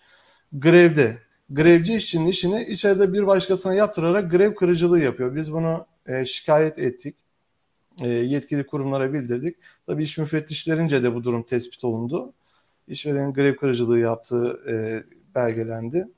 Grevde. 0.52 1.18
Grevci 1.50 1.94
işçinin 1.94 2.26
işini 2.26 2.64
içeride 2.64 3.12
bir 3.12 3.26
başkasına 3.26 3.74
yaptırarak 3.74 4.30
grev 4.30 4.54
kırıcılığı 4.54 5.00
yapıyor. 5.00 5.34
Biz 5.34 5.52
bunu 5.52 5.86
e, 6.06 6.24
şikayet 6.24 6.78
ettik. 6.78 7.16
E, 8.02 8.08
yetkili 8.08 8.66
kurumlara 8.66 9.12
bildirdik. 9.12 9.56
Tabii 9.86 10.02
iş 10.02 10.18
müfettişlerince 10.18 11.02
de 11.02 11.14
bu 11.14 11.24
durum 11.24 11.42
tespit 11.42 11.84
olundu. 11.84 12.32
İşverenin 12.88 13.32
grev 13.32 13.56
kırıcılığı 13.56 13.98
yaptığı 13.98 14.60
e, 14.68 15.02
belgelendi. 15.34 16.08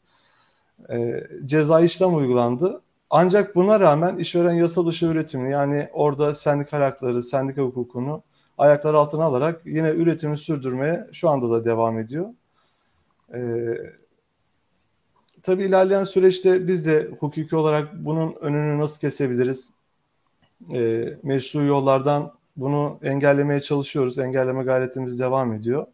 E, 0.91 1.27
ceza 1.47 1.81
işlem 1.81 2.17
uygulandı. 2.17 2.83
Ancak 3.11 3.55
buna 3.55 3.81
rağmen 3.81 4.17
işveren 4.17 4.53
yasa 4.53 4.87
dışı 4.87 5.07
üretimini 5.07 5.51
yani 5.51 5.89
orada 5.93 6.35
sendikal 6.35 6.81
hakları, 6.81 7.23
sendika 7.23 7.63
hukukunu 7.63 8.23
ayaklar 8.59 8.95
altına 8.95 9.25
alarak 9.25 9.63
yine 9.67 9.91
üretimi 9.91 10.39
sürdürmeye 10.39 11.07
şu 11.13 11.29
anda 11.29 11.51
da 11.51 11.65
devam 11.65 11.99
ediyor. 11.99 12.27
Ee, 13.35 13.75
tabii 15.45 15.65
ilerleyen 15.65 16.05
süreçte 16.05 16.69
biz 16.69 16.87
de 16.87 17.09
hukuki 17.21 17.57
olarak 17.57 18.05
bunun 18.05 18.35
önünü 18.41 18.79
nasıl 18.79 19.01
kesebiliriz? 19.01 19.71
Ee, 20.73 21.19
meşru 21.23 21.65
yollardan 21.65 22.33
bunu 22.57 22.99
engellemeye 23.03 23.61
çalışıyoruz. 23.61 24.19
Engelleme 24.19 24.63
gayretimiz 24.63 25.21
devam 25.21 25.53
ediyor. 25.53 25.87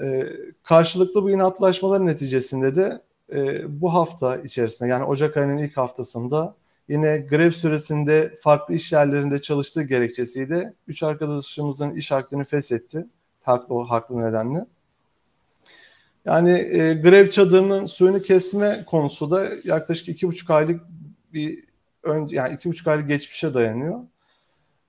Ee, 0.00 0.26
karşılıklı 0.62 1.22
bu 1.22 1.30
inatlaşmaların 1.30 2.06
neticesinde 2.06 2.76
de 2.76 3.00
e, 3.32 3.62
bu 3.80 3.94
hafta 3.94 4.36
içerisinde 4.36 4.88
yani 4.88 5.04
Ocak 5.04 5.36
ayının 5.36 5.58
ilk 5.58 5.76
haftasında 5.76 6.54
yine 6.88 7.18
grev 7.18 7.50
süresinde 7.50 8.38
farklı 8.40 8.74
iş 8.74 8.92
yerlerinde 8.92 9.42
çalıştığı 9.42 9.82
gerekçesiyle 9.82 10.74
üç 10.88 11.02
arkadaşımızın 11.02 11.90
iş 11.90 12.10
hakkını 12.10 12.44
feshetti. 12.44 13.06
Haklı, 13.42 13.82
haklı 13.82 14.22
nedenle. 14.22 14.66
Yani 16.28 16.50
e, 16.50 16.94
grev 16.94 17.30
çadırının 17.30 17.86
suyunu 17.86 18.22
kesme 18.22 18.84
konusu 18.86 19.30
da 19.30 19.48
yaklaşık 19.64 20.08
iki 20.08 20.28
buçuk 20.28 20.50
aylık 20.50 20.80
bir 21.32 21.64
önce 22.02 22.36
yani 22.36 22.54
iki 22.54 22.68
buçuk 22.68 22.86
aylık 22.86 23.08
geçmişe 23.08 23.54
dayanıyor. 23.54 24.00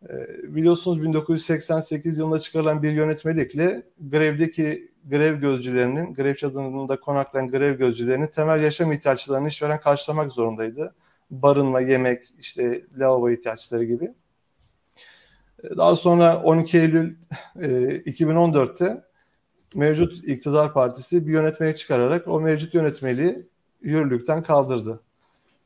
E, 0.10 0.16
biliyorsunuz 0.56 1.02
1988 1.02 2.20
yılında 2.20 2.40
çıkarılan 2.40 2.84
bir 2.84 2.92
yönetmelikle 2.92 3.84
grevdeki 4.00 4.92
grev 5.10 5.40
gözcülerinin, 5.40 6.14
grev 6.14 6.36
çadırında 6.36 7.00
konaklayan 7.00 7.52
grev 7.52 7.78
gözcülerinin 7.78 8.28
temel 8.28 8.64
yaşam 8.64 8.92
ihtiyaçlarını 8.92 9.48
işveren 9.48 9.80
karşılamak 9.80 10.32
zorundaydı. 10.32 10.96
Barınma, 11.32 11.82
yemek, 11.82 12.34
işte 12.40 12.82
lavabo 12.98 13.30
ihtiyaçları 13.30 13.84
gibi. 13.84 14.14
Daha 15.78 15.96
sonra 15.96 16.42
12 16.44 16.78
Eylül 16.78 17.16
e, 17.62 17.68
2014'te 17.68 19.09
mevcut 19.76 20.28
iktidar 20.28 20.74
partisi 20.74 21.28
bir 21.28 21.32
yönetmeyi 21.32 21.76
çıkararak 21.76 22.28
o 22.28 22.40
mevcut 22.40 22.74
yönetmeliği 22.74 23.48
yürürlükten 23.82 24.44
kaldırdı. 24.44 25.02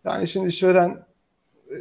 Yani 0.06 0.28
şimdi 0.28 0.48
işveren 0.48 1.06
e, 1.72 1.76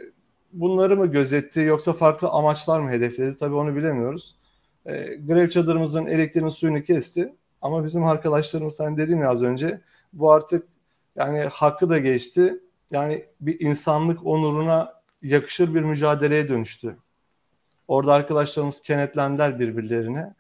bunları 0.53 0.97
mı 0.97 1.07
gözetti 1.07 1.61
yoksa 1.61 1.93
farklı 1.93 2.29
amaçlar 2.29 2.81
mı 2.81 2.91
hedefledi 2.91 3.37
tabii 3.37 3.55
onu 3.55 3.77
bilemiyoruz. 3.77 4.37
E, 4.87 5.15
grev 5.15 5.49
çadırımızın 5.49 6.07
elektriğinin 6.07 6.51
suyunu 6.51 6.83
kesti 6.83 7.35
ama 7.63 7.85
bizim 7.85 8.05
arkadaşlarımız 8.05 8.81
hani 8.81 8.97
dedim 8.97 9.21
ya 9.21 9.31
az 9.31 9.43
önce 9.43 9.81
bu 10.13 10.33
artık 10.33 10.69
yani 11.17 11.39
hakkı 11.39 11.89
da 11.89 11.99
geçti. 11.99 12.59
Yani 12.91 13.25
bir 13.41 13.61
insanlık 13.61 14.27
onuruna 14.27 15.03
yakışır 15.23 15.75
bir 15.75 15.81
mücadeleye 15.81 16.49
dönüştü. 16.49 16.97
Orada 17.89 18.13
arkadaşlarımız 18.13 18.81
kenetlendiler 18.81 19.59
birbirlerine. 19.59 20.35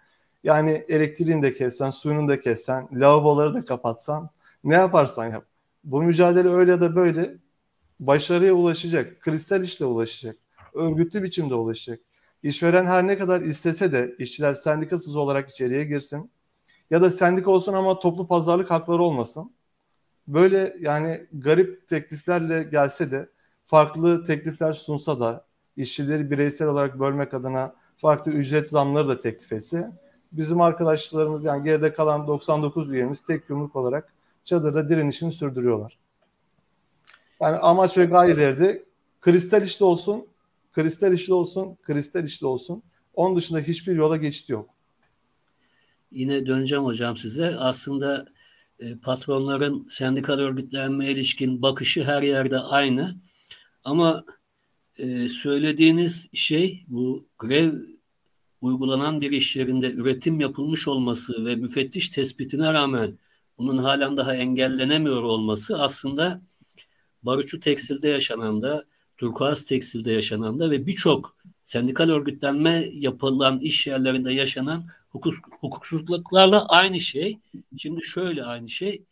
Yani 0.44 0.84
elektriğini 0.88 1.42
de 1.42 1.54
kessen, 1.54 1.90
suyunu 1.90 2.28
da 2.28 2.40
kessen, 2.40 2.88
lavaboları 2.92 3.54
da 3.54 3.64
kapatsan, 3.64 4.30
ne 4.64 4.74
yaparsan 4.74 5.30
yap. 5.30 5.44
Bu 5.84 6.02
mücadele 6.02 6.48
öyle 6.48 6.70
ya 6.70 6.80
da 6.80 6.96
böyle 6.96 7.34
başarıya 8.00 8.52
ulaşacak, 8.52 9.20
kristal 9.20 9.62
işle 9.64 9.84
ulaşacak, 9.84 10.36
örgütlü 10.74 11.22
biçimde 11.22 11.54
ulaşacak. 11.54 12.00
İşveren 12.42 12.86
her 12.86 13.06
ne 13.06 13.18
kadar 13.18 13.40
istese 13.40 13.92
de 13.92 14.14
işçiler 14.18 14.54
sendikasız 14.54 15.16
olarak 15.16 15.50
içeriye 15.50 15.84
girsin 15.84 16.30
ya 16.90 17.02
da 17.02 17.10
sendika 17.10 17.50
olsun 17.50 17.72
ama 17.72 17.98
toplu 17.98 18.28
pazarlık 18.28 18.70
hakları 18.70 19.02
olmasın. 19.02 19.52
Böyle 20.28 20.76
yani 20.80 21.26
garip 21.32 21.88
tekliflerle 21.88 22.62
gelse 22.62 23.10
de 23.10 23.28
farklı 23.64 24.24
teklifler 24.24 24.72
sunsa 24.72 25.20
da 25.20 25.46
işçileri 25.76 26.30
bireysel 26.30 26.68
olarak 26.68 27.00
bölmek 27.00 27.34
adına 27.34 27.74
farklı 27.96 28.32
ücret 28.32 28.68
zamları 28.68 29.08
da 29.08 29.20
teklif 29.20 29.52
etse 29.52 29.92
bizim 30.32 30.60
arkadaşlarımız 30.60 31.44
yani 31.44 31.64
geride 31.64 31.92
kalan 31.92 32.26
99 32.26 32.90
üyemiz 32.90 33.20
tek 33.20 33.50
yumruk 33.50 33.76
olarak 33.76 34.12
çadırda 34.44 34.88
direnişini 34.88 35.32
sürdürüyorlar. 35.32 35.98
Yani 37.40 37.56
amaç 37.56 37.98
ve 37.98 38.04
gayeleri 38.04 38.84
kristal 39.20 39.62
işli 39.62 39.84
olsun, 39.84 40.26
kristal 40.72 41.12
işli 41.12 41.34
olsun, 41.34 41.76
kristal 41.82 42.24
işli 42.24 42.46
olsun. 42.46 42.82
Onun 43.14 43.36
dışında 43.36 43.60
hiçbir 43.60 43.96
yola 43.96 44.16
geçit 44.16 44.48
yok. 44.48 44.70
Yine 46.10 46.46
döneceğim 46.46 46.84
hocam 46.84 47.16
size. 47.16 47.56
Aslında 47.56 48.26
e, 48.80 48.96
patronların 48.96 49.86
sendikal 49.88 50.38
örgütlenmeye 50.38 51.12
ilişkin 51.12 51.62
bakışı 51.62 52.04
her 52.04 52.22
yerde 52.22 52.58
aynı. 52.58 53.16
Ama 53.84 54.24
e, 54.98 55.28
söylediğiniz 55.28 56.28
şey 56.32 56.84
bu 56.88 57.24
grev 57.38 57.74
uygulanan 58.62 59.20
bir 59.20 59.30
iş 59.30 59.56
yerinde 59.56 59.92
üretim 59.92 60.40
yapılmış 60.40 60.88
olması 60.88 61.46
ve 61.46 61.56
müfettiş 61.56 62.10
tespitine 62.10 62.72
rağmen 62.72 63.18
bunun 63.58 63.78
halen 63.78 64.16
daha 64.16 64.36
engellenemiyor 64.36 65.22
olması 65.22 65.78
aslında 65.78 66.42
Barutçu 67.22 67.60
Tekstil'de 67.60 68.08
yaşanan 68.08 68.62
da, 68.62 68.84
Turkuaz 69.18 69.64
Tekstil'de 69.64 70.12
yaşanan 70.12 70.58
da 70.58 70.70
ve 70.70 70.86
birçok 70.86 71.36
sendikal 71.64 72.08
örgütlenme 72.08 72.88
yapılan 72.92 73.58
iş 73.58 73.86
yerlerinde 73.86 74.32
yaşanan 74.32 74.84
hukuk, 75.10 75.34
hukuksuzluklarla 75.60 76.66
aynı 76.66 77.00
şey. 77.00 77.38
Şimdi 77.78 78.04
şöyle 78.04 78.44
aynı 78.44 78.68
şey. 78.68 79.02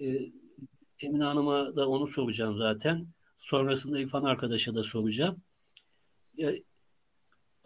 E, 0.00 0.06
Emine 1.00 1.24
Hanım'a 1.24 1.76
da 1.76 1.88
onu 1.88 2.06
soracağım 2.06 2.58
zaten. 2.58 3.06
Sonrasında 3.36 3.98
İrfan 3.98 4.24
arkadaşa 4.24 4.74
da 4.74 4.82
soracağım. 4.82 5.36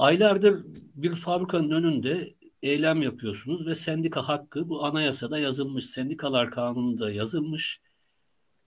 Aylardır 0.02 0.64
bir 0.94 1.14
fabrikanın 1.14 1.70
önünde 1.70 2.34
eylem 2.62 3.02
yapıyorsunuz 3.02 3.66
ve 3.66 3.74
sendika 3.74 4.28
hakkı 4.28 4.68
bu 4.68 4.84
anayasada 4.84 5.38
yazılmış, 5.38 5.86
sendikalar 5.86 6.50
kanununda 6.50 7.12
yazılmış. 7.12 7.80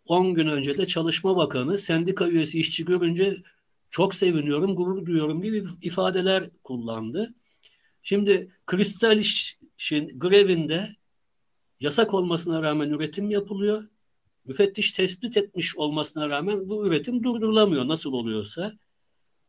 10 0.05 0.33
gün 0.33 0.47
önce 0.47 0.77
de 0.77 0.87
Çalışma 0.87 1.37
Bakanı 1.37 1.77
sendika 1.77 2.27
üyesi 2.27 2.59
işçi 2.59 2.85
görünce 2.85 3.37
çok 3.89 4.15
seviniyorum, 4.15 4.75
gurur 4.75 5.05
duyuyorum 5.05 5.41
gibi 5.41 5.65
ifadeler 5.81 6.49
kullandı. 6.63 7.33
Şimdi 8.03 8.51
kristal 8.65 9.17
işin 9.17 10.19
grevinde 10.19 10.95
yasak 11.79 12.13
olmasına 12.13 12.61
rağmen 12.61 12.89
üretim 12.89 13.31
yapılıyor. 13.31 13.87
Müfettiş 14.45 14.91
tespit 14.91 15.37
etmiş 15.37 15.75
olmasına 15.77 16.29
rağmen 16.29 16.69
bu 16.69 16.87
üretim 16.87 17.23
durdurulamıyor 17.23 17.87
nasıl 17.87 18.13
oluyorsa. 18.13 18.73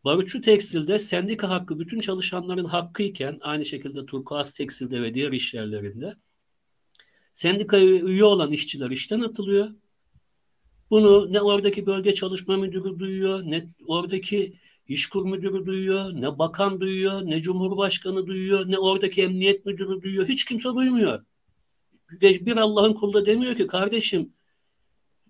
Barutçu 0.06 0.40
Tekstil'de 0.40 0.98
sendika 0.98 1.48
hakkı 1.48 1.78
bütün 1.78 2.00
çalışanların 2.00 2.64
hakkı 2.64 3.02
iken 3.02 3.38
aynı 3.40 3.64
şekilde 3.64 4.06
Turkuaz 4.06 4.52
Tekstil'de 4.52 5.02
ve 5.02 5.14
diğer 5.14 5.32
iş 5.32 5.54
yerlerinde 5.54 6.14
sendikaya 7.34 7.84
üye 7.84 8.24
olan 8.24 8.52
işçiler 8.52 8.90
işten 8.90 9.20
atılıyor. 9.20 9.70
Bunu 10.90 11.32
ne 11.32 11.40
oradaki 11.40 11.86
bölge 11.86 12.14
çalışma 12.14 12.56
müdürü 12.56 12.98
duyuyor, 12.98 13.42
ne 13.42 13.68
oradaki 13.86 14.58
İşkur 14.88 15.24
müdürü 15.24 15.66
duyuyor, 15.66 16.12
ne 16.12 16.38
bakan 16.38 16.80
duyuyor, 16.80 17.22
ne 17.22 17.42
cumhurbaşkanı 17.42 18.26
duyuyor, 18.26 18.70
ne 18.70 18.78
oradaki 18.78 19.22
emniyet 19.22 19.66
müdürü 19.66 20.02
duyuyor. 20.02 20.28
Hiç 20.28 20.44
kimse 20.44 20.68
duymuyor. 20.68 21.24
Ve 22.22 22.46
bir 22.46 22.56
Allah'ın 22.56 22.94
kulu 22.94 23.14
da 23.14 23.26
demiyor 23.26 23.56
ki 23.56 23.66
kardeşim 23.66 24.32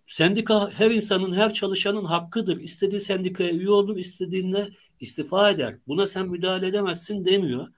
sendika 0.07 0.71
her 0.71 0.91
insanın, 0.91 1.33
her 1.33 1.55
çalışanın 1.55 2.05
hakkıdır. 2.05 2.61
İstediği 2.61 3.01
sendikaya 3.01 3.51
üye 3.51 3.71
olur, 3.71 3.97
istediğinde 3.97 4.69
istifa 5.01 5.51
eder. 5.51 5.77
Buna 5.87 6.07
sen 6.07 6.29
müdahale 6.29 6.67
edemezsin 6.67 7.25
demiyor. 7.25 7.69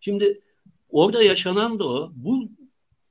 Şimdi 0.00 0.40
orada 0.88 1.22
yaşanan 1.22 1.78
da 1.78 1.88
o. 1.88 2.12
Bu 2.14 2.48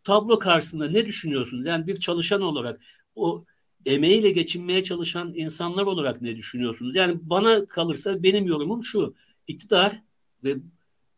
tablo 0.03 0.39
karşısında 0.39 0.89
ne 0.89 1.05
düşünüyorsunuz? 1.05 1.65
Yani 1.65 1.87
bir 1.87 1.99
çalışan 1.99 2.41
olarak 2.41 2.81
o 3.15 3.45
emeğiyle 3.85 4.31
geçinmeye 4.31 4.83
çalışan 4.83 5.33
insanlar 5.35 5.83
olarak 5.83 6.21
ne 6.21 6.37
düşünüyorsunuz? 6.37 6.95
Yani 6.95 7.17
bana 7.21 7.65
kalırsa 7.65 8.23
benim 8.23 8.45
yorumum 8.45 8.83
şu. 8.83 9.15
İktidar 9.47 9.93
ve 10.43 10.55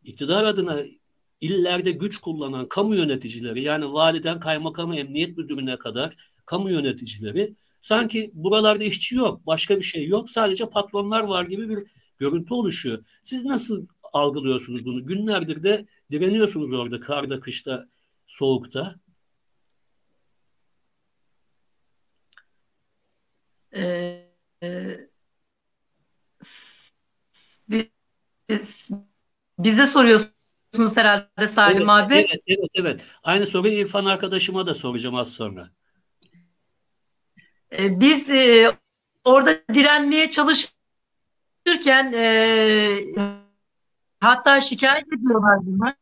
iktidar 0.03 0.43
adına 0.43 0.83
illerde 1.41 1.91
güç 1.91 2.17
kullanan 2.17 2.69
kamu 2.69 2.95
yöneticileri 2.95 3.63
yani 3.63 3.93
validen 3.93 4.39
kaymakamı 4.39 4.95
emniyet 4.95 5.37
müdürüne 5.37 5.77
kadar 5.77 6.32
kamu 6.45 6.69
yöneticileri 6.71 7.55
sanki 7.81 8.31
buralarda 8.33 8.83
işçi 8.83 9.15
yok, 9.15 9.47
başka 9.47 9.77
bir 9.77 9.83
şey 9.83 10.07
yok. 10.07 10.29
Sadece 10.29 10.69
patronlar 10.69 11.23
var 11.23 11.45
gibi 11.45 11.69
bir 11.69 11.83
görüntü 12.19 12.53
oluşuyor. 12.53 13.03
Siz 13.23 13.45
nasıl 13.45 13.87
algılıyorsunuz 14.13 14.85
bunu? 14.85 15.05
Günlerdir 15.05 15.63
de 15.63 15.85
direniyorsunuz 16.11 16.73
orada 16.73 16.99
karda, 16.99 17.39
kışta, 17.39 17.85
soğukta. 18.27 18.95
Ee, 23.75 24.29
biz, 27.69 27.85
bize 29.59 29.87
soruyorsunuz 29.87 30.95
herhalde 30.95 31.47
Salim 31.55 31.77
evet, 31.77 31.89
abi. 31.89 32.15
Evet, 32.15 32.41
evet, 32.47 32.69
evet. 32.75 33.05
Aynı 33.23 33.45
soruyu 33.45 33.73
İrfan 33.73 34.05
arkadaşıma 34.05 34.67
da 34.67 34.73
soracağım 34.73 35.15
az 35.15 35.29
sonra. 35.29 35.69
Ee, 37.77 37.99
biz 37.99 38.29
e, 38.29 38.71
orada 39.23 39.59
direnmeye 39.73 40.29
çalışırken 40.29 42.13
e, 42.13 42.99
hatta 44.19 44.61
şikayet 44.61 45.07
ediyorlar 45.13 45.59
bunlar. 45.61 45.93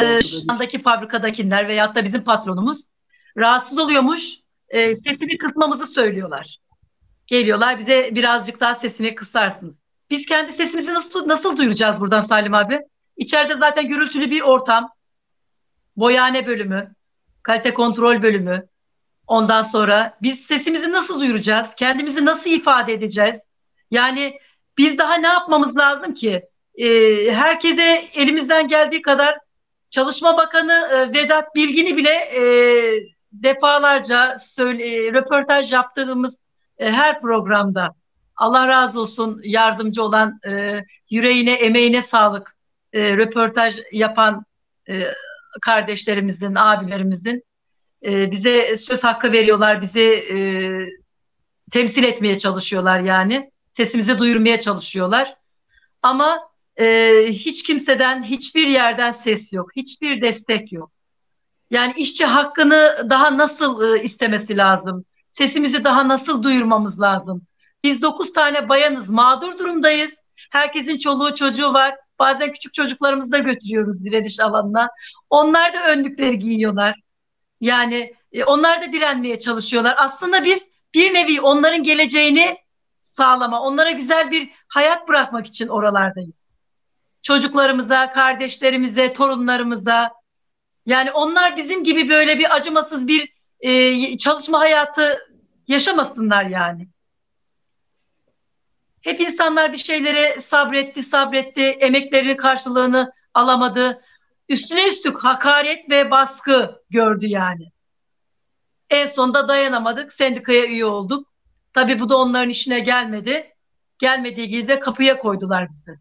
Ee, 0.00 0.20
şu 0.20 0.36
andaki 0.48 0.82
fabrikadakiler 0.82 1.68
veyahut 1.68 1.96
da 1.96 2.04
bizim 2.04 2.24
patronumuz 2.24 2.80
rahatsız 3.36 3.78
oluyormuş. 3.78 4.22
E, 4.68 4.96
sesini 4.96 5.38
kısmamızı 5.38 5.86
söylüyorlar. 5.86 6.58
Geliyorlar 7.26 7.78
bize 7.78 8.10
birazcık 8.14 8.60
daha 8.60 8.74
sesini 8.74 9.14
kısarsınız. 9.14 9.78
Biz 10.10 10.26
kendi 10.26 10.52
sesimizi 10.52 10.94
nasıl 10.94 11.28
nasıl 11.28 11.56
duyuracağız 11.56 12.00
buradan 12.00 12.20
Salim 12.20 12.54
abi? 12.54 12.80
İçeride 13.16 13.56
zaten 13.56 13.88
gürültülü 13.88 14.30
bir 14.30 14.40
ortam. 14.40 14.90
Boyane 15.96 16.46
bölümü, 16.46 16.94
kalite 17.42 17.74
kontrol 17.74 18.22
bölümü. 18.22 18.66
Ondan 19.26 19.62
sonra 19.62 20.18
biz 20.22 20.40
sesimizi 20.40 20.92
nasıl 20.92 21.20
duyuracağız? 21.20 21.74
Kendimizi 21.76 22.24
nasıl 22.24 22.50
ifade 22.50 22.92
edeceğiz? 22.92 23.40
Yani 23.90 24.38
biz 24.78 24.98
daha 24.98 25.14
ne 25.14 25.26
yapmamız 25.28 25.76
lazım 25.76 26.14
ki? 26.14 26.42
Ee, 26.74 27.30
herkese 27.32 28.08
elimizden 28.14 28.68
geldiği 28.68 29.02
kadar 29.02 29.38
Çalışma 29.90 30.36
Bakanı 30.36 30.72
e, 30.72 31.12
Vedat 31.12 31.54
Bilgin'i 31.54 31.96
bile 31.96 32.10
e, 32.10 32.42
defalarca 33.32 34.38
söyle, 34.38 35.12
röportaj 35.12 35.72
yaptığımız 35.72 36.38
e, 36.78 36.92
her 36.92 37.20
programda 37.20 37.94
Allah 38.36 38.68
razı 38.68 39.00
olsun 39.00 39.40
yardımcı 39.44 40.02
olan 40.02 40.40
e, 40.46 40.84
yüreğine, 41.10 41.54
emeğine 41.54 42.02
sağlık 42.02 42.53
e, 42.94 43.16
röportaj 43.16 43.78
yapan 43.92 44.44
e, 44.88 45.12
kardeşlerimizin, 45.62 46.54
abilerimizin 46.54 47.42
e, 48.04 48.30
bize 48.30 48.76
söz 48.76 49.04
hakkı 49.04 49.32
veriyorlar, 49.32 49.82
bizi 49.82 50.00
e, 50.00 50.36
temsil 51.70 52.04
etmeye 52.04 52.38
çalışıyorlar 52.38 53.00
yani. 53.00 53.50
Sesimizi 53.72 54.18
duyurmaya 54.18 54.60
çalışıyorlar. 54.60 55.36
Ama 56.02 56.38
e, 56.76 56.86
hiç 57.28 57.62
kimseden, 57.62 58.22
hiçbir 58.22 58.66
yerden 58.66 59.12
ses 59.12 59.52
yok, 59.52 59.76
hiçbir 59.76 60.22
destek 60.22 60.72
yok. 60.72 60.90
Yani 61.70 61.92
işçi 61.96 62.24
hakkını 62.24 63.06
daha 63.10 63.38
nasıl 63.38 63.82
e, 63.82 64.02
istemesi 64.02 64.56
lazım? 64.56 65.04
Sesimizi 65.30 65.84
daha 65.84 66.08
nasıl 66.08 66.42
duyurmamız 66.42 67.00
lazım? 67.00 67.42
Biz 67.84 68.02
dokuz 68.02 68.32
tane 68.32 68.68
bayanız, 68.68 69.08
mağdur 69.08 69.58
durumdayız. 69.58 70.12
Herkesin 70.50 70.98
çoluğu 70.98 71.34
çocuğu 71.34 71.72
var. 71.72 71.94
Bazen 72.18 72.52
küçük 72.52 72.74
çocuklarımızı 72.74 73.32
da 73.32 73.38
götürüyoruz 73.38 74.04
direniş 74.04 74.40
alanına. 74.40 74.88
Onlar 75.30 75.74
da 75.74 75.86
önlükleri 75.88 76.38
giyiyorlar. 76.38 77.00
Yani 77.60 78.14
e, 78.32 78.44
onlar 78.44 78.82
da 78.82 78.92
direnmeye 78.92 79.38
çalışıyorlar. 79.38 79.94
Aslında 79.98 80.44
biz 80.44 80.62
bir 80.94 81.14
nevi 81.14 81.40
onların 81.40 81.82
geleceğini 81.82 82.58
sağlama, 83.02 83.62
onlara 83.62 83.90
güzel 83.90 84.30
bir 84.30 84.50
hayat 84.68 85.08
bırakmak 85.08 85.46
için 85.46 85.68
oralardayız. 85.68 86.48
Çocuklarımıza, 87.22 88.12
kardeşlerimize, 88.12 89.12
torunlarımıza. 89.12 90.12
Yani 90.86 91.12
onlar 91.12 91.56
bizim 91.56 91.84
gibi 91.84 92.08
böyle 92.08 92.38
bir 92.38 92.56
acımasız 92.56 93.08
bir 93.08 93.34
e, 93.60 94.16
çalışma 94.18 94.60
hayatı 94.60 95.18
yaşamasınlar 95.68 96.44
yani. 96.44 96.88
Hep 99.04 99.20
insanlar 99.20 99.72
bir 99.72 99.78
şeylere 99.78 100.40
sabretti, 100.40 101.02
sabretti, 101.02 101.60
emeklerinin 101.60 102.36
karşılığını 102.36 103.12
alamadı. 103.34 104.02
Üstüne 104.48 104.88
üstlük 104.88 105.24
hakaret 105.24 105.90
ve 105.90 106.10
baskı 106.10 106.82
gördü 106.90 107.26
yani. 107.26 107.72
En 108.90 109.06
sonunda 109.06 109.48
dayanamadık, 109.48 110.12
sendikaya 110.12 110.66
üye 110.66 110.84
olduk. 110.84 111.28
Tabii 111.72 112.00
bu 112.00 112.08
da 112.08 112.16
onların 112.16 112.50
işine 112.50 112.80
gelmedi. 112.80 113.54
Gelmediği 113.98 114.48
gibi 114.48 114.68
de 114.68 114.80
kapıya 114.80 115.18
koydular 115.18 115.68
bizi. 115.70 115.98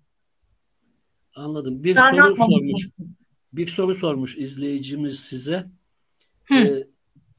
Anladım. 1.36 1.84
Bir 1.84 1.96
Daha 1.96 2.10
soru 2.10 2.36
sormuş. 2.36 2.88
Bir 3.54 3.68
soru 3.68 3.96
sormuş 3.96 4.38
izleyicimiz 4.38 5.20
size. 5.20 5.66
Hı. 6.46 6.56
Ee, 6.56 6.88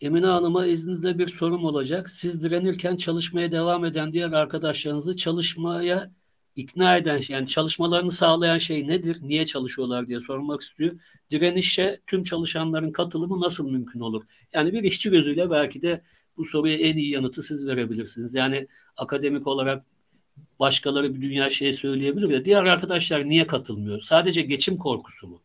Emine 0.05 0.27
Hanım'a 0.27 0.67
izninizle 0.67 1.19
bir 1.19 1.27
sorum 1.27 1.65
olacak. 1.65 2.11
Siz 2.11 2.43
direnirken 2.43 2.97
çalışmaya 2.97 3.53
devam 3.53 3.85
eden 3.85 4.13
diğer 4.13 4.33
arkadaşlarınızı 4.33 5.17
çalışmaya 5.17 6.11
ikna 6.57 6.97
eden, 6.97 7.21
yani 7.29 7.49
çalışmalarını 7.49 8.13
sağlayan 8.13 8.59
şey 8.59 8.89
nedir? 8.89 9.19
Niye 9.23 9.47
çalışıyorlar 9.47 10.07
diye 10.07 10.21
sormak 10.21 10.61
istiyor. 10.61 10.97
Direnişe 11.31 12.01
tüm 12.07 12.23
çalışanların 12.23 12.93
katılımı 12.93 13.41
nasıl 13.41 13.71
mümkün 13.71 14.01
olur? 14.01 14.25
Yani 14.53 14.73
bir 14.73 14.83
işçi 14.83 15.11
gözüyle 15.11 15.51
belki 15.51 15.83
de 15.83 16.03
bu 16.37 16.45
soruya 16.45 16.77
en 16.77 16.97
iyi 16.97 17.11
yanıtı 17.11 17.43
siz 17.43 17.67
verebilirsiniz. 17.67 18.35
Yani 18.35 18.67
akademik 18.97 19.47
olarak 19.47 19.83
başkaları 20.61 21.15
bir 21.15 21.21
dünya 21.23 21.51
şey 21.51 21.73
söyleyebilir 21.73 22.31
de 22.31 22.45
diğer 22.45 22.65
arkadaşlar 22.65 23.29
niye 23.29 23.47
katılmıyor? 23.47 24.01
Sadece 24.01 24.43
geçim 24.43 24.77
korkusu 24.77 25.29
mu? 25.29 25.41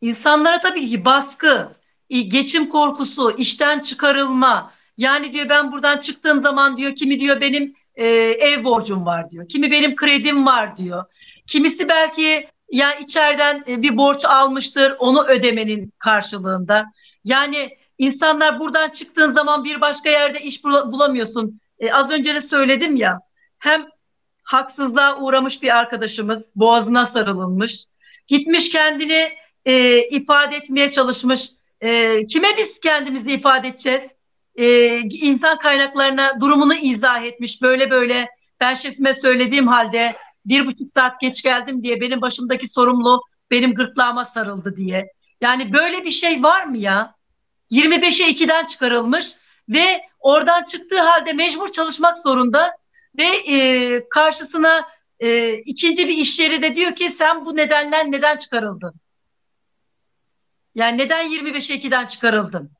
İnsanlara 0.00 0.60
tabii 0.60 0.90
ki 0.90 1.04
baskı, 1.04 1.68
geçim 2.08 2.68
korkusu, 2.68 3.36
işten 3.38 3.80
çıkarılma. 3.80 4.72
Yani 4.96 5.32
diyor 5.32 5.48
ben 5.48 5.72
buradan 5.72 5.98
çıktığım 5.98 6.40
zaman 6.40 6.76
diyor 6.76 6.94
kimi 6.94 7.20
diyor 7.20 7.40
benim 7.40 7.74
e, 7.94 8.06
ev 8.06 8.64
borcum 8.64 9.06
var 9.06 9.30
diyor. 9.30 9.48
Kimi 9.48 9.70
benim 9.70 9.96
kredim 9.96 10.46
var 10.46 10.76
diyor. 10.76 11.04
Kimisi 11.46 11.88
belki 11.88 12.48
ya 12.70 12.94
içeriden 12.94 13.64
e, 13.68 13.82
bir 13.82 13.96
borç 13.96 14.24
almıştır 14.24 14.94
onu 14.98 15.24
ödemenin 15.24 15.92
karşılığında. 15.98 16.84
Yani 17.24 17.70
insanlar 17.98 18.60
buradan 18.60 18.90
çıktığın 18.90 19.32
zaman 19.32 19.64
bir 19.64 19.80
başka 19.80 20.10
yerde 20.10 20.40
iş 20.40 20.64
bulamıyorsun. 20.64 21.60
E, 21.78 21.92
az 21.92 22.10
önce 22.10 22.34
de 22.34 22.40
söyledim 22.40 22.96
ya. 22.96 23.20
Hem 23.58 23.86
haksızlığa 24.42 25.20
uğramış 25.20 25.62
bir 25.62 25.76
arkadaşımız 25.76 26.46
boğazına 26.56 27.06
sarılınmış. 27.06 27.84
Gitmiş 28.26 28.70
kendini 28.70 29.28
e, 29.64 29.98
ifade 30.08 30.56
etmeye 30.56 30.90
çalışmış 30.90 31.50
e, 31.84 32.26
kime 32.26 32.56
biz 32.56 32.80
kendimizi 32.80 33.32
ifade 33.32 33.68
edeceğiz? 33.68 34.02
E, 34.56 34.98
insan 34.98 35.58
kaynaklarına 35.58 36.40
durumunu 36.40 36.74
izah 36.74 37.22
etmiş. 37.22 37.62
Böyle 37.62 37.90
böyle 37.90 38.28
ben 38.60 38.74
şefime 38.74 39.14
söylediğim 39.14 39.66
halde 39.66 40.16
bir 40.46 40.66
buçuk 40.66 40.92
saat 40.94 41.20
geç 41.20 41.42
geldim 41.42 41.82
diye 41.82 42.00
benim 42.00 42.20
başımdaki 42.20 42.68
sorumlu 42.68 43.22
benim 43.50 43.74
gırtlağıma 43.74 44.24
sarıldı 44.24 44.76
diye. 44.76 45.12
Yani 45.40 45.72
böyle 45.72 46.04
bir 46.04 46.10
şey 46.10 46.42
var 46.42 46.64
mı 46.64 46.78
ya? 46.78 47.14
25'e 47.70 48.30
2'den 48.30 48.66
çıkarılmış 48.66 49.26
ve 49.68 50.00
oradan 50.20 50.64
çıktığı 50.64 51.00
halde 51.00 51.32
mecbur 51.32 51.72
çalışmak 51.72 52.18
zorunda 52.18 52.70
ve 53.18 53.24
e, 53.24 54.08
karşısına 54.08 54.88
e, 55.20 55.54
ikinci 55.54 56.08
bir 56.08 56.16
iş 56.16 56.38
yeri 56.38 56.62
de 56.62 56.76
diyor 56.76 56.94
ki 56.94 57.10
sen 57.10 57.46
bu 57.46 57.56
nedenler 57.56 58.10
neden 58.10 58.36
çıkarıldın? 58.36 58.94
Yani 60.74 60.98
neden 60.98 61.28
25'e 61.28 61.76
2'den 61.76 62.06
çıkarıldın 62.06 62.70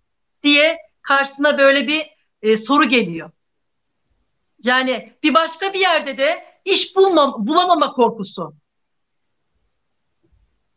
diye 0.42 0.78
karşısına 1.02 1.58
böyle 1.58 1.88
bir 1.88 2.06
e, 2.42 2.56
soru 2.56 2.88
geliyor. 2.88 3.30
Yani 4.58 5.12
bir 5.22 5.34
başka 5.34 5.72
bir 5.72 5.80
yerde 5.80 6.18
de 6.18 6.44
iş 6.64 6.96
bulmam, 6.96 7.34
bulamama 7.46 7.92
korkusu. 7.92 8.54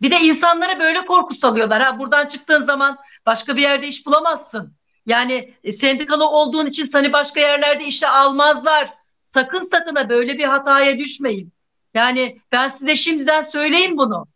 Bir 0.01 0.11
de 0.11 0.19
insanlara 0.19 0.79
böyle 0.79 1.05
korku 1.05 1.33
salıyorlar. 1.33 1.81
Ha 1.81 1.99
buradan 1.99 2.27
çıktığın 2.27 2.63
zaman 2.63 2.97
başka 3.25 3.55
bir 3.55 3.61
yerde 3.61 3.87
iş 3.87 4.05
bulamazsın. 4.05 4.73
Yani 5.05 5.53
e, 5.63 5.73
sendikalı 5.73 6.29
olduğun 6.29 6.65
için 6.65 6.85
seni 6.85 7.13
başka 7.13 7.39
yerlerde 7.39 7.85
işe 7.85 8.07
almazlar. 8.07 8.93
Sakın 9.21 9.63
sakın 9.63 9.95
da 9.95 10.09
böyle 10.09 10.37
bir 10.37 10.43
hataya 10.43 10.97
düşmeyin. 10.97 11.53
Yani 11.93 12.41
ben 12.51 12.69
size 12.69 12.95
şimdiden 12.95 13.41
söyleyeyim 13.41 13.97
bunu. 13.97 14.27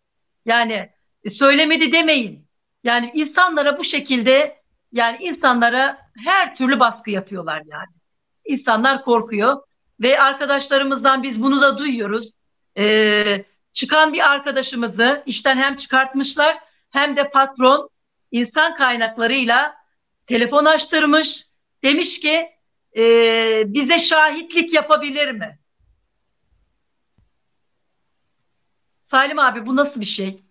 Yani 0.45 0.89
e, 1.23 1.29
söylemedi 1.29 1.91
demeyin. 1.91 2.50
Yani 2.83 3.11
insanlara 3.13 3.77
bu 3.77 3.83
şekilde 3.83 4.61
yani 4.91 5.17
insanlara 5.21 6.11
her 6.25 6.55
türlü 6.55 6.79
baskı 6.79 7.11
yapıyorlar 7.11 7.61
yani. 7.65 7.89
İnsanlar 8.45 9.03
korkuyor 9.03 9.61
ve 9.99 10.21
arkadaşlarımızdan 10.21 11.23
biz 11.23 11.41
bunu 11.41 11.61
da 11.61 11.77
duyuyoruz. 11.77 12.33
Ee, 12.77 13.45
çıkan 13.73 14.13
bir 14.13 14.31
arkadaşımızı 14.31 15.23
işten 15.25 15.57
hem 15.57 15.75
çıkartmışlar 15.75 16.59
hem 16.89 17.15
de 17.15 17.29
patron 17.29 17.89
insan 18.31 18.75
kaynaklarıyla 18.75 19.75
telefon 20.27 20.65
açtırmış. 20.65 21.45
Demiş 21.83 22.19
ki 22.19 22.49
e, 22.97 23.03
bize 23.73 23.99
şahitlik 23.99 24.73
yapabilir 24.73 25.31
mi? 25.31 25.59
Salim 29.11 29.39
abi 29.39 29.65
bu 29.65 29.75
nasıl 29.75 29.99
bir 29.99 30.05
şey? 30.05 30.50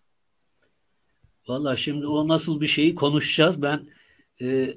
Valla 1.51 1.76
şimdi 1.76 2.07
o 2.07 2.28
nasıl 2.28 2.61
bir 2.61 2.66
şeyi 2.66 2.94
konuşacağız. 2.94 3.62
Ben 3.62 3.88
e, 4.40 4.46
e, 4.46 4.76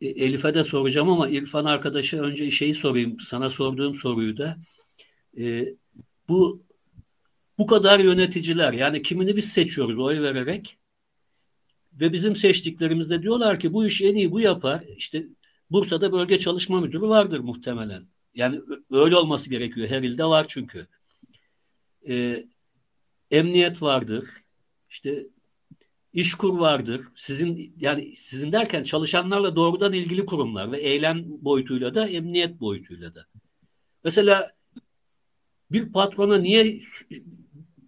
Elif'e 0.00 0.54
de 0.54 0.62
soracağım 0.62 1.08
ama 1.08 1.28
İrfan 1.28 1.64
arkadaşa 1.64 2.18
önce 2.18 2.50
şeyi 2.50 2.74
sorayım. 2.74 3.20
Sana 3.20 3.50
sorduğum 3.50 3.94
soruyu 3.94 4.36
da. 4.38 4.58
E, 5.38 5.74
bu 6.28 6.62
bu 7.58 7.66
kadar 7.66 8.00
yöneticiler 8.00 8.72
yani 8.72 9.02
kimini 9.02 9.36
biz 9.36 9.52
seçiyoruz 9.52 9.98
oy 9.98 10.20
vererek 10.20 10.78
ve 11.92 12.12
bizim 12.12 12.36
seçtiklerimizde 12.36 13.22
diyorlar 13.22 13.60
ki 13.60 13.72
bu 13.72 13.86
iş 13.86 14.02
en 14.02 14.14
iyi 14.14 14.30
bu 14.30 14.40
yapar. 14.40 14.84
İşte 14.96 15.26
Bursa'da 15.70 16.12
bölge 16.12 16.38
çalışma 16.38 16.80
müdürü 16.80 17.08
vardır 17.08 17.40
muhtemelen. 17.40 18.06
Yani 18.34 18.60
öyle 18.90 19.16
olması 19.16 19.50
gerekiyor. 19.50 19.88
Her 19.88 20.02
ilde 20.02 20.24
var 20.24 20.46
çünkü. 20.48 20.86
E, 22.08 22.44
emniyet 23.30 23.82
vardır. 23.82 24.28
İşte 24.90 25.26
İşkur 26.14 26.58
vardır. 26.58 27.00
Sizin 27.14 27.74
yani 27.80 28.16
sizin 28.16 28.52
derken 28.52 28.84
çalışanlarla 28.84 29.56
doğrudan 29.56 29.92
ilgili 29.92 30.26
kurumlar 30.26 30.72
ve 30.72 30.80
eylem 30.80 31.24
boyutuyla 31.26 31.94
da 31.94 32.08
emniyet 32.08 32.60
boyutuyla 32.60 33.14
da. 33.14 33.26
Mesela 34.04 34.52
bir 35.70 35.92
patrona 35.92 36.38
niye 36.38 36.80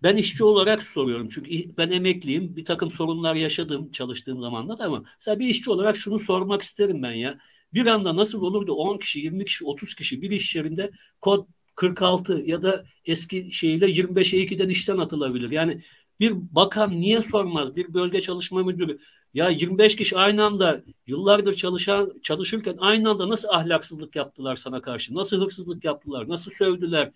ben 0.02 0.16
işçi 0.16 0.44
olarak 0.44 0.82
soruyorum 0.82 1.28
çünkü 1.28 1.76
ben 1.76 1.90
emekliyim 1.90 2.56
bir 2.56 2.64
takım 2.64 2.90
sorunlar 2.90 3.34
yaşadım 3.34 3.92
çalıştığım 3.92 4.40
zamanda 4.40 4.78
da 4.78 4.84
ama 4.84 5.04
mesela 5.20 5.38
bir 5.38 5.48
işçi 5.48 5.70
olarak 5.70 5.96
şunu 5.96 6.18
sormak 6.18 6.62
isterim 6.62 7.02
ben 7.02 7.12
ya 7.12 7.38
bir 7.74 7.86
anda 7.86 8.16
nasıl 8.16 8.42
olur 8.42 8.66
da 8.66 8.72
10 8.72 8.98
kişi 8.98 9.20
20 9.20 9.44
kişi 9.44 9.64
30 9.64 9.94
kişi 9.94 10.22
bir 10.22 10.30
iş 10.30 10.56
yerinde 10.56 10.90
kod 11.20 11.46
46 11.74 12.42
ya 12.46 12.62
da 12.62 12.84
eski 13.04 13.52
şeyle 13.52 13.86
25'e 13.86 14.40
2'den 14.40 14.68
işten 14.68 14.98
atılabilir 14.98 15.50
yani 15.50 15.82
bir 16.20 16.32
bakan 16.34 17.00
niye 17.00 17.22
sormaz? 17.22 17.76
Bir 17.76 17.94
bölge 17.94 18.20
çalışma 18.20 18.62
müdürü 18.62 18.98
ya 19.34 19.48
25 19.48 19.96
kişi 19.96 20.16
aynı 20.16 20.44
anda 20.44 20.82
yıllardır 21.06 21.54
çalışan 21.54 22.12
çalışırken 22.22 22.76
aynı 22.80 23.10
anda 23.10 23.28
nasıl 23.28 23.48
ahlaksızlık 23.48 24.16
yaptılar 24.16 24.56
sana 24.56 24.82
karşı? 24.82 25.14
Nasıl 25.14 25.44
hırsızlık 25.44 25.84
yaptılar? 25.84 26.28
Nasıl 26.28 26.50
sövdüler? 26.50 27.12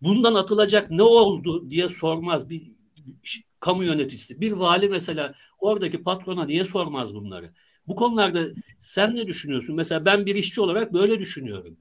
Bundan 0.00 0.34
atılacak 0.34 0.90
ne 0.90 1.02
oldu 1.02 1.70
diye 1.70 1.88
sormaz 1.88 2.50
bir 2.50 2.72
kamu 3.60 3.84
yöneticisi. 3.84 4.40
Bir 4.40 4.52
vali 4.52 4.88
mesela 4.88 5.34
oradaki 5.58 6.02
patrona 6.02 6.44
niye 6.44 6.64
sormaz 6.64 7.14
bunları? 7.14 7.54
Bu 7.86 7.96
konularda 7.96 8.46
sen 8.80 9.16
ne 9.16 9.26
düşünüyorsun? 9.26 9.76
Mesela 9.76 10.04
ben 10.04 10.26
bir 10.26 10.34
işçi 10.34 10.60
olarak 10.60 10.92
böyle 10.92 11.18
düşünüyorum. 11.20 11.76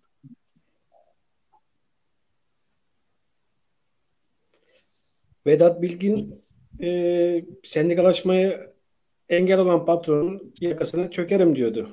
Vedat 5.47 5.81
Bilgin 5.81 6.43
e, 6.81 7.45
sendikalaşmaya 7.63 8.73
engel 9.29 9.59
olan 9.59 9.85
patronun 9.85 10.53
yakasına 10.61 11.11
çökerim 11.11 11.55
diyordu. 11.55 11.89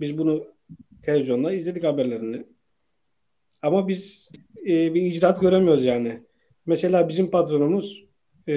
Biz 0.00 0.18
bunu 0.18 0.44
televizyonda 1.02 1.52
izledik 1.52 1.84
haberlerini. 1.84 2.46
Ama 3.62 3.88
biz 3.88 4.30
e, 4.68 4.94
bir 4.94 5.02
icraat 5.02 5.40
göremiyoruz 5.40 5.84
yani. 5.84 6.22
Mesela 6.66 7.08
bizim 7.08 7.30
patronumuz 7.30 8.04
e, 8.48 8.54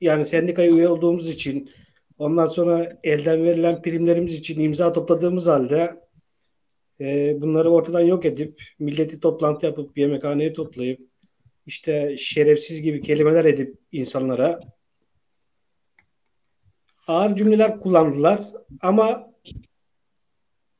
yani 0.00 0.26
sendikaya 0.26 0.70
üye 0.70 0.88
olduğumuz 0.88 1.28
için 1.28 1.70
ondan 2.18 2.46
sonra 2.46 3.00
elden 3.04 3.44
verilen 3.44 3.82
primlerimiz 3.82 4.34
için 4.34 4.60
imza 4.60 4.92
topladığımız 4.92 5.46
halde 5.46 6.02
e, 7.00 7.36
bunları 7.40 7.70
ortadan 7.70 8.00
yok 8.00 8.24
edip 8.24 8.62
milleti 8.78 9.20
toplantı 9.20 9.66
yapıp 9.66 9.98
yemekhaneye 9.98 10.52
toplayıp 10.52 11.11
işte 11.66 12.16
şerefsiz 12.18 12.82
gibi 12.82 13.00
kelimeler 13.00 13.44
edip 13.44 13.76
insanlara 13.92 14.60
ağır 17.06 17.36
cümleler 17.36 17.80
kullandılar 17.80 18.42
ama 18.80 19.32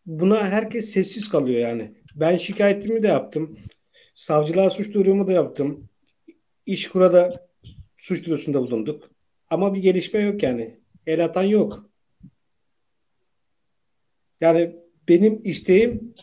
buna 0.07 0.49
herkes 0.49 0.91
sessiz 0.91 1.29
kalıyor 1.29 1.61
yani. 1.61 1.95
Ben 2.15 2.37
şikayetimi 2.37 3.03
de 3.03 3.07
yaptım. 3.07 3.59
Savcılığa 4.15 4.71
suç 4.71 4.95
duyurumu 4.95 5.27
da 5.27 5.33
yaptım. 5.33 5.89
İş 6.67 6.89
kurada 6.89 7.49
suç 7.99 8.25
duyurusunda 8.25 8.63
bulunduk. 8.63 9.11
Ama 9.51 9.75
bir 9.75 9.83
gelişme 9.83 10.21
yok 10.21 10.43
yani. 10.43 10.77
El 11.07 11.25
atan 11.25 11.43
yok. 11.43 11.91
Yani 14.41 14.77
benim 15.09 15.41
isteğim 15.45 16.15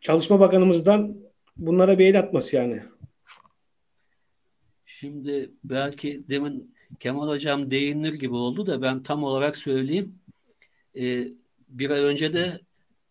Çalışma 0.00 0.40
Bakanımızdan 0.40 1.16
bunlara 1.56 1.98
bir 1.98 2.06
el 2.06 2.18
atması 2.18 2.56
yani. 2.56 2.82
Şimdi 5.02 5.50
belki 5.64 6.28
demin 6.28 6.74
Kemal 7.00 7.28
Hocam 7.28 7.70
değinir 7.70 8.14
gibi 8.14 8.34
oldu 8.34 8.66
da 8.66 8.82
ben 8.82 9.02
tam 9.02 9.24
olarak 9.24 9.56
söyleyeyim. 9.56 10.14
Ee, 10.96 11.28
bir 11.68 11.90
ay 11.90 12.00
önce 12.00 12.32
de 12.32 12.60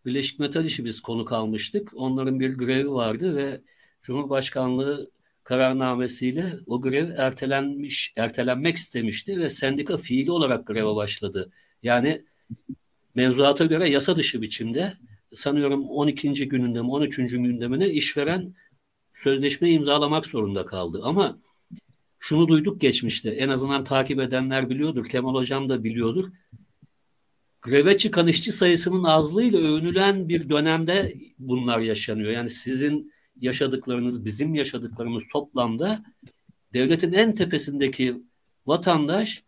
Birleşik 0.06 0.40
Metal 0.40 0.66
İşi 0.66 0.86
biz 0.86 1.02
konuk 1.02 1.32
almıştık. 1.32 1.92
Onların 1.96 2.40
bir 2.40 2.58
grevi 2.58 2.92
vardı 2.92 3.36
ve 3.36 3.62
Cumhurbaşkanlığı 4.04 5.12
kararnamesiyle 5.44 6.54
o 6.68 6.82
grev 6.82 7.10
ertelenmiş, 7.18 8.14
ertelenmek 8.18 8.78
istemişti 8.78 9.40
ve 9.40 9.50
sendika 9.50 9.98
fiili 9.98 10.32
olarak 10.32 10.68
greve 10.68 10.96
başladı. 10.96 11.52
Yani 11.84 12.22
mevzuata 13.16 13.66
göre 13.66 13.90
yasa 13.90 14.16
dışı 14.18 14.42
biçimde 14.42 14.94
sanıyorum 15.36 15.90
12. 15.90 16.48
gününde 16.48 16.82
mi 16.82 16.92
13. 16.92 17.16
gündemine 17.18 17.90
işveren 17.90 18.54
sözleşme 19.14 19.72
imzalamak 19.72 20.26
zorunda 20.26 20.66
kaldı. 20.66 21.02
Ama 21.04 21.38
şunu 22.22 22.48
duyduk 22.48 22.82
geçmişte. 22.82 23.30
En 23.30 23.50
azından 23.50 23.84
takip 23.84 24.20
edenler 24.20 24.70
biliyordur. 24.70 25.10
Kemal 25.10 25.36
Hocam 25.36 25.70
da 25.70 25.84
biliyordur. 25.84 26.30
Greve 27.62 27.98
çıkan 27.98 28.28
işçi 28.28 28.52
sayısının 28.52 29.04
azlığıyla 29.04 29.60
övünülen 29.60 30.30
bir 30.30 30.50
dönemde 30.50 31.14
bunlar 31.40 31.80
yaşanıyor. 31.80 32.32
Yani 32.32 32.50
sizin 32.50 33.14
yaşadıklarınız, 33.40 34.26
bizim 34.26 34.56
yaşadıklarımız 34.56 35.24
toplamda 35.32 36.04
devletin 36.74 37.14
en 37.14 37.36
tepesindeki 37.36 38.18
vatandaş 38.66 39.44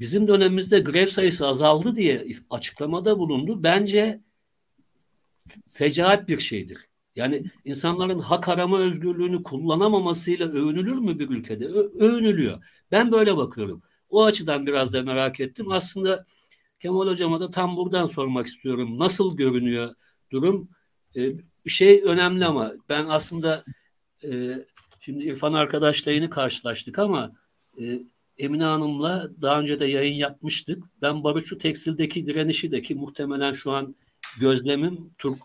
bizim 0.00 0.28
dönemimizde 0.28 0.78
grev 0.78 1.06
sayısı 1.06 1.46
azaldı 1.46 1.96
diye 1.96 2.26
açıklamada 2.50 3.18
bulundu. 3.18 3.62
Bence 3.62 4.20
fecaat 5.68 6.28
bir 6.28 6.40
şeydir. 6.40 6.88
Yani 7.18 7.42
insanların 7.64 8.18
hak 8.18 8.48
arama 8.48 8.78
özgürlüğünü 8.78 9.42
kullanamamasıyla 9.42 10.48
övünülür 10.48 10.98
mü 10.98 11.18
bir 11.18 11.28
ülkede? 11.30 11.66
Ö- 11.66 11.90
övünülüyor. 11.98 12.64
Ben 12.92 13.12
böyle 13.12 13.36
bakıyorum. 13.36 13.82
O 14.10 14.24
açıdan 14.24 14.66
biraz 14.66 14.92
da 14.92 15.02
merak 15.02 15.40
ettim. 15.40 15.72
Aslında 15.72 16.26
Kemal 16.80 17.06
Hocam'a 17.08 17.40
da 17.40 17.50
tam 17.50 17.76
buradan 17.76 18.06
sormak 18.06 18.46
istiyorum. 18.46 18.98
Nasıl 18.98 19.36
görünüyor 19.36 19.94
durum? 20.32 20.68
Ee, 21.16 21.32
şey 21.66 22.02
önemli 22.04 22.44
ama 22.44 22.72
ben 22.88 23.06
aslında 23.08 23.64
e, 24.24 24.54
şimdi 25.00 25.24
İrfan 25.24 25.52
arkadaşla 25.52 26.12
yeni 26.12 26.30
karşılaştık 26.30 26.98
ama 26.98 27.32
e, 27.80 28.00
Emine 28.38 28.64
Hanım'la 28.64 29.30
daha 29.42 29.60
önce 29.60 29.80
de 29.80 29.86
yayın 29.86 30.14
yapmıştık. 30.14 30.84
Ben 31.02 31.24
Barutçu 31.24 31.58
Tekstil'deki 31.58 32.26
direnişi 32.26 32.70
de 32.70 32.82
ki 32.82 32.94
muhtemelen 32.94 33.52
şu 33.52 33.70
an 33.70 33.94
gözlemim 34.40 35.10
Türk 35.18 35.38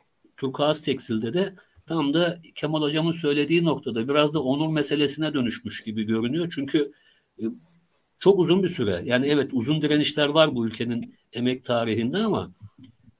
Turkuaz 0.43 0.81
Tekstil'de 0.81 1.33
de 1.33 1.53
tam 1.87 2.13
da 2.13 2.39
Kemal 2.55 2.81
Hocam'ın 2.81 3.11
söylediği 3.11 3.63
noktada 3.65 4.07
biraz 4.07 4.33
da 4.33 4.43
onur 4.43 4.67
meselesine 4.67 5.33
dönüşmüş 5.33 5.83
gibi 5.83 6.03
görünüyor. 6.03 6.51
Çünkü 6.55 6.91
e, 7.39 7.43
çok 8.19 8.39
uzun 8.39 8.63
bir 8.63 8.69
süre 8.69 9.01
yani 9.05 9.27
evet 9.27 9.49
uzun 9.53 9.81
direnişler 9.81 10.27
var 10.27 10.55
bu 10.55 10.67
ülkenin 10.67 11.15
emek 11.33 11.65
tarihinde 11.65 12.17
ama 12.17 12.51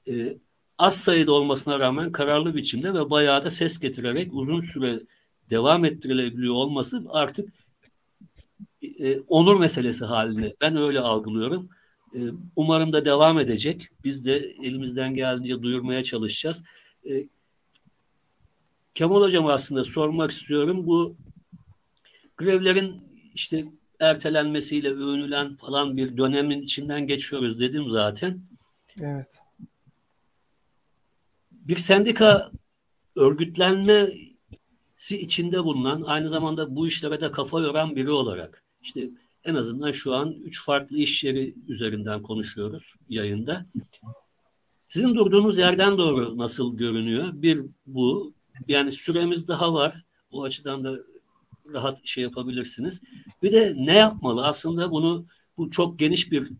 e, 0.08 0.36
az 0.78 0.96
sayıda 0.96 1.32
olmasına 1.32 1.78
rağmen 1.78 2.12
kararlı 2.12 2.54
biçimde 2.54 2.94
ve 2.94 3.10
bayağı 3.10 3.44
da 3.44 3.50
ses 3.50 3.78
getirerek 3.78 4.34
uzun 4.34 4.60
süre 4.60 5.00
devam 5.50 5.84
ettirilebiliyor 5.84 6.54
olması 6.54 7.04
artık 7.08 7.48
e, 8.98 9.18
onur 9.18 9.60
meselesi 9.60 10.04
haline 10.04 10.54
ben 10.60 10.76
öyle 10.76 11.00
algılıyorum. 11.00 11.68
E, 12.14 12.20
umarım 12.56 12.92
da 12.92 13.04
devam 13.04 13.38
edecek. 13.38 13.88
Biz 14.04 14.24
de 14.24 14.36
elimizden 14.62 15.14
geldiğince 15.14 15.62
duyurmaya 15.62 16.02
çalışacağız. 16.02 16.64
E, 17.08 17.26
Kemal 18.94 19.20
Hocam 19.20 19.46
aslında 19.46 19.84
sormak 19.84 20.30
istiyorum. 20.30 20.86
Bu 20.86 21.16
grevlerin 22.36 23.02
işte 23.34 23.64
ertelenmesiyle 24.00 24.88
övünülen 24.88 25.56
falan 25.56 25.96
bir 25.96 26.16
dönemin 26.16 26.62
içinden 26.62 27.06
geçiyoruz 27.06 27.60
dedim 27.60 27.90
zaten. 27.90 28.40
Evet. 29.02 29.38
Bir 31.52 31.76
sendika 31.76 32.50
örgütlenmesi 33.16 34.28
içinde 35.10 35.64
bulunan 35.64 36.02
aynı 36.02 36.28
zamanda 36.28 36.76
bu 36.76 36.86
işlere 36.86 37.20
de 37.20 37.30
kafa 37.30 37.60
yoran 37.60 37.96
biri 37.96 38.10
olarak 38.10 38.62
işte 38.82 39.10
en 39.44 39.54
azından 39.54 39.92
şu 39.92 40.14
an 40.14 40.32
üç 40.32 40.64
farklı 40.64 40.96
iş 40.96 41.24
yeri 41.24 41.54
üzerinden 41.68 42.22
konuşuyoruz 42.22 42.94
yayında. 43.08 43.66
Sizin 44.94 45.14
durduğunuz 45.14 45.58
yerden 45.58 45.98
doğru 45.98 46.38
nasıl 46.38 46.76
görünüyor? 46.76 47.28
Bir 47.34 47.62
bu. 47.86 48.32
Yani 48.68 48.92
süremiz 48.92 49.48
daha 49.48 49.74
var. 49.74 50.04
O 50.30 50.42
açıdan 50.42 50.84
da 50.84 50.98
rahat 51.72 52.06
şey 52.06 52.22
yapabilirsiniz. 52.22 53.02
Bir 53.42 53.52
de 53.52 53.74
ne 53.76 53.94
yapmalı? 53.94 54.46
Aslında 54.46 54.90
bunu 54.90 55.26
bu 55.56 55.70
çok 55.70 55.98
geniş 55.98 56.32
bir 56.32 56.50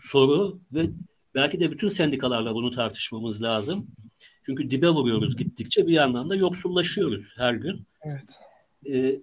soru 0.00 0.58
ve 0.72 0.90
belki 1.34 1.60
de 1.60 1.70
bütün 1.70 1.88
sendikalarla 1.88 2.54
bunu 2.54 2.70
tartışmamız 2.70 3.42
lazım. 3.42 3.86
Çünkü 4.46 4.70
dibe 4.70 4.88
vuruyoruz 4.88 5.36
gittikçe 5.36 5.86
bir 5.86 5.92
yandan 5.92 6.30
da 6.30 6.34
yoksullaşıyoruz 6.34 7.32
her 7.36 7.54
gün. 7.54 7.86
Evet. 8.02 8.40
Ee, 8.86 9.20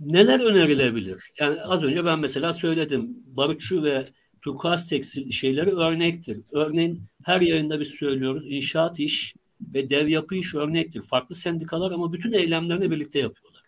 neler 0.00 0.40
önerilebilir? 0.40 1.22
Yani 1.40 1.62
az 1.62 1.84
önce 1.84 2.04
ben 2.04 2.18
mesela 2.18 2.52
söyledim. 2.52 3.16
Barutçu 3.26 3.82
ve 3.82 4.08
turkuaz 4.42 4.88
tekstil 4.88 5.30
şeyleri 5.30 5.70
örnektir. 5.70 6.40
Örneğin 6.52 7.02
her 7.24 7.40
yayında 7.40 7.80
biz 7.80 7.88
söylüyoruz. 7.88 8.44
İnşaat 8.46 9.00
iş 9.00 9.34
ve 9.74 9.90
dev 9.90 10.08
yapı 10.08 10.34
iş 10.34 10.54
örnektir. 10.54 11.02
Farklı 11.02 11.34
sendikalar 11.34 11.90
ama 11.92 12.12
bütün 12.12 12.32
eylemlerini 12.32 12.90
birlikte 12.90 13.18
yapıyorlar. 13.18 13.62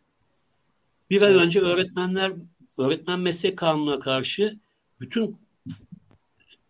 Bir 1.11 1.23
ay 1.23 1.35
önce 1.35 1.61
öğretmenler 1.61 2.33
öğretmen 2.79 3.21
meslek 3.21 3.57
kanununa 3.59 4.01
karşı 4.01 4.57
bütün 5.01 5.37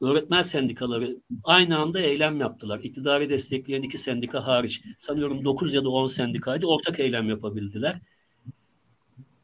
öğretmen 0.00 0.42
sendikaları 0.42 1.16
aynı 1.44 1.78
anda 1.78 2.00
eylem 2.00 2.40
yaptılar. 2.40 2.80
İktidarı 2.82 3.30
destekleyen 3.30 3.82
iki 3.82 3.98
sendika 3.98 4.46
hariç. 4.46 4.82
Sanıyorum 4.98 5.44
9 5.44 5.74
ya 5.74 5.84
da 5.84 5.88
10 5.88 6.08
sendikaydı. 6.08 6.66
Ortak 6.66 7.00
eylem 7.00 7.28
yapabildiler. 7.28 7.98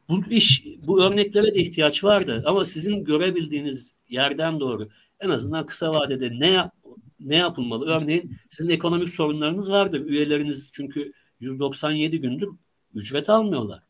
Bu 0.09 0.23
iş, 0.29 0.63
bu 0.87 1.03
örneklere 1.03 1.55
de 1.55 1.61
ihtiyaç 1.61 2.03
vardı. 2.03 2.43
Ama 2.45 2.65
sizin 2.65 3.03
görebildiğiniz 3.03 3.96
yerden 4.09 4.59
doğru 4.59 4.87
en 5.19 5.29
azından 5.29 5.65
kısa 5.65 5.93
vadede 5.93 6.39
ne 6.39 6.49
yap, 6.49 6.73
ne 7.19 7.35
yapılmalı? 7.35 7.85
Örneğin 7.85 8.37
sizin 8.49 8.69
ekonomik 8.69 9.09
sorunlarınız 9.09 9.71
vardır. 9.71 10.05
Üyeleriniz 10.05 10.71
çünkü 10.73 11.13
197 11.39 12.21
gündür 12.21 12.49
ücret 12.95 13.29
almıyorlar. 13.29 13.83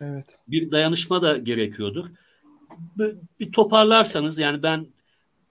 Evet. 0.00 0.38
Bir 0.48 0.70
dayanışma 0.70 1.22
da 1.22 1.38
gerekiyordur. 1.38 2.06
Bir, 3.40 3.52
toparlarsanız 3.52 4.38
yani 4.38 4.62
ben 4.62 4.86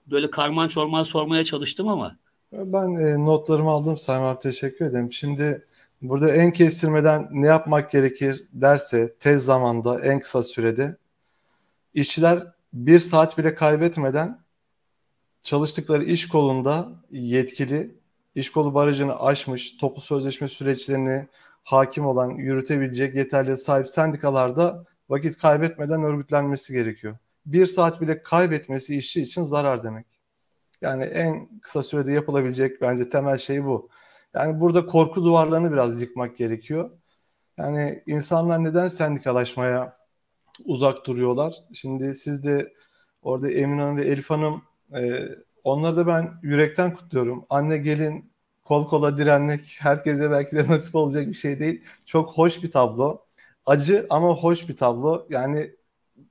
böyle 0.06 0.30
karman 0.30 0.68
çorman 0.68 1.02
sormaya 1.02 1.44
çalıştım 1.44 1.88
ama. 1.88 2.16
Ben 2.52 2.94
e, 2.94 3.24
notlarımı 3.24 3.70
aldım 3.70 3.96
Sayın 3.96 4.22
abi 4.22 4.40
teşekkür 4.40 4.84
ederim. 4.84 5.12
Şimdi 5.12 5.64
burada 6.02 6.34
en 6.34 6.52
kestirmeden 6.52 7.28
ne 7.32 7.46
yapmak 7.46 7.90
gerekir 7.90 8.44
derse 8.52 9.14
tez 9.20 9.44
zamanda 9.44 10.00
en 10.00 10.20
kısa 10.20 10.42
sürede 10.42 10.96
işçiler 11.94 12.55
bir 12.76 12.98
saat 12.98 13.38
bile 13.38 13.54
kaybetmeden 13.54 14.44
çalıştıkları 15.42 16.04
iş 16.04 16.28
kolunda 16.28 16.88
yetkili 17.10 18.00
iş 18.34 18.50
kolu 18.50 18.74
barajını 18.74 19.20
aşmış 19.20 19.76
toplu 19.76 20.00
sözleşme 20.00 20.48
süreçlerini 20.48 21.28
hakim 21.64 22.06
olan 22.06 22.30
yürütebilecek 22.30 23.14
yeterli 23.14 23.56
sahip 23.56 23.88
sendikalarda 23.88 24.84
vakit 25.08 25.38
kaybetmeden 25.38 26.02
örgütlenmesi 26.02 26.72
gerekiyor 26.72 27.16
bir 27.46 27.66
saat 27.66 28.00
bile 28.00 28.22
kaybetmesi 28.22 28.96
işçi 28.96 29.22
için 29.22 29.42
zarar 29.42 29.82
demek. 29.82 30.06
Yani 30.80 31.04
en 31.04 31.60
kısa 31.60 31.82
sürede 31.82 32.12
yapılabilecek 32.12 32.80
bence 32.80 33.08
temel 33.08 33.38
şey 33.38 33.64
bu. 33.64 33.88
Yani 34.34 34.60
burada 34.60 34.86
korku 34.86 35.24
duvarlarını 35.24 35.72
biraz 35.72 36.02
yıkmak 36.02 36.36
gerekiyor. 36.36 36.90
Yani 37.58 38.02
insanlar 38.06 38.64
neden 38.64 38.88
sendikalaşmaya 38.88 39.95
uzak 40.64 41.06
duruyorlar? 41.06 41.54
Şimdi 41.72 42.14
siz 42.14 42.44
de 42.44 42.72
orada 43.22 43.50
Emin 43.50 43.78
Hanım 43.78 43.96
ve 43.96 44.04
Elif 44.04 44.30
Hanım 44.30 44.62
e, 44.96 45.28
onları 45.64 45.96
da 45.96 46.06
ben 46.06 46.32
yürekten 46.42 46.92
kutluyorum. 46.94 47.46
Anne 47.50 47.78
gelin 47.78 48.30
kol 48.64 48.86
kola 48.86 49.18
direnmek 49.18 49.76
herkese 49.80 50.30
belki 50.30 50.56
de 50.56 50.66
nasip 50.68 50.94
olacak 50.94 51.26
bir 51.26 51.34
şey 51.34 51.60
değil. 51.60 51.82
Çok 52.06 52.28
hoş 52.28 52.62
bir 52.62 52.70
tablo. 52.70 53.26
Acı 53.66 54.06
ama 54.10 54.34
hoş 54.34 54.68
bir 54.68 54.76
tablo. 54.76 55.26
Yani 55.30 55.76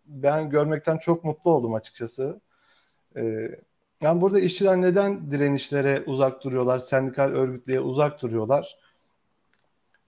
ben 0.05 0.49
görmekten 0.49 0.97
çok 0.97 1.23
mutlu 1.23 1.51
oldum 1.51 1.73
açıkçası. 1.73 2.41
Ee, 3.17 3.49
yani 4.03 4.21
burada 4.21 4.39
işçiler 4.39 4.81
neden 4.81 5.31
direnişlere 5.31 6.03
uzak 6.07 6.43
duruyorlar, 6.43 6.79
sendikal 6.79 7.29
örgütlüğe 7.29 7.79
uzak 7.79 8.21
duruyorlar? 8.21 8.77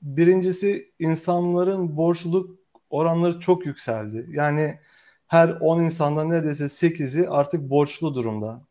Birincisi 0.01 0.91
insanların 0.99 1.97
borçluluk 1.97 2.56
oranları 2.89 3.39
çok 3.39 3.65
yükseldi. 3.65 4.25
Yani 4.31 4.79
her 5.27 5.49
10 5.49 5.81
insandan 5.81 6.29
neredeyse 6.29 6.63
8'i 6.63 7.27
artık 7.29 7.69
borçlu 7.69 8.15
durumda. 8.15 8.61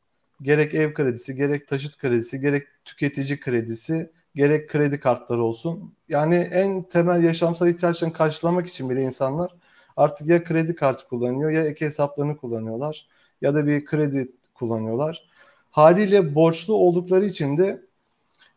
Gerek 0.42 0.74
ev 0.74 0.94
kredisi, 0.94 1.34
gerek 1.34 1.68
taşıt 1.68 1.98
kredisi, 1.98 2.40
gerek 2.40 2.66
tüketici 2.84 3.40
kredisi, 3.40 4.10
gerek 4.34 4.70
kredi 4.70 5.00
kartları 5.00 5.42
olsun. 5.42 5.94
Yani 6.08 6.34
en 6.34 6.82
temel 6.82 7.24
yaşamsal 7.24 7.68
ihtiyaçlarını 7.68 8.14
karşılamak 8.14 8.66
için 8.66 8.90
bile 8.90 9.02
insanlar 9.02 9.54
artık 9.96 10.28
ya 10.28 10.44
kredi 10.44 10.74
kartı 10.74 11.08
kullanıyor 11.08 11.50
ya 11.50 11.64
ek 11.64 11.84
hesaplarını 11.86 12.36
kullanıyorlar 12.36 13.08
ya 13.40 13.54
da 13.54 13.66
bir 13.66 13.84
kredi 13.84 14.32
kullanıyorlar. 14.54 15.28
Haliyle 15.70 16.34
borçlu 16.34 16.74
oldukları 16.74 17.24
için 17.24 17.56
de 17.56 17.82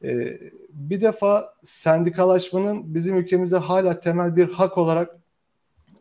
e, 0.04 0.40
bir 0.70 1.02
defa 1.02 1.54
sendikalaşmanın 1.64 2.94
bizim 2.94 3.18
ülkemizde 3.18 3.58
hala 3.58 4.00
temel 4.00 4.36
bir 4.36 4.50
hak 4.50 4.78
olarak 4.78 5.19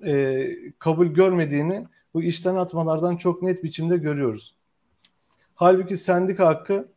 e, 0.07 0.47
kabul 0.79 1.07
görmediğini 1.07 1.87
bu 2.15 2.23
işten 2.23 2.55
atmalardan 2.55 3.17
çok 3.17 3.43
net 3.43 3.65
biçimde 3.65 3.97
görüyoruz. 3.97 4.55
Halbuki 5.55 5.97
sendika 5.97 6.47
hakkı 6.47 6.89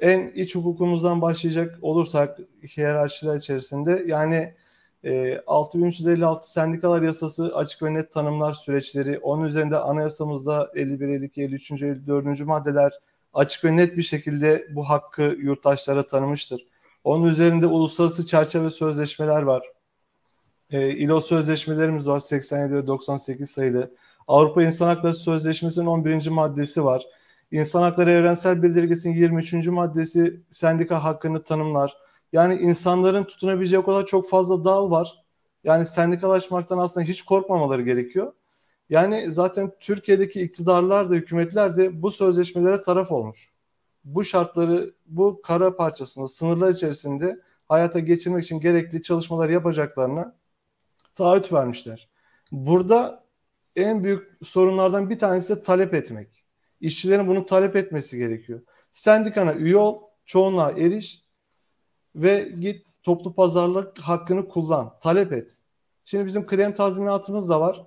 en 0.00 0.28
iç 0.34 0.54
hukukumuzdan 0.54 1.22
başlayacak 1.22 1.78
olursak 1.82 2.38
hiyerarşiler 2.76 3.36
içerisinde 3.36 4.04
yani 4.06 4.54
e, 5.04 5.40
6356 5.46 6.52
sendikalar 6.52 7.02
yasası 7.02 7.56
açık 7.56 7.82
ve 7.82 7.94
net 7.94 8.12
tanımlar 8.12 8.52
süreçleri, 8.52 9.18
onun 9.18 9.44
üzerinde 9.44 9.76
anayasamızda 9.76 10.70
51, 10.74 11.08
52, 11.08 11.42
53, 11.42 11.72
54. 11.72 12.40
maddeler 12.40 12.92
açık 13.34 13.64
ve 13.64 13.76
net 13.76 13.96
bir 13.96 14.02
şekilde 14.02 14.66
bu 14.70 14.84
hakkı 14.84 15.36
yurttaşlara 15.38 16.06
tanımıştır. 16.06 16.66
Onun 17.04 17.28
üzerinde 17.28 17.66
uluslararası 17.66 18.26
çerçeve 18.26 18.70
sözleşmeler 18.70 19.42
var. 19.42 19.62
E, 20.72 20.90
İLO 20.90 21.20
sözleşmelerimiz 21.20 22.08
var 22.08 22.20
87 22.20 22.74
ve 22.74 22.86
98 22.86 23.50
sayılı. 23.50 23.94
Avrupa 24.28 24.62
İnsan 24.62 24.86
Hakları 24.86 25.14
Sözleşmesi'nin 25.14 25.86
11. 25.86 26.28
maddesi 26.28 26.84
var. 26.84 27.06
İnsan 27.50 27.82
Hakları 27.82 28.10
Evrensel 28.10 28.62
Bildirgesi'nin 28.62 29.14
23. 29.14 29.66
maddesi 29.66 30.40
sendika 30.50 31.04
hakkını 31.04 31.44
tanımlar. 31.44 31.96
Yani 32.32 32.54
insanların 32.54 33.24
tutunabileceği 33.24 33.80
o 33.80 33.84
kadar 33.84 34.06
çok 34.06 34.28
fazla 34.28 34.64
dal 34.64 34.90
var. 34.90 35.24
Yani 35.64 35.86
sendikalaşmaktan 35.86 36.78
aslında 36.78 37.06
hiç 37.06 37.22
korkmamaları 37.22 37.82
gerekiyor. 37.82 38.32
Yani 38.90 39.30
zaten 39.30 39.72
Türkiye'deki 39.80 40.42
iktidarlar 40.42 41.10
da 41.10 41.14
hükümetler 41.14 41.76
de 41.76 42.02
bu 42.02 42.10
sözleşmelere 42.10 42.82
taraf 42.82 43.12
olmuş. 43.12 43.52
Bu 44.04 44.24
şartları 44.24 44.94
bu 45.06 45.42
kara 45.42 45.76
parçasında 45.76 46.28
sınırlar 46.28 46.72
içerisinde 46.72 47.40
hayata 47.68 47.98
geçirmek 47.98 48.44
için 48.44 48.60
gerekli 48.60 49.02
çalışmalar 49.02 49.48
yapacaklarına 49.48 50.41
taahhüt 51.14 51.52
vermişler. 51.52 52.08
Burada 52.52 53.24
en 53.76 54.04
büyük 54.04 54.38
sorunlardan 54.42 55.10
bir 55.10 55.18
tanesi 55.18 55.56
de 55.56 55.62
talep 55.62 55.94
etmek. 55.94 56.44
İşçilerin 56.80 57.26
bunu 57.26 57.46
talep 57.46 57.76
etmesi 57.76 58.18
gerekiyor. 58.18 58.60
Sendikana 58.92 59.54
üye 59.54 59.76
ol, 59.76 60.02
çoğunluğa 60.26 60.70
eriş, 60.70 61.22
ve 62.14 62.52
git 62.60 62.86
toplu 63.02 63.34
pazarlık 63.34 63.98
hakkını 63.98 64.48
kullan, 64.48 64.98
talep 65.00 65.32
et. 65.32 65.62
Şimdi 66.04 66.26
bizim 66.26 66.46
kıdem 66.46 66.74
tazminatımız 66.74 67.48
da 67.48 67.60
var. 67.60 67.86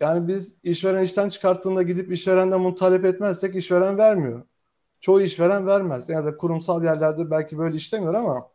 Yani 0.00 0.28
biz 0.28 0.56
işveren 0.62 1.04
işten 1.04 1.28
çıkarttığında 1.28 1.82
gidip 1.82 2.12
işverenden 2.12 2.64
bunu 2.64 2.74
talep 2.74 3.04
etmezsek 3.04 3.56
işveren 3.56 3.98
vermiyor. 3.98 4.42
Çoğu 5.00 5.20
işveren 5.20 5.66
vermez. 5.66 6.08
Yani 6.08 6.36
kurumsal 6.36 6.84
yerlerde 6.84 7.30
belki 7.30 7.58
böyle 7.58 7.76
işlemiyor 7.76 8.14
ama 8.14 8.50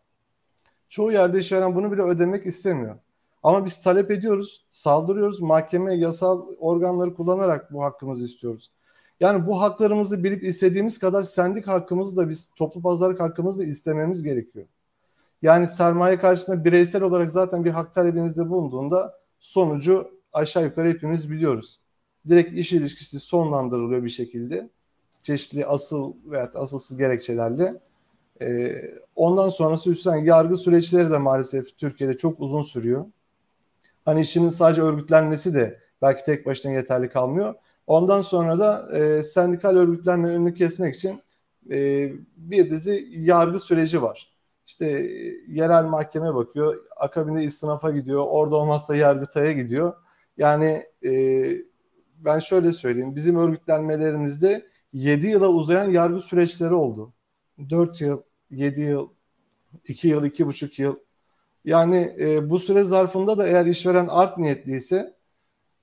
çoğu 0.90 1.12
yerde 1.12 1.40
işveren 1.40 1.76
bunu 1.76 1.92
bile 1.92 2.02
ödemek 2.02 2.46
istemiyor. 2.46 2.96
Ama 3.44 3.66
biz 3.66 3.80
talep 3.80 4.12
ediyoruz, 4.12 4.66
saldırıyoruz. 4.70 5.42
Mahkeme, 5.42 5.96
yasal 5.96 6.48
organları 6.60 7.14
kullanarak 7.14 7.74
bu 7.74 7.84
hakkımızı 7.84 8.26
istiyoruz. 8.26 8.72
Yani 9.20 9.48
bu 9.48 9.62
haklarımızı 9.62 10.24
bilip 10.24 10.44
istediğimiz 10.44 11.00
kadar 11.00 11.24
sendik 11.24 11.68
hakkımızı 11.68 12.18
da 12.18 12.30
biz 12.30 12.50
toplu 12.56 12.82
pazarlık 12.82 13.20
hakkımızı 13.20 13.64
istememiz 13.64 14.24
gerekiyor. 14.24 14.66
Yani 15.42 15.68
sermaye 15.68 16.20
karşısında 16.20 16.66
bireysel 16.66 17.04
olarak 17.04 17.32
zaten 17.32 17.66
bir 17.66 17.72
hak 17.72 17.94
talebinizde 17.94 18.50
bulunduğunda 18.50 19.20
sonucu 19.40 20.12
aşağı 20.34 20.64
yukarı 20.64 20.90
hepimiz 20.90 21.32
biliyoruz. 21.32 21.80
Direkt 22.28 22.58
iş 22.58 22.74
ilişkisi 22.74 23.20
sonlandırılıyor 23.20 24.04
bir 24.04 24.10
şekilde. 24.10 24.70
Çeşitli 25.22 25.66
asıl 25.66 26.14
veya 26.26 26.52
asılsız 26.56 26.98
gerekçelerle. 26.98 27.82
Ee, 28.42 28.82
ondan 29.16 29.50
sonrası 29.50 29.92
üstten 29.92 30.16
yargı 30.16 30.58
süreçleri 30.58 31.12
de 31.12 31.18
maalesef 31.18 31.78
Türkiye'de 31.78 32.18
çok 32.18 32.40
uzun 32.40 32.62
sürüyor. 32.62 33.06
Hani 34.06 34.22
işinin 34.22 34.50
sadece 34.50 34.82
örgütlenmesi 34.82 35.54
de 35.54 35.80
belki 36.02 36.24
tek 36.24 36.46
başına 36.46 36.72
yeterli 36.72 37.10
kalmıyor. 37.10 37.56
Ondan 37.88 38.22
sonra 38.22 38.60
da 38.60 38.98
e, 38.98 39.24
sendikal 39.24 39.76
örgütlenme 39.76 40.30
önünü 40.30 40.54
kesmek 40.54 40.96
için 40.96 41.22
e, 41.72 42.10
bir 42.38 42.70
dizi 42.70 43.08
yargı 43.12 43.60
süreci 43.60 44.02
var. 44.02 44.34
İşte 44.66 44.86
e, 44.86 45.06
yerel 45.48 45.84
mahkeme 45.84 46.36
bakıyor, 46.36 46.86
akabinde 46.98 47.44
istinafa 47.44 47.92
gidiyor, 47.92 48.26
orada 48.30 48.56
olmazsa 48.56 48.96
yargıtaya 48.96 49.52
gidiyor. 49.52 49.94
Yani 50.38 50.84
e, 51.06 51.44
ben 52.18 52.40
şöyle 52.40 52.72
söyleyeyim, 52.72 53.16
bizim 53.16 53.36
örgütlenmelerimizde 53.36 54.66
7 54.94 55.28
yıla 55.28 55.48
uzayan 55.48 55.90
yargı 55.90 56.20
süreçleri 56.20 56.74
oldu. 56.74 57.14
4 57.70 58.02
yıl, 58.02 58.22
7 58.52 58.82
yıl, 58.82 59.10
2 59.88 60.08
yıl, 60.08 60.26
2,5 60.26 60.82
yıl. 60.82 60.96
Yani 61.66 62.16
e, 62.20 62.50
bu 62.50 62.60
süre 62.60 62.84
zarfında 62.84 63.38
da 63.38 63.48
eğer 63.48 63.66
işveren 63.66 64.08
art 64.08 64.38
niyetliyse 64.38 65.14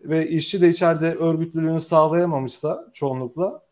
ve 0.01 0.29
işçi 0.29 0.61
de 0.61 0.69
içeride 0.69 1.15
örgütlülüğünü 1.15 1.81
sağlayamamışsa 1.81 2.91
çoğunlukla 2.93 3.63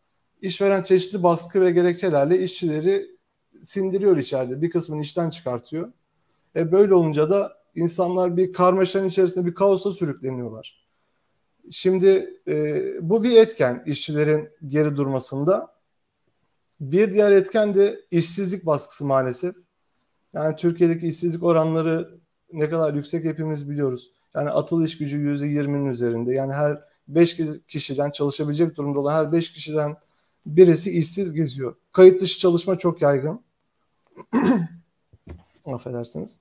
işveren 0.41 0.83
çeşitli 0.83 1.23
baskı 1.23 1.61
ve 1.61 1.71
gerekçelerle 1.71 2.39
işçileri 2.39 3.15
sindiriyor 3.63 4.17
içeride. 4.17 4.61
Bir 4.61 4.69
kısmını 4.69 5.01
işten 5.01 5.29
çıkartıyor. 5.29 5.91
E 6.55 6.71
böyle 6.71 6.93
olunca 6.93 7.29
da 7.29 7.57
insanlar 7.75 8.37
bir 8.37 8.53
karmaşanın 8.53 9.07
içerisinde 9.07 9.45
bir 9.45 9.53
kaosa 9.53 9.91
sürükleniyorlar. 9.91 10.85
Şimdi 11.71 12.33
e, 12.47 12.83
bu 13.09 13.23
bir 13.23 13.41
etken 13.41 13.83
işçilerin 13.85 14.49
geri 14.67 14.97
durmasında. 14.97 15.75
Bir 16.79 17.13
diğer 17.13 17.31
etken 17.31 17.75
de 17.75 18.01
işsizlik 18.11 18.65
baskısı 18.65 19.05
maalesef. 19.05 19.55
Yani 20.35 20.55
Türkiye'deki 20.55 21.07
işsizlik 21.07 21.43
oranları 21.43 22.09
ne 22.53 22.69
kadar 22.69 22.93
yüksek 22.93 23.25
hepimiz 23.25 23.69
biliyoruz. 23.69 24.11
Yani 24.35 24.49
atıl 24.49 24.85
iş 24.85 24.97
gücü 24.97 25.17
%20'nin 25.17 25.85
üzerinde. 25.85 26.33
Yani 26.33 26.53
her 26.53 26.81
5 27.07 27.37
kişiden 27.67 28.11
çalışabilecek 28.11 28.77
durumda 28.77 28.99
olan 28.99 29.13
her 29.13 29.31
5 29.31 29.51
kişiden 29.51 29.95
birisi 30.45 30.91
işsiz 30.91 31.33
geziyor. 31.33 31.75
Kayıt 31.91 32.21
dışı 32.21 32.39
çalışma 32.39 32.77
çok 32.77 33.01
yaygın. 33.01 33.39
Affedersiniz. 35.65 36.39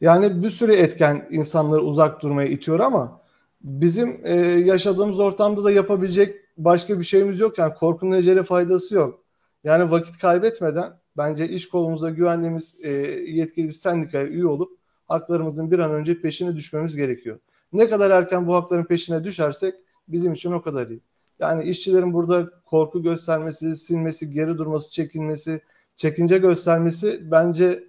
Yani 0.00 0.42
bir 0.42 0.50
sürü 0.50 0.72
etken 0.72 1.28
insanları 1.30 1.80
uzak 1.80 2.22
durmaya 2.22 2.48
itiyor 2.48 2.80
ama 2.80 3.20
bizim 3.62 4.20
e, 4.24 4.34
yaşadığımız 4.42 5.18
ortamda 5.18 5.64
da 5.64 5.70
yapabilecek 5.70 6.36
başka 6.58 6.98
bir 6.98 7.04
şeyimiz 7.04 7.40
yok. 7.40 7.58
Yani 7.58 7.74
korkunun 7.74 8.16
ecele 8.16 8.42
faydası 8.42 8.94
yok. 8.94 9.24
Yani 9.64 9.90
vakit 9.90 10.18
kaybetmeden 10.18 10.99
bence 11.20 11.48
iş 11.48 11.68
kolumuzda 11.68 12.10
güvendiğimiz 12.10 12.74
e, 12.82 12.90
yetkili 13.26 13.68
bir 13.68 13.72
sendikaya 13.72 14.26
üye 14.26 14.46
olup 14.46 14.78
haklarımızın 15.08 15.70
bir 15.70 15.78
an 15.78 15.92
önce 15.92 16.20
peşine 16.20 16.56
düşmemiz 16.56 16.96
gerekiyor. 16.96 17.38
Ne 17.72 17.90
kadar 17.90 18.10
erken 18.10 18.46
bu 18.46 18.54
hakların 18.54 18.84
peşine 18.84 19.24
düşersek 19.24 19.74
bizim 20.08 20.32
için 20.32 20.52
o 20.52 20.62
kadar 20.62 20.88
iyi. 20.88 21.00
Yani 21.38 21.62
işçilerin 21.62 22.12
burada 22.12 22.50
korku 22.64 23.02
göstermesi, 23.02 23.76
silmesi, 23.76 24.30
geri 24.30 24.58
durması, 24.58 24.90
çekinmesi, 24.90 25.60
çekince 25.96 26.38
göstermesi 26.38 27.30
bence 27.30 27.84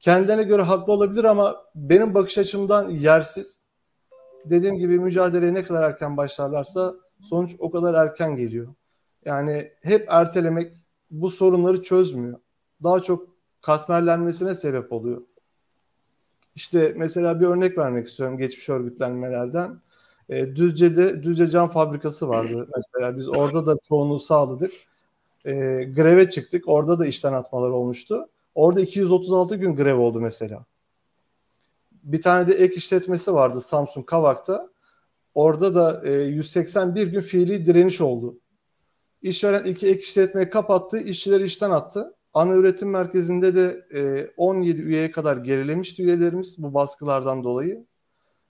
kendilerine 0.00 0.42
göre 0.42 0.62
haklı 0.62 0.92
olabilir 0.92 1.24
ama 1.24 1.64
benim 1.74 2.14
bakış 2.14 2.38
açımdan 2.38 2.88
yersiz. 2.88 3.60
Dediğim 4.44 4.76
gibi 4.76 4.98
mücadeleye 4.98 5.54
ne 5.54 5.62
kadar 5.62 5.82
erken 5.82 6.16
başlarlarsa 6.16 6.94
sonuç 7.22 7.56
o 7.58 7.70
kadar 7.70 7.94
erken 7.94 8.36
geliyor. 8.36 8.74
Yani 9.24 9.72
hep 9.82 10.06
ertelemek 10.08 10.72
bu 11.10 11.30
sorunları 11.30 11.82
çözmüyor. 11.82 12.38
Daha 12.82 13.02
çok 13.02 13.28
katmerlenmesine 13.62 14.54
sebep 14.54 14.92
oluyor. 14.92 15.22
İşte 16.54 16.92
mesela 16.96 17.40
bir 17.40 17.46
örnek 17.46 17.78
vermek 17.78 18.06
istiyorum 18.06 18.38
geçmiş 18.38 18.68
örgütlenmelerden. 18.68 19.80
E, 20.28 20.56
Düzce'de 20.56 21.22
Düzce 21.22 21.48
Cam 21.48 21.70
Fabrikası 21.70 22.28
vardı 22.28 22.68
mesela. 22.76 23.16
Biz 23.16 23.28
orada 23.28 23.66
da 23.66 23.76
çoğunluğu 23.82 24.20
sağladık. 24.20 24.72
E, 25.44 25.52
greve 25.96 26.30
çıktık. 26.30 26.68
Orada 26.68 26.98
da 26.98 27.06
işten 27.06 27.32
atmalar 27.32 27.70
olmuştu. 27.70 28.28
Orada 28.54 28.80
236 28.80 29.56
gün 29.56 29.76
grev 29.76 29.98
oldu 29.98 30.20
mesela. 30.20 30.64
Bir 32.02 32.22
tane 32.22 32.48
de 32.48 32.52
ek 32.52 32.74
işletmesi 32.74 33.34
vardı 33.34 33.60
Samsun 33.60 34.02
Kavak'ta. 34.02 34.68
Orada 35.34 35.74
da 35.74 36.02
e, 36.06 36.12
181 36.12 37.06
gün 37.06 37.20
fiili 37.20 37.66
direniş 37.66 38.00
oldu. 38.00 38.38
İşveren 39.22 39.64
iki 39.64 39.88
ek 39.88 40.00
işletmeyi 40.00 40.50
kapattı, 40.50 40.98
işçileri 40.98 41.44
işten 41.44 41.70
attı. 41.70 42.15
Ana 42.36 42.54
üretim 42.54 42.90
merkezinde 42.90 43.54
de 43.54 43.86
e, 43.94 44.30
17 44.36 44.82
üyeye 44.82 45.10
kadar 45.10 45.36
gerilemişti 45.36 46.02
üyelerimiz 46.02 46.62
bu 46.62 46.74
baskılardan 46.74 47.44
dolayı. 47.44 47.86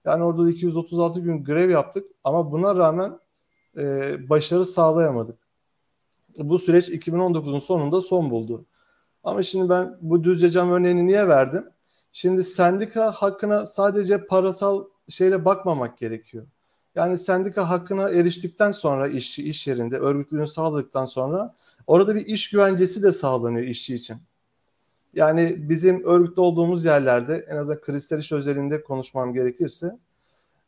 Yani 0.05 0.24
orada 0.24 0.45
da 0.47 0.51
236 0.51 1.20
gün 1.20 1.45
grev 1.45 1.70
yaptık 1.70 2.07
ama 2.24 2.53
buna 2.53 2.76
rağmen 2.76 3.18
e, 3.78 4.16
başarı 4.28 4.64
sağlayamadık. 4.64 5.39
Bu 6.39 6.59
süreç 6.59 6.89
2019'un 6.89 7.59
sonunda 7.59 8.01
son 8.01 8.30
buldu. 8.30 8.66
Ama 9.24 9.43
şimdi 9.43 9.68
ben 9.68 9.99
bu 10.01 10.24
düzce 10.24 10.51
cam 10.51 10.70
örneğini 10.70 11.07
niye 11.07 11.28
verdim? 11.28 11.64
Şimdi 12.12 12.45
sendika 12.45 13.12
hakkına 13.12 13.66
sadece 13.66 14.26
parasal 14.26 14.84
şeyle 15.09 15.45
bakmamak 15.45 15.99
gerekiyor. 15.99 16.47
Yani 16.97 17.18
sendika 17.18 17.68
hakkına 17.68 18.11
eriştikten 18.11 18.70
sonra 18.70 19.09
işçi 19.09 19.49
iş 19.49 19.66
yerinde 19.66 19.97
örgütlülüğünü 19.97 20.47
sağladıktan 20.47 21.07
sonra 21.07 21.55
orada 21.86 22.14
bir 22.14 22.26
iş 22.26 22.51
güvencesi 22.51 23.03
de 23.03 23.12
sağlanıyor 23.12 23.66
işçi 23.66 23.94
için. 23.94 24.16
Yani 25.14 25.57
bizim 25.68 26.05
örgütlü 26.05 26.42
olduğumuz 26.42 26.84
yerlerde 26.84 27.47
en 27.49 27.57
azından 27.57 27.80
kristal 27.80 28.18
iş 28.18 28.32
özelinde 28.32 28.82
konuşmam 28.82 29.34
gerekirse 29.34 29.99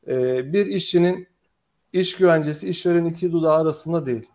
e, 0.08 0.52
bir 0.52 0.66
işçinin 0.66 1.28
iş 1.92 2.16
güvencesi 2.16 2.68
işveren 2.68 3.04
iki 3.04 3.32
dudağı 3.32 3.58
arasında 3.58 4.06
değil. 4.06 4.30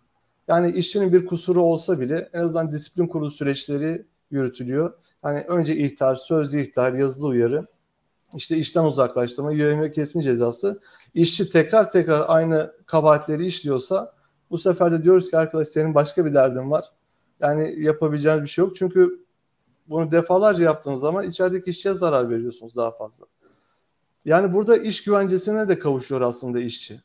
Yani 0.47 0.71
işçinin 0.71 1.13
bir 1.13 1.25
kusuru 1.25 1.61
olsa 1.61 1.99
bile 1.99 2.29
en 2.33 2.39
azından 2.39 2.71
disiplin 2.71 3.07
kurulu 3.07 3.31
süreçleri 3.31 4.05
yürütülüyor. 4.31 4.93
Hani 5.21 5.39
önce 5.39 5.75
ihtar, 5.75 6.15
sözlü 6.15 6.61
ihtar, 6.61 6.93
yazılı 6.93 7.27
uyarı, 7.27 7.67
işte 8.35 8.57
işten 8.57 8.83
uzaklaştırma, 8.83 9.51
yövme 9.51 9.91
kesme 9.91 10.21
cezası. 10.21 10.81
İşçi 11.13 11.49
tekrar 11.49 11.89
tekrar 11.89 12.25
aynı 12.27 12.73
kabahatleri 12.85 13.45
işliyorsa 13.45 14.13
bu 14.51 14.57
sefer 14.57 14.91
de 14.91 15.03
diyoruz 15.03 15.29
ki 15.29 15.37
arkadaş 15.37 15.67
senin 15.67 15.95
başka 15.95 16.25
bir 16.25 16.33
derdin 16.33 16.71
var. 16.71 16.91
Yani 17.39 17.75
yapabileceğiniz 17.77 18.43
bir 18.43 18.47
şey 18.47 18.65
yok. 18.65 18.75
Çünkü 18.75 19.23
bunu 19.89 20.11
defalarca 20.11 20.63
yaptığınız 20.63 21.01
zaman 21.01 21.29
içerideki 21.29 21.69
işçiye 21.69 21.93
zarar 21.93 22.29
veriyorsunuz 22.29 22.75
daha 22.75 22.91
fazla. 22.91 23.25
Yani 24.25 24.53
burada 24.53 24.77
iş 24.77 25.03
güvencesine 25.03 25.67
de 25.67 25.79
kavuşuyor 25.79 26.21
aslında 26.21 26.59
işçi. 26.59 27.01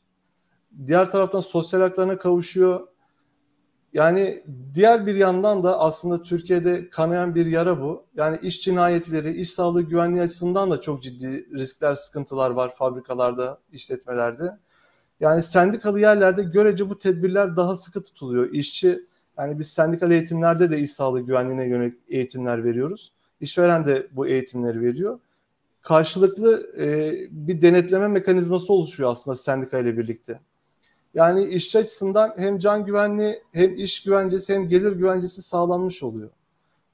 Diğer 0.87 1.11
taraftan 1.11 1.41
sosyal 1.41 1.81
haklarına 1.81 2.17
kavuşuyor. 2.17 2.87
Yani 3.93 4.43
diğer 4.73 5.07
bir 5.07 5.15
yandan 5.15 5.63
da 5.63 5.79
aslında 5.79 6.23
Türkiye'de 6.23 6.89
kanayan 6.89 7.35
bir 7.35 7.45
yara 7.45 7.81
bu. 7.81 8.03
Yani 8.15 8.37
iş 8.41 8.61
cinayetleri, 8.61 9.31
iş 9.33 9.49
sağlığı 9.49 9.81
güvenliği 9.81 10.23
açısından 10.23 10.71
da 10.71 10.81
çok 10.81 11.03
ciddi 11.03 11.47
riskler, 11.53 11.95
sıkıntılar 11.95 12.51
var 12.51 12.75
fabrikalarda, 12.75 13.59
işletmelerde. 13.71 14.57
Yani 15.19 15.41
sendikalı 15.41 15.99
yerlerde 15.99 16.43
görece 16.43 16.89
bu 16.89 16.99
tedbirler 16.99 17.55
daha 17.55 17.77
sıkı 17.77 18.03
tutuluyor. 18.03 18.49
İşçi, 18.51 19.05
yani 19.37 19.59
biz 19.59 19.67
sendikal 19.67 20.11
eğitimlerde 20.11 20.71
de 20.71 20.79
iş 20.79 20.91
sağlığı 20.91 21.21
güvenliğine 21.21 21.67
yönelik 21.67 21.95
eğitimler 22.07 22.63
veriyoruz. 22.63 23.13
İşveren 23.41 23.85
de 23.85 24.07
bu 24.11 24.27
eğitimleri 24.27 24.81
veriyor. 24.81 25.19
Karşılıklı 25.81 26.71
e, 26.79 27.13
bir 27.31 27.61
denetleme 27.61 28.07
mekanizması 28.07 28.73
oluşuyor 28.73 29.11
aslında 29.11 29.37
sendika 29.37 29.79
ile 29.79 29.97
birlikte. 29.97 30.39
Yani 31.13 31.43
işçi 31.43 31.79
açısından 31.79 32.33
hem 32.37 32.59
can 32.59 32.85
güvenliği 32.85 33.43
hem 33.51 33.75
iş 33.75 34.03
güvencesi 34.03 34.53
hem 34.53 34.67
gelir 34.67 34.91
güvencesi 34.91 35.41
sağlanmış 35.41 36.03
oluyor. 36.03 36.29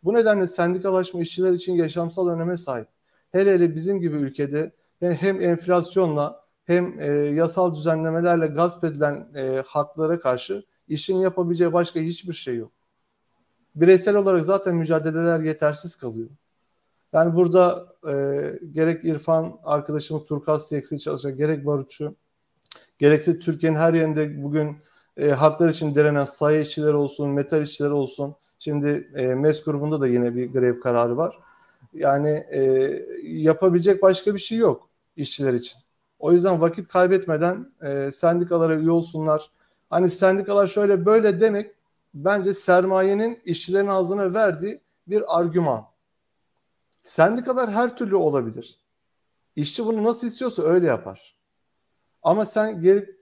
Bu 0.04 0.14
nedenle 0.14 0.48
sendikalaşma 0.48 1.22
işçiler 1.22 1.54
için 1.54 1.74
yaşamsal 1.74 2.28
öneme 2.28 2.58
sahip. 2.58 2.88
Hele 3.32 3.54
hele 3.54 3.76
bizim 3.76 4.00
gibi 4.00 4.16
ülkede 4.16 4.72
hem 5.00 5.42
enflasyonla 5.42 6.46
hem 6.66 7.02
e, 7.02 7.06
yasal 7.12 7.76
düzenlemelerle 7.76 8.48
gasp 8.48 8.84
edilen 8.84 9.28
e, 9.36 9.64
haklara 9.68 10.20
karşı 10.20 10.64
işin 10.88 11.18
yapabileceği 11.18 11.74
başka 11.74 12.00
hiçbir 12.00 12.34
şey 12.34 12.56
yok. 12.56 12.72
Bireysel 13.76 14.16
olarak 14.16 14.46
zaten 14.46 14.76
mücadeleler 14.76 15.40
yetersiz 15.40 15.96
kalıyor. 15.96 16.30
Yani 17.14 17.36
burada 17.36 17.88
e, 18.08 18.14
gerek 18.72 19.06
İrfan 19.06 19.60
arkadaşımız 19.64 20.26
Turkas 20.26 20.70
TX'de 20.70 20.98
çalışan 20.98 21.38
gerek 21.38 21.66
Barutçu 21.66 22.16
gerekse 22.98 23.40
Türkiye'nin 23.40 23.78
her 23.78 23.94
yerinde 23.94 24.44
bugün 24.44 24.78
e, 25.18 25.30
haklar 25.30 25.70
için 25.70 25.96
direnen 25.96 26.26
sayı 26.26 26.62
işçiler 26.62 26.94
olsun, 26.94 27.30
metal 27.30 27.64
işçiler 27.64 27.90
olsun. 27.90 28.36
Şimdi 28.60 29.10
e, 29.16 29.36
MES 29.36 29.64
grubunda 29.64 30.02
da 30.02 30.08
yine 30.08 30.36
bir 30.36 30.52
grev 30.54 30.80
kararı 30.80 31.18
var. 31.18 31.40
Yani 31.94 32.30
e, 32.30 32.62
yapabilecek 33.24 34.02
başka 34.02 34.34
bir 34.34 34.40
şey 34.40 34.58
yok 34.58 34.90
işçiler 35.16 35.54
için. 35.54 35.80
O 36.20 36.32
yüzden 36.32 36.62
vakit 36.62 36.88
kaybetmeden 36.88 37.72
e, 37.82 38.12
sendikalara 38.12 38.76
üye 38.76 38.92
olsunlar. 38.92 39.52
Hani 39.90 40.10
sendikalar 40.10 40.68
şöyle 40.68 41.06
böyle 41.06 41.42
demek 41.42 41.72
bence 42.14 42.54
sermayenin 42.54 43.40
işçilerin 43.46 43.88
ağzına 43.88 44.34
verdiği 44.34 44.82
bir 45.08 45.40
argüman. 45.40 45.86
Sendikalar 47.04 47.72
her 47.72 47.98
türlü 47.98 48.16
olabilir. 48.16 48.80
İşçi 49.56 49.86
bunu 49.86 50.04
nasıl 50.04 50.28
istiyorsa 50.28 50.64
öyle 50.64 50.88
yapar. 50.88 51.35
Ama 52.26 52.46
sen 52.46 52.82
geri 52.82 53.16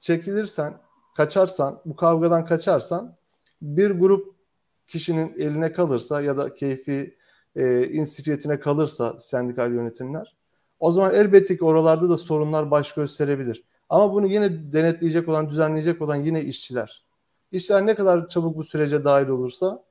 çekilirsen, 0.00 0.74
kaçarsan, 1.16 1.80
bu 1.84 1.96
kavgadan 1.96 2.44
kaçarsan 2.44 3.16
bir 3.62 3.90
grup 3.90 4.36
kişinin 4.88 5.34
eline 5.38 5.72
kalırsa 5.72 6.20
ya 6.20 6.36
da 6.36 6.54
keyfi 6.54 7.16
e, 7.56 7.88
insifiyetine 7.88 8.60
kalırsa 8.60 9.18
sendikal 9.18 9.72
yönetimler 9.72 10.36
o 10.82 10.92
zaman 10.92 11.14
elbette 11.14 11.56
ki 11.56 11.64
oralarda 11.64 12.08
da 12.08 12.16
sorunlar 12.16 12.70
baş 12.70 12.94
gösterebilir. 12.94 13.64
Ama 13.88 14.12
bunu 14.12 14.26
yine 14.26 14.72
denetleyecek 14.72 15.28
olan, 15.28 15.50
düzenleyecek 15.50 16.02
olan 16.02 16.16
yine 16.16 16.42
işçiler. 16.42 17.04
İşçiler 17.52 17.86
ne 17.86 17.94
kadar 17.94 18.28
çabuk 18.28 18.56
bu 18.56 18.64
sürece 18.64 19.04
dahil 19.04 19.28
olursa 19.28 19.84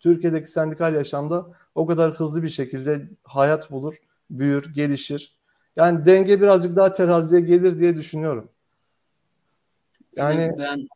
Türkiye'deki 0.00 0.50
sendikal 0.50 0.94
yaşamda 0.94 1.46
o 1.74 1.86
kadar 1.86 2.14
hızlı 2.14 2.42
bir 2.42 2.48
şekilde 2.48 3.10
hayat 3.24 3.70
bulur, 3.70 3.94
büyür, 4.30 4.74
gelişir. 4.74 5.35
Yani 5.76 6.06
denge 6.06 6.40
birazcık 6.40 6.76
daha 6.76 6.92
teraziye 6.92 7.40
gelir 7.40 7.78
diye 7.78 7.96
düşünüyorum. 7.96 8.48
Yani 10.16 10.52
ben 10.58 10.88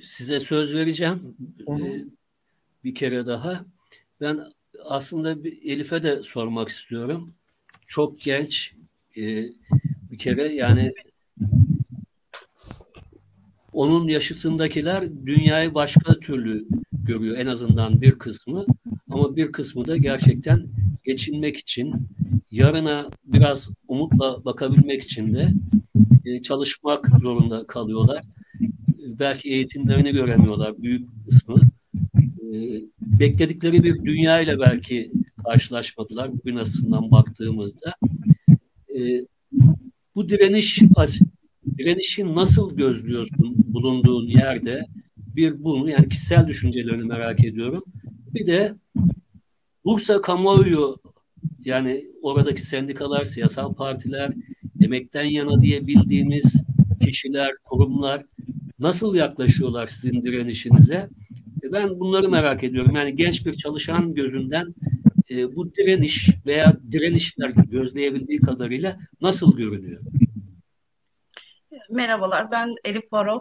size 0.00 0.40
söz 0.40 0.74
vereceğim. 0.74 1.36
Ee, 1.68 2.04
bir 2.84 2.94
kere 2.94 3.26
daha. 3.26 3.64
Ben 4.20 4.40
aslında 4.84 5.48
Elif'e 5.64 6.02
de 6.02 6.22
sormak 6.22 6.68
istiyorum. 6.68 7.34
Çok 7.86 8.20
genç 8.20 8.74
e, 9.16 9.22
bir 10.10 10.18
kere 10.18 10.54
yani 10.54 10.92
onun 13.72 14.08
yaşıtındakiler 14.08 15.26
dünyayı 15.26 15.74
başka 15.74 16.14
türlü 16.14 16.66
görüyor 16.92 17.36
en 17.36 17.46
azından 17.46 18.00
bir 18.00 18.12
kısmı 18.12 18.66
ama 19.10 19.36
bir 19.36 19.52
kısmı 19.52 19.86
da 19.86 19.96
gerçekten 19.96 20.66
geçinmek 21.04 21.56
için 21.56 21.92
yarına 22.50 23.10
biraz 23.24 23.70
umutla 23.88 24.44
bakabilmek 24.44 25.02
için 25.02 25.34
de 25.34 25.52
e, 26.24 26.42
çalışmak 26.42 27.08
zorunda 27.22 27.66
kalıyorlar. 27.66 28.24
Belki 29.06 29.48
eğitimlerini 29.48 30.12
göremiyorlar 30.12 30.82
büyük 30.82 31.08
kısmı. 31.24 31.60
E, 32.16 32.56
bekledikleri 33.00 33.84
bir 33.84 34.04
dünya 34.04 34.40
ile 34.40 34.60
belki 34.60 35.12
karşılaşmadılar 35.44 36.32
bugün 36.32 36.56
aslında 36.56 37.10
baktığımızda. 37.10 37.94
E, 38.98 39.26
bu 40.14 40.28
direniş 40.28 40.82
direnişi 41.82 42.34
nasıl 42.34 42.76
gözlüyorsun 42.76 43.54
bulunduğun 43.56 44.26
yerde? 44.26 44.86
Bir 45.16 45.64
bunu 45.64 45.90
yani 45.90 46.08
kişisel 46.08 46.46
düşüncelerini 46.46 47.04
merak 47.04 47.44
ediyorum. 47.44 47.84
Bir 48.34 48.46
de 48.46 48.74
Bursa 49.84 50.22
kamuoyu 50.22 50.96
yani 51.64 52.04
oradaki 52.22 52.62
sendikalar, 52.66 53.24
siyasal 53.24 53.74
partiler, 53.74 54.32
emekten 54.80 55.24
yana 55.24 55.62
diye 55.62 55.86
bildiğimiz 55.86 56.62
kişiler, 57.04 57.52
kurumlar 57.64 58.22
nasıl 58.78 59.14
yaklaşıyorlar 59.14 59.86
sizin 59.86 60.22
direnişinize? 60.22 61.08
E, 61.62 61.72
ben 61.72 62.00
bunları 62.00 62.28
merak 62.28 62.64
ediyorum. 62.64 62.96
Yani 62.96 63.16
genç 63.16 63.46
bir 63.46 63.54
çalışan 63.54 64.14
gözünden 64.14 64.74
e, 65.30 65.56
bu 65.56 65.74
direniş 65.74 66.30
veya 66.46 66.76
direnişler 66.92 67.50
gözleyebildiği 67.50 68.40
kadarıyla 68.40 68.98
nasıl 69.20 69.56
görünüyor? 69.56 70.00
Merhabalar, 71.92 72.50
ben 72.50 72.74
Elif 72.84 73.12
Varol. 73.12 73.40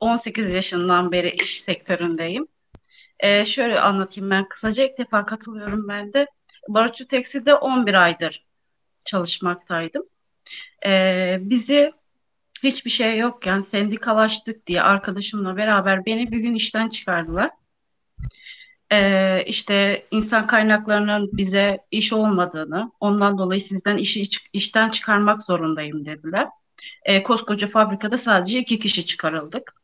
18 0.00 0.50
yaşından 0.50 1.12
beri 1.12 1.30
iş 1.30 1.60
sektöründeyim. 1.62 2.48
Ee, 3.20 3.44
şöyle 3.44 3.80
anlatayım 3.80 4.30
ben 4.30 4.48
kısaca. 4.48 4.84
İlk 4.84 4.98
defa 4.98 5.26
katılıyorum 5.26 5.88
ben 5.88 6.12
de. 6.12 6.26
Barutçu 6.68 7.08
Tekstil'de 7.08 7.54
11 7.54 7.94
aydır 7.94 8.46
çalışmaktaydım. 9.04 10.02
Ee, 10.86 11.38
bizi 11.40 11.92
hiçbir 12.62 12.90
şey 12.90 13.18
yokken 13.18 13.60
sendikalaştık 13.62 14.66
diye 14.66 14.82
arkadaşımla 14.82 15.56
beraber 15.56 16.06
beni 16.06 16.32
bir 16.32 16.38
gün 16.38 16.54
işten 16.54 16.88
çıkardılar. 16.88 17.50
Ee, 18.92 19.44
işte 19.46 20.06
insan 20.10 20.46
kaynaklarının 20.46 21.30
bize 21.32 21.78
iş 21.90 22.12
olmadığını, 22.12 22.92
ondan 23.00 23.38
dolayı 23.38 23.60
sizden 23.60 23.96
işi 23.96 24.22
işten 24.52 24.90
çıkarmak 24.90 25.42
zorundayım 25.42 26.06
dediler. 26.06 26.48
Ee, 27.04 27.22
koskoca 27.22 27.66
fabrikada 27.66 28.18
sadece 28.18 28.58
iki 28.58 28.78
kişi 28.78 29.06
çıkarıldık. 29.06 29.74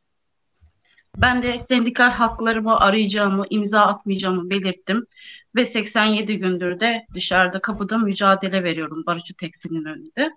Ben 1.17 1.43
de 1.43 1.63
sendikal 1.69 2.11
haklarımı 2.11 2.77
arayacağımı, 2.81 3.47
imza 3.51 3.81
atmayacağımı 3.81 4.51
belirttim. 4.51 5.07
Ve 5.55 5.67
87 5.67 6.39
gündür 6.39 6.81
de 6.81 7.07
dışarıda 7.15 7.61
kapıda 7.61 7.99
mücadele 7.99 8.65
veriyorum 8.65 9.03
Barışçı 9.07 9.35
Tekstil'in 9.35 9.85
önünde. 9.85 10.31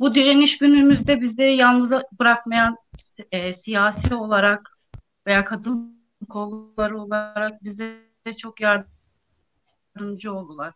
Bu 0.00 0.14
direniş 0.14 0.58
günümüzde 0.58 1.20
bizi 1.20 1.42
yalnız 1.42 1.90
bırakmayan 2.20 2.76
e, 3.32 3.54
siyasi 3.54 4.14
olarak 4.14 4.78
veya 5.26 5.44
kadın 5.44 6.04
kolları 6.28 7.00
olarak 7.00 7.64
bize 7.64 7.98
çok 8.38 8.60
yardımcı 8.60 10.32
oldular. 10.32 10.74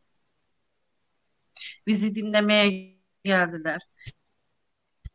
Bizi 1.86 2.14
dinlemeye 2.14 2.98
geldiler. 3.24 3.80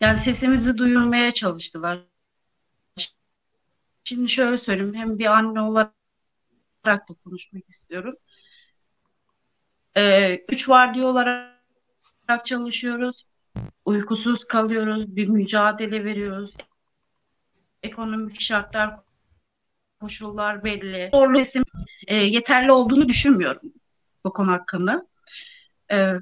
Yani 0.04 0.20
sesimizi 0.20 0.78
duyurmaya 0.78 1.32
çalıştılar. 1.32 2.00
Şimdi 4.04 4.30
şöyle 4.30 4.58
söyleyeyim. 4.58 4.94
Hem 4.96 5.20
bir 5.20 5.26
anne 5.26 5.62
olarak 5.62 5.94
da 6.86 7.16
konuşmak 7.24 7.70
istiyorum. 7.70 8.14
Ee, 9.96 10.36
üç 10.36 10.70
vardiya 10.70 11.08
olarak 11.08 12.46
çalışıyoruz. 12.46 13.26
Uykusuz 13.86 14.46
kalıyoruz. 14.46 15.16
Bir 15.16 15.28
mücadele 15.28 16.06
veriyoruz. 16.06 16.54
Ekonomik 17.84 18.42
şartlar, 18.42 18.96
koşullar 20.02 20.64
belli. 20.64 21.10
Zorlu 21.14 21.44
e, 22.08 22.16
yeterli 22.16 22.72
olduğunu 22.72 23.10
düşünmüyorum 23.10 23.74
bu 24.24 24.34
konu 24.34 24.52
hakkında. 24.52 25.08
E, 25.92 26.14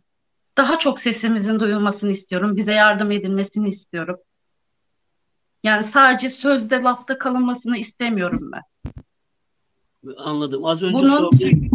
daha 0.57 0.79
çok 0.79 0.99
sesimizin 0.99 1.59
duyulmasını 1.59 2.11
istiyorum. 2.11 2.57
Bize 2.57 2.71
yardım 2.71 3.11
edilmesini 3.11 3.69
istiyorum. 3.69 4.17
Yani 5.63 5.85
sadece 5.85 6.29
sözde 6.29 6.75
lafta 6.75 7.17
kalınmasını 7.17 7.77
istemiyorum 7.77 8.51
ben. 8.51 8.61
Anladım. 10.17 10.65
Az 10.65 10.83
önce 10.83 10.93
Bunun... 10.93 11.17
sorduğum, 11.17 11.69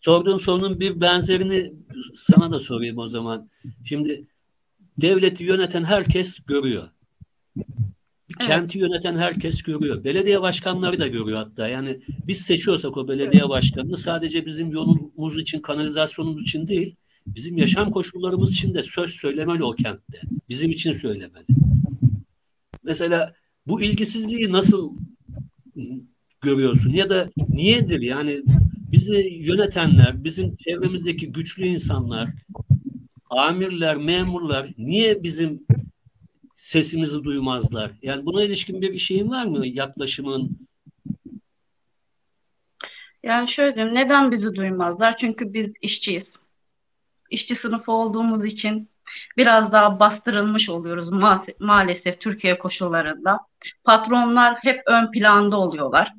sorduğum 0.00 0.40
sorunun 0.40 0.80
bir 0.80 1.00
benzerini 1.00 1.72
sana 2.14 2.52
da 2.52 2.60
sorayım 2.60 2.98
o 2.98 3.08
zaman. 3.08 3.48
Şimdi 3.84 4.24
devleti 4.98 5.44
yöneten 5.44 5.84
herkes 5.84 6.38
görüyor. 6.40 6.88
Evet. 8.40 8.48
Kenti 8.48 8.78
yöneten 8.78 9.16
herkes 9.16 9.62
görüyor. 9.62 10.04
Belediye 10.04 10.42
başkanları 10.42 10.98
da 10.98 11.06
görüyor 11.06 11.38
hatta. 11.38 11.68
Yani 11.68 12.00
biz 12.26 12.40
seçiyorsak 12.40 12.96
o 12.96 13.08
belediye 13.08 13.48
başkanını 13.48 13.96
sadece 13.96 14.46
bizim 14.46 14.70
yolumuz 14.70 15.38
için, 15.38 15.60
kanalizasyonumuz 15.60 16.42
için 16.42 16.66
değil, 16.66 16.96
bizim 17.26 17.56
yaşam 17.56 17.90
koşullarımız 17.90 18.52
için 18.52 18.74
de 18.74 18.82
söz 18.82 19.10
söylemeli 19.10 19.64
o 19.64 19.72
kentte. 19.72 20.20
Bizim 20.48 20.70
için 20.70 20.92
söylemeli. 20.92 21.46
Mesela 22.84 23.34
bu 23.66 23.82
ilgisizliği 23.82 24.52
nasıl 24.52 24.96
görüyorsun 26.40 26.92
ya 26.92 27.10
da 27.10 27.30
niyedir 27.48 28.00
yani 28.00 28.42
bizi 28.92 29.38
yönetenler, 29.40 30.24
bizim 30.24 30.56
çevremizdeki 30.56 31.32
güçlü 31.32 31.66
insanlar, 31.66 32.28
amirler, 33.30 33.96
memurlar 33.96 34.68
niye 34.78 35.22
bizim 35.22 35.66
sesimizi 36.54 37.24
duymazlar? 37.24 37.92
Yani 38.02 38.26
buna 38.26 38.44
ilişkin 38.44 38.82
bir 38.82 38.98
şeyin 38.98 39.30
var 39.30 39.46
mı 39.46 39.66
yaklaşımın? 39.66 40.56
Yani 43.22 43.50
şöyle 43.50 43.74
diyeyim, 43.74 43.94
neden 43.94 44.32
bizi 44.32 44.54
duymazlar? 44.54 45.16
Çünkü 45.16 45.52
biz 45.52 45.72
işçiyiz. 45.82 46.35
İşçi 47.30 47.54
sınıfı 47.54 47.92
olduğumuz 47.92 48.44
için 48.44 48.90
biraz 49.36 49.72
daha 49.72 50.00
bastırılmış 50.00 50.68
oluyoruz 50.68 51.08
ma- 51.08 51.54
maalesef 51.60 52.20
Türkiye 52.20 52.58
koşullarında. 52.58 53.38
Patronlar 53.84 54.58
hep 54.62 54.82
ön 54.86 55.10
planda 55.10 55.56
oluyorlar. 55.56 56.12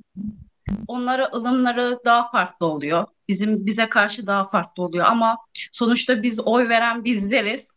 Onlara 0.87 1.29
ılımları 1.33 1.99
daha 2.05 2.31
farklı 2.31 2.65
oluyor. 2.65 3.05
Bizim 3.27 3.65
bize 3.65 3.89
karşı 3.89 4.27
daha 4.27 4.49
farklı 4.49 4.83
oluyor 4.83 5.05
ama 5.05 5.37
sonuçta 5.71 6.23
biz 6.23 6.39
oy 6.39 6.69
veren 6.69 7.03
bizleriz. 7.05 7.71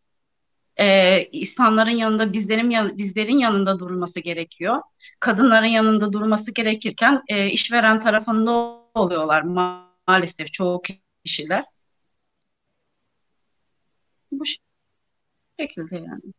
Ee, 0.77 1.23
insanların 1.25 1.91
yanında 1.91 2.33
bizlerin 2.33 2.71
yan, 2.71 2.99
bizlerin 2.99 3.39
yanında 3.39 3.79
durulması 3.79 4.21
gerekiyor. 4.21 4.83
Kadınların 5.21 5.67
yanında 5.67 6.13
durması 6.13 6.51
gerekirken 6.51 7.23
e, 7.29 7.47
işveren 7.47 8.01
tarafında 8.01 8.51
oluyorlar 8.95 9.43
ma- 9.43 9.83
maalesef 10.09 10.53
çoğu 10.53 10.83
kişiler. 11.25 11.65
Bu 14.33 14.45
şekilde 15.57 15.97
yani. 15.97 16.33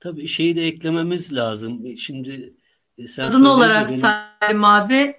Tabii 0.00 0.28
şeyi 0.28 0.56
de 0.56 0.66
eklememiz 0.66 1.32
lazım. 1.32 1.96
Şimdi 1.96 2.52
e, 2.98 3.06
sen 3.06 3.28
Kadın 3.28 3.44
olarak 3.44 3.88
benim... 3.88 4.00
Salim 4.00 4.64
abi 4.64 5.16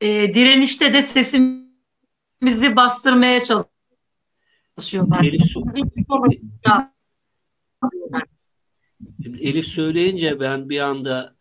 e, 0.00 0.34
direnişte 0.34 0.94
de 0.94 1.02
sesimizi 1.02 2.76
bastırmaya 2.76 3.40
çalışıyorlar. 3.44 5.24
Elif, 5.24 5.42
Şimdi 9.22 9.42
Elif 9.42 9.64
söyleyince 9.64 10.40
ben 10.40 10.68
bir 10.68 10.80
anda 10.80 11.36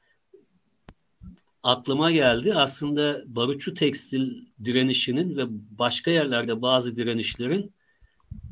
aklıma 1.63 2.11
geldi. 2.11 2.53
Aslında 2.53 3.23
barutçu 3.26 3.73
tekstil 3.73 4.45
direnişinin 4.63 5.38
ve 5.38 5.43
başka 5.80 6.11
yerlerde 6.11 6.61
bazı 6.61 6.95
direnişlerin 6.95 7.71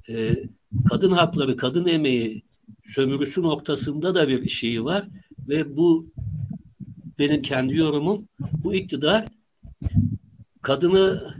e, 0.09 0.35
kadın 0.89 1.11
hakları, 1.11 1.57
kadın 1.57 1.85
emeği 1.85 2.41
sömürüsü 2.85 3.43
noktasında 3.43 4.15
da 4.15 4.27
bir 4.27 4.49
şeyi 4.49 4.83
var 4.83 5.07
ve 5.47 5.77
bu 5.77 6.05
benim 7.19 7.41
kendi 7.41 7.75
yorumum. 7.75 8.27
Bu 8.63 8.73
iktidar 8.73 9.25
kadını 10.61 11.33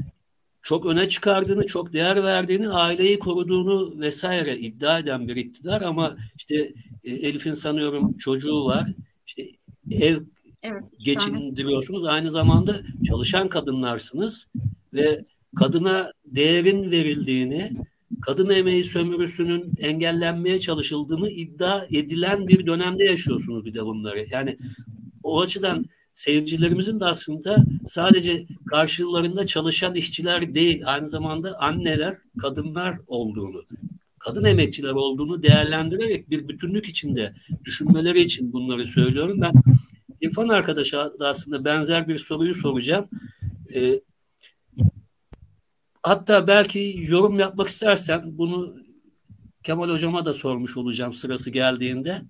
çok 0.61 0.85
öne 0.85 1.09
çıkardığını, 1.09 1.67
çok 1.67 1.93
değer 1.93 2.23
verdiğini, 2.23 2.69
aileyi 2.69 3.19
koruduğunu 3.19 3.99
vesaire 3.99 4.57
iddia 4.57 4.99
eden 4.99 5.27
bir 5.27 5.35
iktidar 5.35 5.81
ama 5.81 6.15
işte 6.37 6.73
e, 7.03 7.11
Elif'in 7.11 7.53
sanıyorum 7.53 8.17
çocuğu 8.17 8.65
var. 8.65 8.93
İşte 9.27 9.43
ev 9.91 10.17
evet, 10.63 10.83
geçindiriyorsunuz. 10.99 12.05
Aynı 12.05 12.31
zamanda 12.31 12.81
çalışan 13.07 13.49
kadınlarsınız 13.49 14.47
ve 14.93 15.25
kadına 15.55 16.11
değerin 16.25 16.91
verildiğini, 16.91 17.71
kadın 18.21 18.49
emeği 18.49 18.83
sömürüsünün 18.83 19.73
engellenmeye 19.77 20.59
çalışıldığını 20.59 21.29
iddia 21.29 21.85
edilen 21.85 22.47
bir 22.47 22.65
dönemde 22.65 23.03
yaşıyorsunuz 23.03 23.65
bir 23.65 23.73
de 23.73 23.85
bunları. 23.85 24.25
Yani 24.31 24.57
o 25.23 25.41
açıdan 25.41 25.85
seyircilerimizin 26.13 26.99
de 26.99 27.05
aslında 27.05 27.57
sadece 27.87 28.45
karşılarında 28.69 29.45
çalışan 29.45 29.95
işçiler 29.95 30.55
değil, 30.55 30.81
aynı 30.85 31.09
zamanda 31.09 31.59
anneler, 31.59 32.17
kadınlar 32.41 32.95
olduğunu, 33.07 33.63
kadın 34.19 34.43
emekçiler 34.43 34.91
olduğunu 34.91 35.43
değerlendirerek 35.43 36.29
bir 36.29 36.47
bütünlük 36.47 36.89
içinde 36.89 37.33
düşünmeleri 37.65 38.21
için 38.21 38.53
bunları 38.53 38.87
söylüyorum. 38.87 39.41
Ben 39.41 39.53
İrfan 40.21 40.47
arkadaşa 40.47 41.19
da 41.19 41.27
aslında 41.27 41.65
benzer 41.65 42.07
bir 42.07 42.17
soruyu 42.17 42.55
soracağım. 42.55 43.07
Ee, 43.75 44.01
hatta 46.03 46.47
belki 46.47 46.95
yorum 47.07 47.39
yapmak 47.39 47.67
istersen 47.67 48.37
bunu 48.37 48.83
Kemal 49.63 49.89
hocama 49.89 50.25
da 50.25 50.33
sormuş 50.33 50.77
olacağım 50.77 51.13
sırası 51.13 51.49
geldiğinde. 51.49 52.21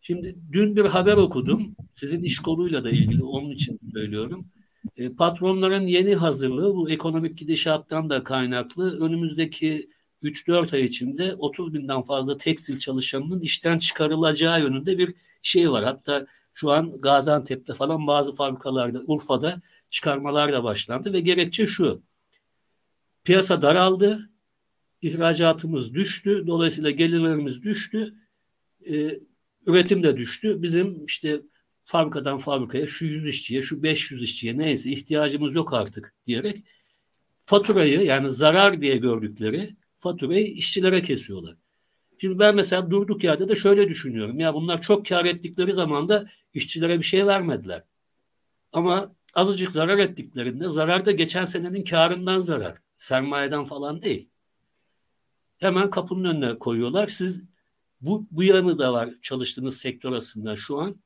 Şimdi 0.00 0.36
dün 0.52 0.76
bir 0.76 0.84
haber 0.84 1.16
okudum. 1.16 1.74
Sizin 1.96 2.22
iş 2.22 2.38
koluyla 2.38 2.84
da 2.84 2.90
ilgili 2.90 3.24
onun 3.24 3.50
için 3.50 3.80
söylüyorum. 3.92 4.46
E, 4.96 5.12
patronların 5.12 5.86
yeni 5.86 6.14
hazırlığı 6.14 6.76
bu 6.76 6.90
ekonomik 6.90 7.38
gidişattan 7.38 8.10
da 8.10 8.24
kaynaklı. 8.24 9.06
Önümüzdeki 9.06 9.88
3-4 10.22 10.76
ay 10.76 10.84
içinde 10.84 11.34
30 11.34 11.74
binden 11.74 12.02
fazla 12.02 12.36
tekstil 12.36 12.78
çalışanının 12.78 13.40
işten 13.40 13.78
çıkarılacağı 13.78 14.60
yönünde 14.60 14.98
bir 14.98 15.14
şey 15.42 15.70
var. 15.70 15.84
Hatta 15.84 16.26
şu 16.54 16.70
an 16.70 17.00
Gaziantep'te 17.00 17.74
falan 17.74 18.06
bazı 18.06 18.34
fabrikalarda, 18.34 19.02
Urfa'da 19.06 19.60
çıkarmalar 19.90 20.52
da 20.52 20.64
başlandı 20.64 21.12
ve 21.12 21.20
gerekçe 21.20 21.66
şu. 21.66 22.02
Piyasa 23.24 23.62
daraldı, 23.62 24.30
ihracatımız 25.02 25.94
düştü, 25.94 26.44
dolayısıyla 26.46 26.90
gelirlerimiz 26.90 27.62
düştü. 27.62 28.14
E, 28.90 29.20
üretim 29.66 30.02
de 30.02 30.16
düştü. 30.16 30.62
Bizim 30.62 31.04
işte 31.04 31.40
fabrikadan 31.84 32.38
fabrikaya 32.38 32.86
şu 32.86 33.04
100 33.04 33.26
işçiye, 33.26 33.62
şu 33.62 33.82
500 33.82 34.22
işçiye 34.22 34.58
neyse 34.58 34.90
ihtiyacımız 34.90 35.54
yok 35.54 35.74
artık 35.74 36.14
diyerek 36.26 36.64
faturayı 37.46 38.02
yani 38.02 38.30
zarar 38.30 38.80
diye 38.80 38.96
gördükleri 38.96 39.76
faturayı 39.98 40.46
işçilere 40.46 41.02
kesiyorlar. 41.02 41.54
Şimdi 42.18 42.38
ben 42.38 42.54
mesela 42.56 42.90
durduk 42.90 43.24
yerde 43.24 43.48
de 43.48 43.56
şöyle 43.56 43.88
düşünüyorum. 43.88 44.40
Ya 44.40 44.54
bunlar 44.54 44.82
çok 44.82 45.06
kar 45.06 45.24
ettikleri 45.24 45.72
zaman 45.72 46.08
da 46.08 46.26
işçilere 46.54 46.98
bir 46.98 47.04
şey 47.04 47.26
vermediler. 47.26 47.82
Ama 48.72 49.12
azıcık 49.34 49.70
zarar 49.70 49.98
ettiklerinde 49.98 50.68
zarar 50.68 51.06
da 51.06 51.10
geçen 51.10 51.44
senenin 51.44 51.84
karından 51.84 52.40
zarar. 52.40 52.78
Sermayeden 53.00 53.64
falan 53.64 54.02
değil. 54.02 54.28
Hemen 55.58 55.90
kapının 55.90 56.24
önüne 56.24 56.58
koyuyorlar. 56.58 57.08
Siz 57.08 57.42
bu, 58.00 58.26
bu 58.30 58.42
yanı 58.42 58.78
da 58.78 58.92
var 58.92 59.10
çalıştığınız 59.22 59.76
sektör 59.76 60.12
aslında 60.12 60.56
şu 60.56 60.78
an. 60.78 60.96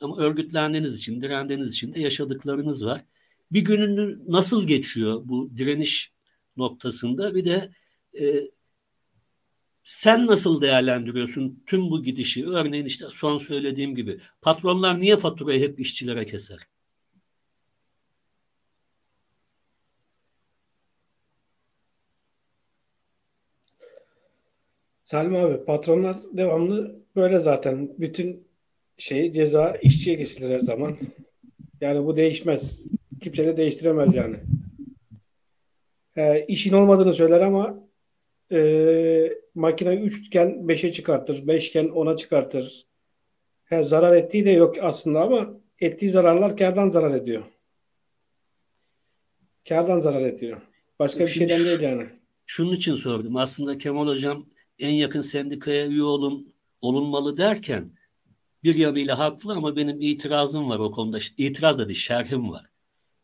Ama 0.00 0.16
örgütlendiğiniz 0.16 0.98
için, 0.98 1.22
direndiğiniz 1.22 1.68
için 1.68 1.94
de 1.94 2.00
yaşadıklarınız 2.00 2.84
var. 2.84 3.04
Bir 3.52 3.60
gününü 3.60 4.18
nasıl 4.28 4.66
geçiyor 4.66 5.22
bu 5.24 5.50
direniş 5.58 6.12
noktasında? 6.56 7.34
Bir 7.34 7.44
de 7.44 7.70
e, 8.20 8.50
sen 9.84 10.26
nasıl 10.26 10.60
değerlendiriyorsun 10.60 11.62
tüm 11.66 11.90
bu 11.90 12.02
gidişi? 12.02 12.46
Örneğin 12.46 12.84
işte 12.84 13.06
son 13.10 13.38
söylediğim 13.38 13.94
gibi 13.94 14.20
patronlar 14.42 15.00
niye 15.00 15.16
faturayı 15.16 15.60
hep 15.60 15.80
işçilere 15.80 16.26
keser? 16.26 16.75
Salim 25.06 25.36
abi 25.36 25.64
patronlar 25.64 26.16
devamlı 26.32 27.00
böyle 27.16 27.38
zaten. 27.38 27.90
Bütün 27.98 28.46
şey 28.98 29.32
ceza 29.32 29.76
işçiye 29.82 30.16
kesilir 30.18 30.50
her 30.50 30.60
zaman. 30.60 30.96
Yani 31.80 32.06
bu 32.06 32.16
değişmez. 32.16 32.86
Kimse 33.22 33.46
de 33.46 33.56
değiştiremez 33.56 34.14
yani. 34.14 34.36
Ee, 36.16 36.44
işin 36.48 36.72
olmadığını 36.72 37.14
söyler 37.14 37.40
ama 37.40 37.88
e, 38.52 39.32
makine 39.54 39.94
3 39.94 40.26
iken 40.26 40.48
5'e 40.48 40.92
çıkartır. 40.92 41.46
5 41.46 41.68
iken 41.68 41.86
10'a 41.86 42.16
çıkartır. 42.16 42.86
He, 43.64 43.84
zarar 43.84 44.16
ettiği 44.16 44.44
de 44.44 44.50
yok 44.50 44.76
aslında 44.80 45.20
ama 45.22 45.60
ettiği 45.80 46.10
zararlar 46.10 46.56
kardan 46.56 46.90
zarar 46.90 47.14
ediyor. 47.14 47.42
Kardan 49.68 50.00
zarar 50.00 50.20
ediyor. 50.20 50.60
Başka 50.98 51.20
bir 51.20 51.28
şeyden 51.28 51.64
değil 51.64 51.80
yani. 51.80 52.06
Şunun 52.46 52.72
için 52.72 52.94
sordum. 52.94 53.36
Aslında 53.36 53.78
Kemal 53.78 54.06
Hocam 54.06 54.46
en 54.78 54.94
yakın 54.94 55.20
sendikaya 55.20 55.86
üye 55.86 56.02
olun, 56.02 56.54
olunmalı 56.80 57.36
derken 57.36 57.92
bir 58.64 58.74
yanıyla 58.74 59.18
haklı 59.18 59.52
ama 59.52 59.76
benim 59.76 60.00
itirazım 60.00 60.68
var 60.70 60.78
o 60.78 60.90
konuda. 60.92 61.18
İtiraz 61.38 61.78
da 61.78 61.88
değil, 61.88 61.98
şerhim 61.98 62.50
var. 62.50 62.66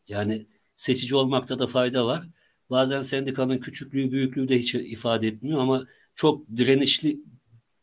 Yani 0.07 0.45
seçici 0.75 1.15
olmakta 1.15 1.59
da 1.59 1.67
fayda 1.67 2.05
var. 2.05 2.27
Bazen 2.69 3.01
sendikanın 3.01 3.57
küçüklüğü, 3.57 4.11
büyüklüğü 4.11 4.49
de 4.49 4.59
hiç 4.59 4.75
ifade 4.75 5.27
etmiyor 5.27 5.59
ama 5.59 5.87
çok 6.15 6.47
direnişli, 6.57 7.19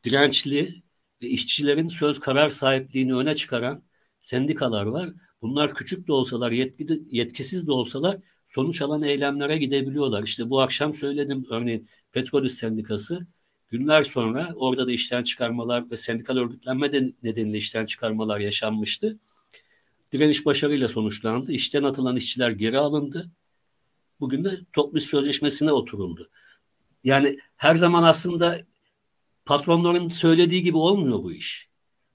dirençli 0.05 0.83
ve 1.23 1.29
işçilerin 1.29 1.89
söz 1.89 2.21
karar 2.21 2.51
sahipliğini 2.51 3.15
öne 3.15 3.35
çıkaran 3.35 3.83
sendikalar 4.21 4.87
var. 4.87 5.11
Bunlar 5.43 5.75
küçük 5.75 6.09
de 6.09 6.13
olsalar, 6.13 6.53
yetki 6.53 7.03
yetkisiz 7.11 7.67
de 7.67 7.73
olsalar 7.73 8.19
sonuç 8.47 8.83
alan 8.83 9.03
eylemlere 9.03 9.59
gidebiliyorlar. 9.59 10.23
İşte 10.23 10.51
bu 10.51 10.61
akşam 10.61 10.95
söyledim 10.95 11.47
örneğin 11.51 11.89
Petrolüs 12.13 12.55
Sendikası 12.55 13.27
Günler 13.71 14.03
sonra 14.03 14.53
orada 14.57 14.87
da 14.87 14.93
işten 14.93 15.23
çıkarmalar 15.23 15.91
ve 15.91 15.97
sendikal 15.97 16.37
örgütlenme 16.37 16.93
de 16.93 17.13
nedeniyle 17.23 17.59
işten 17.59 17.85
çıkarmalar 17.85 18.41
yaşanmıştı. 18.41 19.19
Direniş 20.13 20.47
başarıyla 20.47 20.89
sonuçlandı. 20.89 21.53
İşten 21.53 21.83
atılan 21.83 22.17
işçiler 22.17 22.51
geri 22.51 22.79
alındı. 22.79 23.31
Bugün 24.21 24.45
de 24.45 24.61
toplu 24.73 25.01
sözleşmesine 25.01 25.73
oturuldu. 25.73 26.31
Yani 27.05 27.39
her 27.57 27.77
zaman 27.77 28.03
aslında 28.03 28.61
patronların 29.45 30.09
söylediği 30.09 30.63
gibi 30.63 30.77
olmuyor 30.77 31.23
bu 31.23 31.33
iş. 31.33 31.69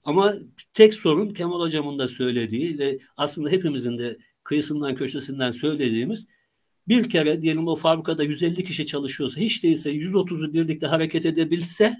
Ama 0.04 0.34
tek 0.74 0.94
sorun 0.94 1.34
Kemal 1.34 1.60
Hocam'ın 1.60 1.98
da 1.98 2.08
söylediği 2.08 2.78
ve 2.78 2.98
aslında 3.16 3.50
hepimizin 3.50 3.98
de 3.98 4.16
kıyısından 4.44 4.94
köşesinden 4.94 5.50
söylediğimiz 5.50 6.26
bir 6.88 7.10
kere 7.10 7.42
diyelim 7.42 7.68
o 7.68 7.76
fabrikada 7.76 8.24
150 8.24 8.64
kişi 8.64 8.86
çalışıyorsa 8.86 9.40
hiç 9.40 9.62
değilse 9.62 9.92
130'u 9.92 10.52
birlikte 10.52 10.86
hareket 10.86 11.26
edebilse 11.26 11.96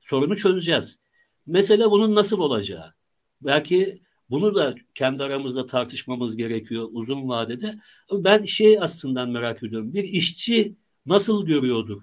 sorunu 0.00 0.36
çözeceğiz. 0.36 0.98
Mesele 1.46 1.90
bunun 1.90 2.14
nasıl 2.14 2.38
olacağı. 2.38 2.94
Belki 3.40 4.00
bunu 4.30 4.54
da 4.54 4.74
kendi 4.94 5.22
aramızda 5.22 5.66
tartışmamız 5.66 6.36
gerekiyor 6.36 6.88
uzun 6.92 7.28
vadede. 7.28 7.78
Ben 8.12 8.44
şey 8.44 8.78
aslında 8.80 9.26
merak 9.26 9.62
ediyorum. 9.62 9.94
Bir 9.94 10.04
işçi 10.04 10.76
nasıl 11.06 11.46
görüyordur 11.46 12.02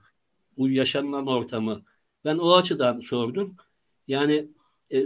bu 0.58 0.70
yaşanılan 0.70 1.28
ortamı? 1.28 1.82
Ben 2.26 2.38
o 2.38 2.54
açıdan 2.54 3.00
sordum. 3.00 3.56
Yani 4.08 4.48
e, 4.92 5.04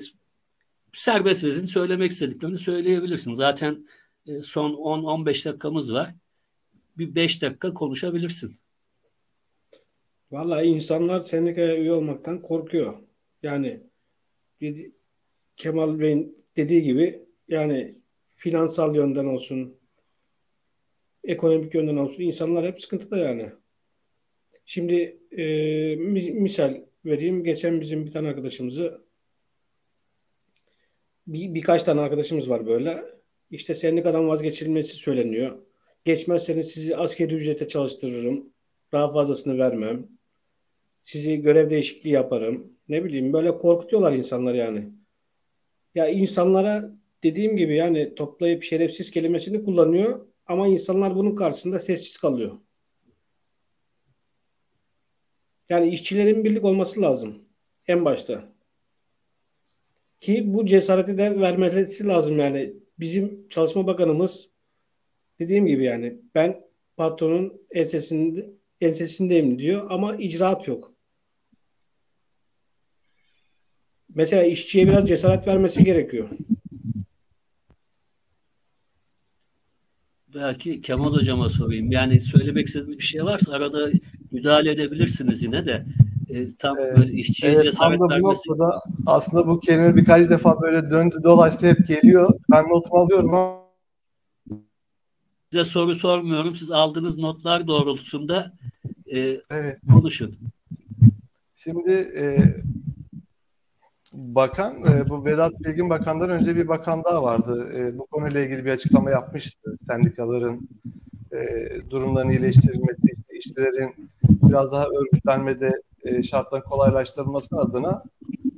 serbest 0.94 1.70
söylemek 1.70 2.12
istediklerini 2.12 2.58
söyleyebilirsin. 2.58 3.34
Zaten 3.34 3.88
e, 4.26 4.42
son 4.42 4.74
10-15 4.74 5.46
dakikamız 5.46 5.94
var 5.94 6.14
bir 6.98 7.16
beş 7.16 7.42
dakika 7.42 7.74
konuşabilirsin. 7.74 8.56
Vallahi 10.32 10.66
insanlar 10.66 11.20
sendikaya 11.20 11.78
üye 11.78 11.92
olmaktan 11.92 12.42
korkuyor. 12.42 12.94
Yani 13.44 13.80
Kemal 15.58 16.00
Bey'in 16.00 16.46
dediği 16.58 16.84
gibi 16.84 17.26
yani 17.48 17.96
finansal 18.34 18.96
yönden 18.96 19.26
olsun, 19.26 19.76
ekonomik 21.24 21.76
yönden 21.76 21.96
olsun 21.96 22.24
insanlar 22.24 22.66
hep 22.66 22.82
sıkıntıda 22.82 23.18
yani. 23.18 23.52
Şimdi 24.66 25.18
e, 25.32 25.96
misal 26.32 26.82
vereyim. 27.06 27.44
Geçen 27.44 27.82
bizim 27.82 28.06
bir 28.06 28.12
tane 28.12 28.28
arkadaşımızı 28.28 29.02
bir, 31.28 31.54
birkaç 31.54 31.84
tane 31.84 32.02
arkadaşımız 32.02 32.50
var 32.50 32.68
böyle. 32.68 33.04
İşte 33.52 33.76
sendikadan 33.76 34.28
vazgeçilmesi 34.28 34.98
söyleniyor. 34.98 35.67
Geçmezseniz 36.08 36.72
sizi 36.72 36.98
askeri 36.98 37.36
ücrete 37.36 37.68
çalıştırırım. 37.68 38.54
Daha 38.92 39.12
fazlasını 39.12 39.58
vermem. 39.58 40.08
Sizi 41.04 41.42
görev 41.42 41.70
değişikliği 41.70 42.10
yaparım. 42.10 42.74
Ne 42.90 43.04
bileyim 43.04 43.34
böyle 43.34 43.58
korkutuyorlar 43.58 44.14
insanlar 44.14 44.54
yani. 44.54 44.90
Ya 45.96 46.08
insanlara 46.08 46.92
dediğim 47.24 47.58
gibi 47.58 47.76
yani 47.76 48.16
toplayıp 48.16 48.64
şerefsiz 48.64 49.12
kelimesini 49.12 49.64
kullanıyor 49.64 50.28
ama 50.46 50.68
insanlar 50.68 51.16
bunun 51.16 51.36
karşısında 51.36 51.80
sessiz 51.80 52.18
kalıyor. 52.18 52.58
Yani 55.70 55.90
işçilerin 55.90 56.44
birlik 56.44 56.66
olması 56.66 57.02
lazım 57.02 57.42
en 57.88 58.06
başta. 58.06 58.54
Ki 60.20 60.44
bu 60.54 60.66
cesareti 60.66 61.18
de 61.18 61.40
vermesi 61.40 62.08
lazım 62.08 62.40
yani. 62.40 62.74
Bizim 63.00 63.50
Çalışma 63.50 63.88
Bakanımız 63.88 64.57
dediğim 65.40 65.66
gibi 65.68 65.84
yani 65.84 66.18
ben 66.36 66.62
patronun 66.98 67.54
ensesinde, 67.72 68.50
ensesindeyim 68.82 69.60
diyor 69.60 69.88
ama 69.90 70.16
icraat 70.16 70.68
yok. 70.68 70.94
Mesela 74.16 74.44
işçiye 74.44 74.88
biraz 74.88 75.08
cesaret 75.08 75.48
vermesi 75.48 75.84
gerekiyor. 75.84 76.30
Belki 80.36 80.82
Kemal 80.82 81.14
Hocama 81.14 81.50
sorayım. 81.50 81.92
Yani 81.92 82.22
söylemek 82.22 82.68
istediğiniz 82.68 82.98
bir 82.98 83.04
şey 83.04 83.24
varsa 83.26 83.54
arada 83.54 83.90
müdahale 84.32 84.72
edebilirsiniz 84.72 85.44
yine 85.44 85.66
de. 85.66 85.86
E, 86.30 86.46
tam 86.60 86.78
Evet, 86.80 86.98
böyle 86.98 87.12
işçiye 87.14 87.52
Evet, 87.52 87.64
cesaret 87.64 88.00
tam 88.00 88.10
da 88.10 88.10
bu 88.10 88.10
vermesi. 88.10 88.50
noktada 88.50 88.80
aslında 89.06 89.48
bu 89.48 89.60
kelime 89.60 89.96
birkaç 89.96 90.30
defa 90.30 90.62
böyle 90.62 90.90
döndü 90.90 91.16
dolaştı 91.24 91.68
hep 91.68 91.88
geliyor. 91.88 92.40
Ben 92.52 92.64
notumu 92.70 93.02
alıyorum 93.02 93.34
ama 93.34 93.67
Size 95.58 95.70
soru 95.70 95.96
sormuyorum. 95.96 96.56
Siz 96.56 96.72
aldığınız 96.72 97.18
notlar 97.18 97.68
doğrultusunda 97.68 98.52
e, 99.14 99.20
evet. 99.52 99.78
konuşun. 99.94 100.38
Şimdi 101.56 101.92
e, 101.92 102.38
bakan, 104.14 104.76
e, 104.76 105.10
bu 105.10 105.26
Vedat 105.26 105.52
Bilgin 105.60 105.90
Bakan'dan 105.90 106.30
önce 106.30 106.56
bir 106.56 106.68
bakan 106.68 107.04
daha 107.04 107.24
vardı. 107.24 107.74
E, 107.76 107.98
bu 107.98 108.06
konuyla 108.06 108.42
ilgili 108.42 108.66
bir 108.66 108.72
açıklama 108.72 109.12
yapmıştı. 109.12 109.78
Sendikaların 109.88 110.70
e, 111.32 111.70
durumlarının 111.90 112.32
iyileştirilmesi, 112.32 113.08
işçilerin 113.32 114.10
biraz 114.24 114.72
daha 114.72 114.86
örgütlenmede 114.86 115.72
e, 116.04 116.24
şartların 116.24 116.64
kolaylaştırılması 116.64 117.58
adına. 117.58 118.04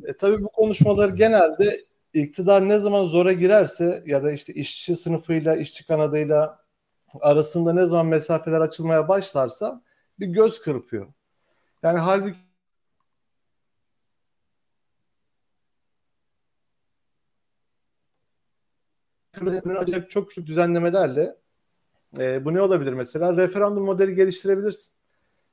E, 0.06 0.14
tabii 0.14 0.44
bu 0.44 0.50
konuşmalar 0.50 1.10
genelde 1.10 1.78
iktidar 2.14 2.70
ne 2.70 2.80
zaman 2.80 3.06
zora 3.06 3.34
girerse 3.34 4.04
ya 4.06 4.24
da 4.24 4.32
işte 4.32 4.54
işçi 4.54 4.96
sınıfıyla, 4.96 5.56
işçi 5.56 5.88
kanadıyla 5.88 6.59
arasında 7.22 7.74
ne 7.74 7.86
zaman 7.86 8.06
mesafeler 8.06 8.62
açılmaya 8.62 9.08
başlarsa 9.08 9.82
bir 10.20 10.28
göz 10.28 10.62
kırpıyor. 10.62 11.08
Yani 11.84 12.00
halbuki 12.00 12.38
ancak 19.80 20.10
çok 20.10 20.30
küçük 20.30 20.48
düzenlemelerle 20.48 21.36
e, 22.18 22.46
bu 22.46 22.54
ne 22.54 22.62
olabilir 22.62 22.94
mesela? 22.94 23.38
Referandum 23.38 23.84
modeli 23.84 24.16
geliştirebilirsin. 24.16 24.94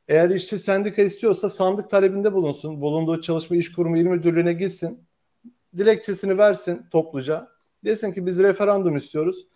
Eğer 0.09 0.30
işçi 0.30 0.59
sendika 0.59 1.02
istiyorsa 1.02 1.50
sandık 1.50 1.90
talebinde 1.90 2.32
bulunsun. 2.32 2.80
Bulunduğu 2.80 3.20
çalışma 3.20 3.57
iş 3.57 3.72
kurumu 3.72 3.98
il 3.98 4.04
müdürlüğüne 4.04 4.52
gitsin. 4.52 5.07
Dilekçesini 5.78 6.38
versin 6.38 6.86
topluca. 6.90 7.48
Desin 7.84 8.12
ki 8.12 8.26
biz 8.26 8.38
referandum 8.38 8.96
istiyoruz. 8.96 9.46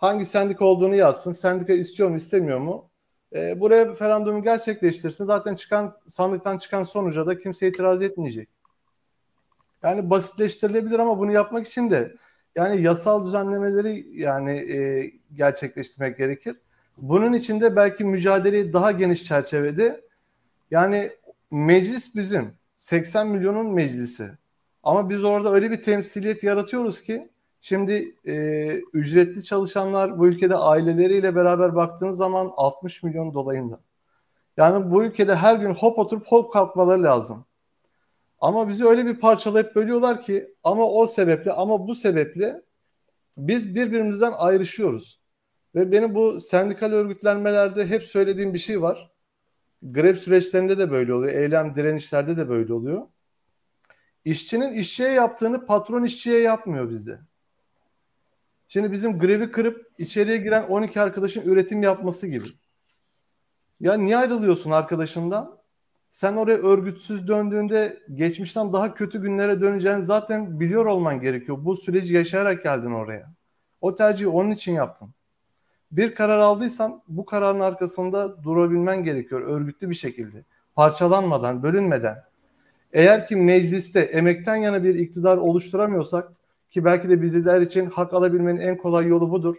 Hangi 0.00 0.26
sendika 0.26 0.64
olduğunu 0.64 0.94
yazsın. 0.94 1.32
Sendika 1.32 1.72
istiyor 1.72 2.08
mu 2.08 2.16
istemiyor 2.16 2.58
mu? 2.58 2.90
E, 3.34 3.60
bu 3.60 3.70
referandumu 3.70 4.42
gerçekleştirsin. 4.42 5.24
Zaten 5.24 5.54
çıkan 5.54 5.96
sandıktan 6.08 6.58
çıkan 6.58 6.84
sonuca 6.84 7.26
da 7.26 7.38
kimse 7.38 7.68
itiraz 7.68 8.02
etmeyecek. 8.02 8.48
Yani 9.82 10.10
basitleştirilebilir 10.10 10.98
ama 10.98 11.18
bunu 11.18 11.32
yapmak 11.32 11.66
için 11.66 11.90
de 11.90 12.16
yani 12.56 12.82
yasal 12.82 13.24
düzenlemeleri 13.24 14.20
yani 14.20 14.52
e, 14.52 15.10
gerçekleştirmek 15.34 16.18
gerekir. 16.18 16.56
Bunun 16.96 17.32
için 17.32 17.60
de 17.60 17.76
belki 17.76 18.04
mücadeleyi 18.04 18.72
daha 18.72 18.92
geniş 18.92 19.24
çerçevede 19.24 20.00
yani 20.70 21.10
meclis 21.50 22.14
bizim 22.14 22.52
80 22.76 23.28
milyonun 23.28 23.72
meclisi. 23.72 24.30
Ama 24.82 25.10
biz 25.10 25.24
orada 25.24 25.52
öyle 25.52 25.70
bir 25.70 25.82
temsiliyet 25.82 26.44
yaratıyoruz 26.44 27.02
ki 27.02 27.28
şimdi 27.60 28.16
e, 28.26 28.74
ücretli 28.92 29.44
çalışanlar 29.44 30.18
bu 30.18 30.28
ülkede 30.28 30.56
aileleriyle 30.56 31.36
beraber 31.36 31.74
baktığınız 31.76 32.16
zaman 32.16 32.52
60 32.56 33.02
milyon 33.02 33.34
dolayında. 33.34 33.80
Yani 34.56 34.90
bu 34.90 35.04
ülkede 35.04 35.34
her 35.34 35.56
gün 35.56 35.74
hop 35.74 35.98
oturup 35.98 36.26
hop 36.26 36.52
kalkmaları 36.52 37.02
lazım. 37.02 37.44
Ama 38.40 38.68
bizi 38.68 38.86
öyle 38.86 39.06
bir 39.06 39.20
parçalayıp 39.20 39.76
bölüyorlar 39.76 40.22
ki 40.22 40.54
ama 40.64 40.90
o 40.90 41.06
sebeple 41.06 41.52
ama 41.52 41.88
bu 41.88 41.94
sebeple 41.94 42.62
biz 43.38 43.74
birbirimizden 43.74 44.32
ayrışıyoruz. 44.32 45.20
Ve 45.74 45.92
benim 45.92 46.14
bu 46.14 46.40
sendikal 46.40 46.92
örgütlenmelerde 46.92 47.86
hep 47.86 48.02
söylediğim 48.02 48.54
bir 48.54 48.58
şey 48.58 48.82
var. 48.82 49.10
Grev 49.82 50.14
süreçlerinde 50.14 50.78
de 50.78 50.90
böyle 50.90 51.14
oluyor. 51.14 51.34
Eylem 51.34 51.74
direnişlerde 51.74 52.36
de 52.36 52.48
böyle 52.48 52.72
oluyor. 52.72 53.06
İşçinin 54.24 54.72
işçiye 54.72 55.08
yaptığını 55.08 55.66
patron 55.66 56.04
işçiye 56.04 56.40
yapmıyor 56.40 56.90
bizde. 56.90 57.20
Şimdi 58.72 58.92
bizim 58.92 59.18
grevi 59.18 59.50
kırıp 59.50 59.86
içeriye 59.98 60.36
giren 60.36 60.62
12 60.62 61.00
arkadaşın 61.00 61.42
üretim 61.42 61.82
yapması 61.82 62.26
gibi. 62.26 62.46
Ya 63.80 63.94
niye 63.94 64.16
ayrılıyorsun 64.16 64.70
arkadaşından? 64.70 65.58
Sen 66.10 66.36
oraya 66.36 66.58
örgütsüz 66.58 67.28
döndüğünde 67.28 67.98
geçmişten 68.14 68.72
daha 68.72 68.94
kötü 68.94 69.22
günlere 69.22 69.60
döneceğini 69.60 70.02
zaten 70.02 70.60
biliyor 70.60 70.86
olman 70.86 71.20
gerekiyor. 71.20 71.58
Bu 71.64 71.76
süreci 71.76 72.14
yaşayarak 72.14 72.62
geldin 72.64 72.92
oraya. 72.92 73.32
O 73.80 73.94
tercihi 73.94 74.28
onun 74.28 74.50
için 74.50 74.72
yaptın. 74.72 75.10
Bir 75.92 76.14
karar 76.14 76.38
aldıysan 76.38 77.02
bu 77.08 77.24
kararın 77.26 77.60
arkasında 77.60 78.42
durabilmen 78.44 79.04
gerekiyor 79.04 79.40
örgütlü 79.40 79.90
bir 79.90 79.94
şekilde. 79.94 80.44
Parçalanmadan, 80.74 81.62
bölünmeden. 81.62 82.24
Eğer 82.92 83.26
ki 83.26 83.36
mecliste 83.36 84.00
emekten 84.00 84.56
yana 84.56 84.84
bir 84.84 84.94
iktidar 84.94 85.36
oluşturamıyorsak 85.36 86.39
ki 86.70 86.84
belki 86.84 87.08
de 87.08 87.22
bizler 87.22 87.60
için 87.60 87.86
hak 87.86 88.14
alabilmenin 88.14 88.60
en 88.60 88.76
kolay 88.76 89.06
yolu 89.06 89.30
budur. 89.30 89.56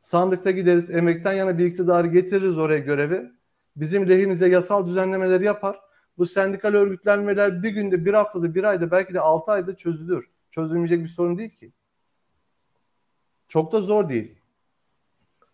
Sandıkta 0.00 0.50
gideriz, 0.50 0.90
emekten 0.90 1.32
yana 1.32 1.58
bir 1.58 1.66
iktidar 1.66 2.04
getiririz 2.04 2.58
oraya 2.58 2.78
görevi 2.78 3.30
bizim 3.76 4.08
lehimize 4.08 4.48
yasal 4.48 4.86
düzenlemeler 4.86 5.40
yapar. 5.40 5.80
Bu 6.18 6.26
sendikal 6.26 6.74
örgütlenmeler 6.74 7.62
bir 7.62 7.70
günde, 7.70 8.04
bir 8.04 8.14
haftada, 8.14 8.54
bir 8.54 8.64
ayda, 8.64 8.90
belki 8.90 9.14
de 9.14 9.20
altı 9.20 9.52
ayda 9.52 9.76
çözülür. 9.76 10.30
Çözülmeyecek 10.50 11.02
bir 11.02 11.08
sorun 11.08 11.38
değil 11.38 11.56
ki. 11.56 11.72
Çok 13.48 13.72
da 13.72 13.80
zor 13.80 14.08
değil. 14.08 14.38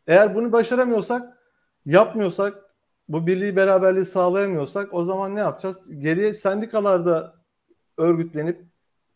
Eğer 0.07 0.35
bunu 0.35 0.53
başaramıyorsak, 0.53 1.39
yapmıyorsak, 1.87 2.65
bu 3.09 3.27
birliği 3.27 3.57
beraberliği 3.57 4.05
sağlayamıyorsak 4.05 4.95
o 4.95 5.05
zaman 5.05 5.35
ne 5.35 5.39
yapacağız? 5.39 6.01
Geriye 6.01 6.35
sendikalarda 6.35 7.35
örgütlenip 7.97 8.65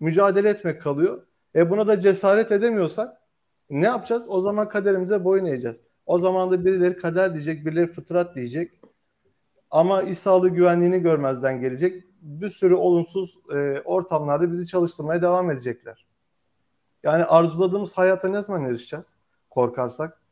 mücadele 0.00 0.48
etmek 0.48 0.82
kalıyor. 0.82 1.22
E 1.56 1.70
buna 1.70 1.86
da 1.86 2.00
cesaret 2.00 2.52
edemiyorsak 2.52 3.22
ne 3.70 3.86
yapacağız? 3.86 4.24
O 4.28 4.40
zaman 4.40 4.68
kaderimize 4.68 5.24
boyun 5.24 5.44
eğeceğiz. 5.44 5.80
O 6.06 6.18
zaman 6.18 6.50
da 6.50 6.64
birileri 6.64 6.96
kader 6.96 7.34
diyecek, 7.34 7.66
birileri 7.66 7.92
fıtrat 7.92 8.36
diyecek. 8.36 8.80
Ama 9.70 10.02
iş 10.02 10.18
sağlığı 10.18 10.48
güvenliğini 10.48 11.00
görmezden 11.00 11.60
gelecek. 11.60 12.04
Bir 12.22 12.48
sürü 12.48 12.74
olumsuz 12.74 13.38
e, 13.54 13.80
ortamlarda 13.84 14.52
bizi 14.52 14.66
çalıştırmaya 14.66 15.22
devam 15.22 15.50
edecekler. 15.50 16.06
Yani 17.02 17.24
arzuladığımız 17.24 17.98
hayata 17.98 18.28
ne 18.28 18.42
zaman 18.42 18.64
erişeceğiz? 18.64 19.16
Korkarsak. 19.50 20.22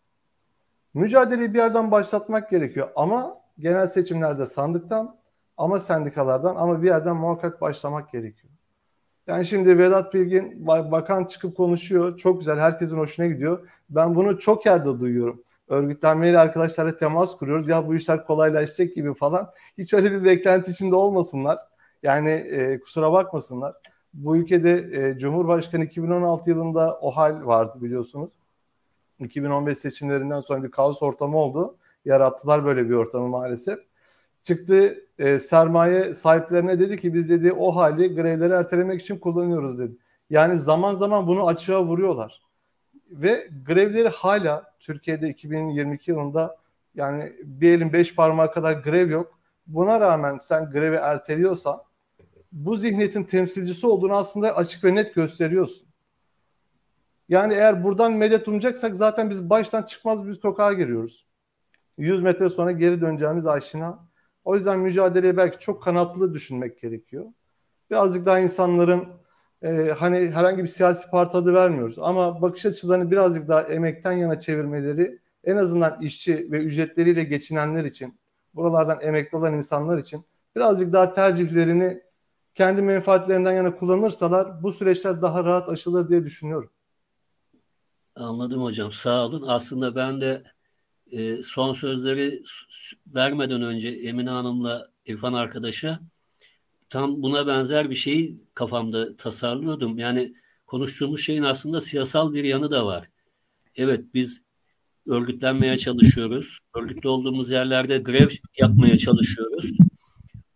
Mücadeleyi 0.94 1.55
bir 1.55 1.59
yerden 1.59 1.90
başlatmak 1.90 2.51
gerekiyor. 2.51 2.88
Ama 2.97 3.40
genel 3.59 3.86
seçimlerde 3.86 4.47
sandıktan 4.47 5.16
ama 5.56 5.78
sendikalardan 5.78 6.56
ama 6.56 6.82
bir 6.82 6.86
yerden 6.86 7.16
muhakkak 7.16 7.60
başlamak 7.60 8.12
gerekiyor. 8.12 8.49
Yani 9.31 9.47
şimdi 9.47 9.78
Vedat 9.78 10.15
Bilgin 10.15 10.66
bakan 10.66 11.24
çıkıp 11.24 11.57
konuşuyor. 11.57 12.16
Çok 12.16 12.39
güzel. 12.39 12.59
Herkesin 12.59 12.98
hoşuna 12.98 13.27
gidiyor. 13.27 13.69
Ben 13.90 14.15
bunu 14.15 14.39
çok 14.39 14.66
yerde 14.66 15.01
duyuyorum 15.01 15.43
örgütlenmeyle 15.70 16.39
arkadaşlarla 16.39 16.97
temas 16.97 17.36
kuruyoruz. 17.36 17.69
Ya 17.69 17.86
bu 17.86 17.94
işler 17.94 18.27
kolaylaşacak 18.27 18.94
gibi 18.94 19.15
falan. 19.15 19.51
Hiç 19.78 19.94
öyle 19.94 20.12
bir 20.12 20.24
beklenti 20.24 20.70
içinde 20.70 20.94
olmasınlar. 20.94 21.59
Yani 22.02 22.31
e, 22.31 22.81
kusura 22.81 23.12
bakmasınlar. 23.12 23.74
Bu 24.15 24.36
ülkede 24.36 24.90
e, 24.93 25.19
Cumhurbaşkanı 25.19 25.85
2016 25.85 26.51
yılında 26.51 26.98
o 27.01 27.11
hal 27.11 27.47
vardı 27.47 27.78
biliyorsunuz. 27.81 28.31
2015 29.20 29.78
seçimlerinden 29.78 30.40
sonra 30.40 30.62
bir 30.62 30.70
kaos 30.70 31.02
ortamı 31.02 31.36
oldu. 31.36 31.77
Yarattılar 32.05 32.65
böyle 32.65 32.89
bir 32.89 32.94
ortamı 32.94 33.28
maalesef. 33.28 33.78
Çıktı 34.43 35.05
e, 35.20 35.40
sermaye 35.40 36.14
sahiplerine 36.14 36.80
dedi 36.80 37.01
ki 37.01 37.14
biz 37.14 37.30
dedi 37.30 37.52
o 37.52 37.76
hali 37.76 38.14
grevleri 38.14 38.52
ertelemek 38.52 39.02
için 39.02 39.18
kullanıyoruz 39.18 39.78
dedi. 39.78 39.97
Yani 40.30 40.59
zaman 40.59 40.94
zaman 40.94 41.26
bunu 41.26 41.47
açığa 41.47 41.84
vuruyorlar. 41.84 42.42
ve 43.10 43.48
grevleri 43.66 44.09
hala 44.09 44.74
Türkiye'de 44.80 45.28
2022 45.28 46.10
yılında 46.10 46.56
yani 46.94 47.32
bir 47.42 47.72
elin 47.72 47.92
beş 47.92 48.14
parmağı 48.14 48.52
kadar 48.52 48.72
grev 48.72 49.10
yok. 49.10 49.38
Buna 49.66 50.01
rağmen 50.01 50.38
sen 50.38 50.70
grevi 50.70 50.97
erteliyorsan 50.97 51.82
bu 52.52 52.76
zihniyetin 52.76 53.24
temsilcisi 53.24 53.86
olduğunu 53.86 54.16
aslında 54.16 54.56
açık 54.56 54.84
ve 54.84 54.94
net 54.94 55.14
gösteriyorsun. 55.14 55.88
Yani 57.28 57.55
eğer 57.55 57.84
buradan 57.84 58.12
medet 58.12 58.48
umacaksak 58.48 58.97
zaten 58.97 59.30
biz 59.30 59.51
baştan 59.51 59.82
çıkmaz 59.82 60.26
bir 60.26 60.34
sokağa 60.34 60.72
giriyoruz. 60.72 61.26
100 61.98 62.22
metre 62.22 62.51
sonra 62.51 62.72
geri 62.72 63.01
döneceğimiz 63.01 63.47
aşina. 63.47 64.09
O 64.51 64.56
yüzden 64.56 64.78
mücadeleye 64.78 65.36
belki 65.36 65.59
çok 65.59 65.82
kanatlı 65.82 66.35
düşünmek 66.35 66.81
gerekiyor. 66.81 67.27
Birazcık 67.90 68.27
daha 68.27 68.39
insanların 68.39 69.09
e, 69.62 69.90
hani 69.98 70.16
herhangi 70.31 70.62
bir 70.62 70.68
siyasi 70.68 71.10
parti 71.10 71.36
adı 71.36 71.55
vermiyoruz 71.55 71.98
ama 71.98 72.43
bakış 72.43 72.66
açılarını 72.66 73.10
birazcık 73.10 73.48
daha 73.48 73.62
emekten 73.62 74.12
yana 74.12 74.40
çevirmeleri 74.40 75.18
en 75.44 75.56
azından 75.56 76.01
işçi 76.01 76.52
ve 76.52 76.62
ücretleriyle 76.62 77.24
geçinenler 77.24 77.85
için 77.85 78.18
buralardan 78.55 78.98
emekli 79.02 79.39
olan 79.39 79.55
insanlar 79.55 79.98
için 79.98 80.24
birazcık 80.56 80.93
daha 80.93 81.12
tercihlerini 81.12 82.02
kendi 82.55 82.82
menfaatlerinden 82.82 83.52
yana 83.52 83.77
kullanırsalar 83.77 84.62
bu 84.62 84.72
süreçler 84.72 85.22
daha 85.22 85.44
rahat 85.44 85.68
aşılır 85.68 86.09
diye 86.09 86.24
düşünüyorum. 86.24 86.70
Anladım 88.16 88.62
hocam. 88.62 88.93
Sağ 88.93 89.27
olun. 89.27 89.44
Aslında 89.48 89.97
ben 89.97 90.20
de 90.20 90.43
e, 91.12 91.36
son 91.42 91.72
sözleri 91.72 92.42
vermeden 93.14 93.62
önce 93.62 93.88
Emine 93.88 94.30
Hanım'la 94.30 94.90
İrfan 95.06 95.32
arkadaşa 95.32 96.00
tam 96.90 97.22
buna 97.22 97.46
benzer 97.46 97.90
bir 97.90 97.94
şeyi 97.94 98.40
kafamda 98.54 99.16
tasarlıyordum. 99.16 99.98
Yani 99.98 100.34
konuştuğumuz 100.66 101.20
şeyin 101.20 101.42
aslında 101.42 101.80
siyasal 101.80 102.32
bir 102.32 102.44
yanı 102.44 102.70
da 102.70 102.86
var. 102.86 103.08
Evet 103.76 104.04
biz 104.14 104.42
örgütlenmeye 105.06 105.78
çalışıyoruz. 105.78 106.58
Örgütlü 106.76 107.08
olduğumuz 107.08 107.50
yerlerde 107.50 107.98
grev 107.98 108.28
yapmaya 108.58 108.98
çalışıyoruz. 108.98 109.70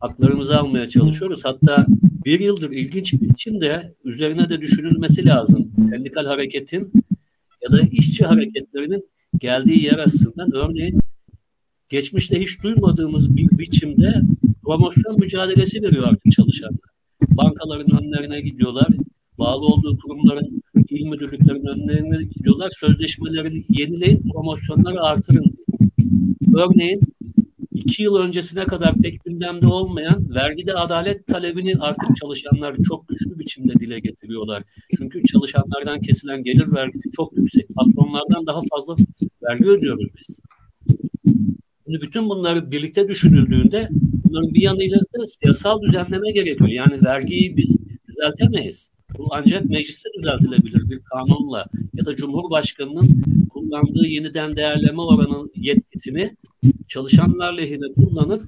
Haklarımızı 0.00 0.58
almaya 0.58 0.88
çalışıyoruz. 0.88 1.44
Hatta 1.44 1.86
bir 2.24 2.40
yıldır 2.40 2.70
ilginç 2.70 3.12
bir 3.12 3.28
biçimde 3.28 3.94
üzerine 4.04 4.48
de 4.48 4.60
düşünülmesi 4.60 5.26
lazım. 5.26 5.72
Sendikal 5.90 6.26
hareketin 6.26 6.92
ya 7.62 7.72
da 7.72 7.80
işçi 7.80 8.24
hareketlerinin 8.24 9.08
geldiği 9.40 9.84
yer 9.84 9.98
aslında 9.98 10.46
örneğin 10.58 11.00
geçmişte 11.88 12.40
hiç 12.40 12.62
duymadığımız 12.62 13.36
bir 13.36 13.58
biçimde 13.58 14.20
promosyon 14.64 15.20
mücadelesi 15.20 15.82
veriyor 15.82 16.04
artık 16.04 16.32
çalışanlar. 16.32 16.90
Bankaların 17.28 18.02
önlerine 18.02 18.40
gidiyorlar. 18.40 18.88
Bağlı 19.38 19.66
olduğu 19.66 19.98
kurumların 19.98 20.62
il 20.88 21.06
müdürlüklerinin 21.06 21.66
önlerine 21.66 22.24
gidiyorlar. 22.24 22.70
Sözleşmelerini 22.80 23.64
yenileyin, 23.68 24.30
promosyonları 24.32 25.00
artırın. 25.00 25.56
Örneğin 26.56 27.00
iki 27.74 28.02
yıl 28.02 28.16
öncesine 28.16 28.64
kadar 28.64 28.94
pek 28.94 29.24
gündemde 29.24 29.66
olmayan 29.66 30.34
vergide 30.34 30.74
adalet 30.74 31.26
talebini 31.26 31.74
artık 31.80 32.16
çalışanlar 32.20 32.76
çok 32.88 33.08
güçlü 33.08 33.38
biçimde 33.38 33.72
dile 33.72 34.00
getiriyorlar. 34.00 34.62
Çünkü 34.98 35.22
çalışanlardan 35.24 36.00
kesilen 36.00 36.44
gelir 36.44 36.72
vergisi 36.72 37.10
çok 37.16 37.36
yüksek. 37.36 37.68
Patronlardan 37.68 38.46
daha 38.46 38.60
fazla 38.70 38.96
vergi 39.42 39.64
ödüyoruz 39.64 40.08
biz. 40.18 40.40
Şimdi 41.86 42.00
bütün 42.00 42.28
bunları 42.28 42.70
birlikte 42.70 43.08
düşünüldüğünde 43.08 43.88
bunların 44.24 44.54
bir 44.54 44.62
yanıyla 44.62 44.98
da 44.98 45.26
siyasal 45.26 45.82
düzenleme 45.82 46.30
gerekiyor. 46.30 46.70
Yani 46.70 47.04
vergiyi 47.04 47.56
biz 47.56 47.78
düzeltemeyiz. 48.08 48.93
Bu 49.18 49.28
ancak 49.30 49.64
mecliste 49.64 50.08
düzeltilebilir 50.18 50.90
bir 50.90 51.00
kanunla 51.00 51.66
ya 51.94 52.06
da 52.06 52.16
Cumhurbaşkanı'nın 52.16 53.22
kullandığı 53.48 54.06
yeniden 54.06 54.56
değerleme 54.56 55.02
oranı 55.02 55.48
yetkisini 55.54 56.36
çalışanlar 56.88 57.52
lehine 57.52 57.94
kullanıp 57.94 58.42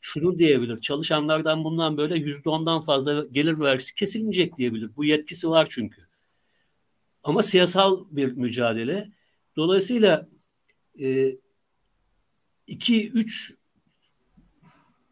şunu 0.00 0.38
diyebilir. 0.38 0.80
Çalışanlardan 0.80 1.64
bundan 1.64 1.96
böyle 1.96 2.16
yüzde 2.16 2.48
ondan 2.48 2.80
fazla 2.80 3.24
gelir 3.32 3.60
vergisi 3.60 3.94
kesilmeyecek 3.94 4.56
diyebilir. 4.58 4.90
Bu 4.96 5.04
yetkisi 5.04 5.50
var 5.50 5.66
çünkü. 5.70 6.08
Ama 7.22 7.42
siyasal 7.42 8.04
bir 8.10 8.32
mücadele. 8.32 9.08
Dolayısıyla 9.56 10.28
e, 11.00 11.28
iki, 12.66 13.10
üç 13.10 13.54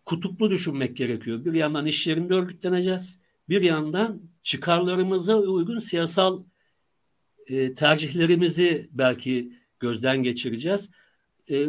kutuplu 0.04 0.50
düşünmek 0.50 0.96
gerekiyor. 0.96 1.44
Bir 1.44 1.52
yandan 1.52 1.86
iş 1.86 2.06
yerinde 2.06 2.34
örgütleneceğiz. 2.34 3.18
Bir 3.48 3.62
yandan 3.62 4.20
çıkarlarımıza 4.42 5.36
uygun 5.36 5.78
siyasal 5.78 6.42
e, 7.46 7.74
tercihlerimizi 7.74 8.88
belki 8.92 9.52
gözden 9.80 10.22
geçireceğiz. 10.22 10.90
E, 11.50 11.66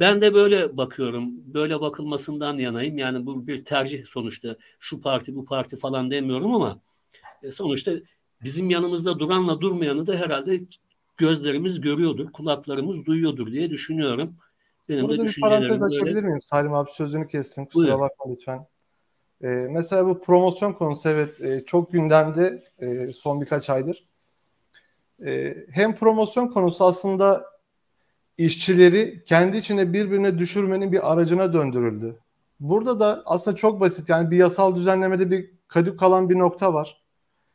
ben 0.00 0.20
de 0.20 0.34
böyle 0.34 0.76
bakıyorum. 0.76 1.54
Böyle 1.54 1.80
bakılmasından 1.80 2.58
yanayım. 2.58 2.98
Yani 2.98 3.26
bu 3.26 3.46
bir 3.46 3.64
tercih 3.64 4.04
sonuçta. 4.04 4.56
Şu 4.78 5.00
parti 5.00 5.34
bu 5.34 5.44
parti 5.44 5.76
falan 5.76 6.10
demiyorum 6.10 6.54
ama 6.54 6.80
e, 7.42 7.52
sonuçta 7.52 7.92
bizim 8.42 8.70
yanımızda 8.70 9.18
duranla 9.18 9.60
durmayanı 9.60 10.06
da 10.06 10.14
herhalde 10.14 10.60
gözlerimiz 11.16 11.80
görüyordur, 11.80 12.32
kulaklarımız 12.32 13.04
duyuyordur 13.06 13.52
diye 13.52 13.70
düşünüyorum. 13.70 14.36
Benim 14.88 15.08
Burada 15.08 15.22
de 15.22 15.26
bir 15.26 15.40
parantez 15.40 15.82
açabilir 15.82 16.22
miyim? 16.22 16.42
Salim 16.42 16.74
abi 16.74 16.90
sözünü 16.92 17.28
kessin. 17.28 17.64
Kusura 17.64 17.82
Buyurun. 17.82 18.00
bakma 18.00 18.30
lütfen. 18.30 18.66
Ee, 19.42 19.46
mesela 19.48 20.06
bu 20.06 20.20
promosyon 20.20 20.72
konusu 20.72 21.08
evet 21.08 21.40
e, 21.40 21.64
çok 21.64 21.92
gündemde 21.92 22.64
e, 22.78 23.12
son 23.12 23.40
birkaç 23.40 23.70
aydır. 23.70 24.08
E, 25.26 25.56
hem 25.70 25.96
promosyon 25.96 26.48
konusu 26.48 26.84
aslında 26.84 27.44
işçileri 28.38 29.24
kendi 29.24 29.56
içinde 29.56 29.92
birbirine 29.92 30.38
düşürmenin 30.38 30.92
bir 30.92 31.12
aracına 31.12 31.52
döndürüldü. 31.52 32.18
Burada 32.60 33.00
da 33.00 33.22
aslında 33.26 33.56
çok 33.56 33.80
basit 33.80 34.08
yani 34.08 34.30
bir 34.30 34.36
yasal 34.36 34.76
düzenlemede 34.76 35.30
bir 35.30 35.50
kadük 35.68 36.00
kalan 36.00 36.28
bir 36.28 36.38
nokta 36.38 36.74
var. 36.74 37.02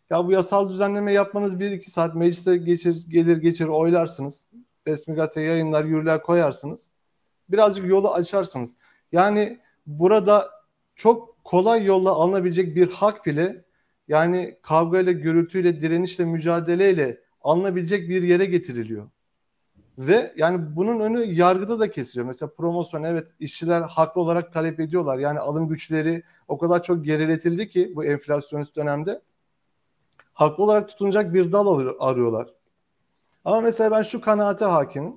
Ya 0.10 0.26
bu 0.26 0.32
yasal 0.32 0.70
düzenleme 0.70 1.12
yapmanız 1.12 1.60
bir 1.60 1.72
iki 1.72 1.92
saat 1.92 2.16
meclise 2.16 2.58
geçir, 2.58 3.06
gelir 3.10 3.38
geçir 3.38 3.68
oylarsınız. 3.68 4.50
Resmi 4.88 5.16
gazete 5.16 5.42
yayınlar 5.42 5.86
yürürler 5.86 6.22
koyarsınız. 6.22 6.92
Birazcık 7.50 7.86
yolu 7.86 8.14
açarsınız. 8.14 8.76
Yani 9.12 9.60
burada 9.86 10.50
çok 10.96 11.33
kolay 11.44 11.86
yolla 11.86 12.10
alınabilecek 12.12 12.76
bir 12.76 12.90
hak 12.90 13.26
bile 13.26 13.66
yani 14.08 14.58
kavgayla, 14.62 15.12
gürültüyle, 15.12 15.82
direnişle, 15.82 16.26
mücadeleyle 16.26 17.22
alınabilecek 17.42 18.10
bir 18.10 18.24
yere 18.24 18.46
getiriliyor. 18.46 19.10
Ve 19.98 20.34
yani 20.38 20.76
bunun 20.76 21.00
önü 21.00 21.24
yargıda 21.24 21.80
da 21.80 21.92
kesiliyor. 21.92 22.28
Mesela 22.28 22.52
promosyon 22.58 23.04
evet 23.04 23.28
işçiler 23.40 23.82
haklı 23.82 24.22
olarak 24.22 24.54
talep 24.54 24.80
ediyorlar. 24.80 25.20
Yani 25.20 25.40
alım 25.40 25.68
güçleri 25.68 26.24
o 26.48 26.58
kadar 26.58 26.84
çok 26.84 27.06
geriletildi 27.06 27.70
ki 27.70 27.92
bu 27.96 28.06
enflasyonist 28.06 28.76
dönemde. 28.76 29.22
Haklı 30.34 30.64
olarak 30.64 30.90
tutunacak 30.90 31.34
bir 31.34 31.52
dal 31.52 31.96
arıyorlar. 32.00 32.54
Ama 33.46 33.62
mesela 33.62 33.92
ben 33.92 34.02
şu 34.02 34.22
kanaate 34.22 34.66
hakimim. 34.66 35.14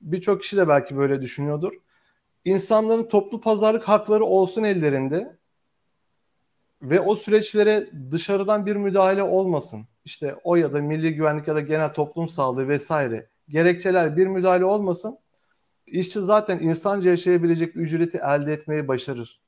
Birçok 0.00 0.42
kişi 0.42 0.56
de 0.56 0.68
belki 0.68 0.96
böyle 0.96 1.22
düşünüyordur. 1.22 1.72
İnsanların 2.44 3.04
toplu 3.04 3.40
pazarlık 3.40 3.88
hakları 3.88 4.24
olsun 4.24 4.62
ellerinde 4.62 5.37
ve 6.82 7.00
o 7.00 7.16
süreçlere 7.16 7.90
dışarıdan 8.10 8.66
bir 8.66 8.76
müdahale 8.76 9.22
olmasın. 9.22 9.86
İşte 10.04 10.34
o 10.44 10.56
ya 10.56 10.72
da 10.72 10.80
milli 10.80 11.14
güvenlik 11.14 11.48
ya 11.48 11.54
da 11.54 11.60
genel 11.60 11.92
toplum 11.92 12.28
sağlığı 12.28 12.68
vesaire 12.68 13.28
gerekçeler 13.48 14.16
bir 14.16 14.26
müdahale 14.26 14.64
olmasın. 14.64 15.18
İşçi 15.86 16.20
zaten 16.20 16.58
insanca 16.58 17.10
yaşayabilecek 17.10 17.76
ücreti 17.76 18.18
elde 18.18 18.52
etmeyi 18.52 18.88
başarır. 18.88 19.40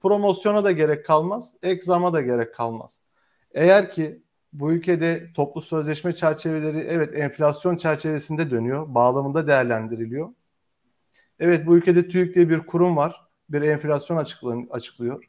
Promosyona 0.00 0.64
da 0.64 0.72
gerek 0.72 1.06
kalmaz, 1.06 1.54
ek 1.62 1.86
da 1.86 2.20
gerek 2.20 2.54
kalmaz. 2.54 3.00
Eğer 3.54 3.90
ki 3.90 4.22
bu 4.52 4.72
ülkede 4.72 5.32
toplu 5.34 5.60
sözleşme 5.60 6.14
çerçeveleri 6.14 6.78
evet 6.78 7.18
enflasyon 7.18 7.76
çerçevesinde 7.76 8.50
dönüyor, 8.50 8.94
bağlamında 8.94 9.46
değerlendiriliyor. 9.46 10.28
Evet 11.38 11.66
bu 11.66 11.76
ülkede 11.76 12.08
TÜİK 12.08 12.34
diye 12.34 12.48
bir 12.48 12.58
kurum 12.58 12.96
var, 12.96 13.20
bir 13.48 13.62
enflasyon 13.62 14.16
açıklıyor. 14.70 15.24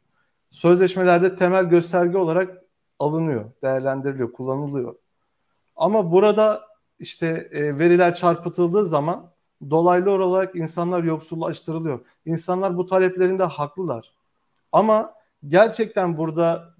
Sözleşmelerde 0.50 1.36
temel 1.36 1.64
gösterge 1.64 2.18
olarak 2.18 2.62
alınıyor, 2.98 3.50
değerlendiriliyor, 3.62 4.32
kullanılıyor. 4.32 4.94
Ama 5.76 6.12
burada 6.12 6.66
işte 6.98 7.48
e, 7.52 7.78
veriler 7.78 8.14
çarpıtıldığı 8.14 8.86
zaman 8.86 9.30
dolaylı 9.70 10.10
olarak 10.10 10.56
insanlar 10.56 11.04
yoksullaştırılıyor. 11.04 12.00
İnsanlar 12.26 12.76
bu 12.76 12.86
taleplerinde 12.86 13.44
haklılar. 13.44 14.12
Ama 14.72 15.14
gerçekten 15.48 16.18
burada 16.18 16.74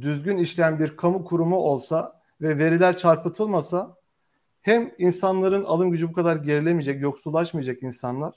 düzgün 0.00 0.36
işleyen 0.36 0.78
bir 0.78 0.96
kamu 0.96 1.24
kurumu 1.24 1.56
olsa 1.56 2.20
ve 2.40 2.58
veriler 2.58 2.96
çarpıtılmasa 2.96 3.96
hem 4.62 4.94
insanların 4.98 5.64
alım 5.64 5.90
gücü 5.90 6.08
bu 6.08 6.12
kadar 6.12 6.36
gerilemeyecek, 6.36 7.02
yoksullaşmayacak 7.02 7.82
insanlar 7.82 8.34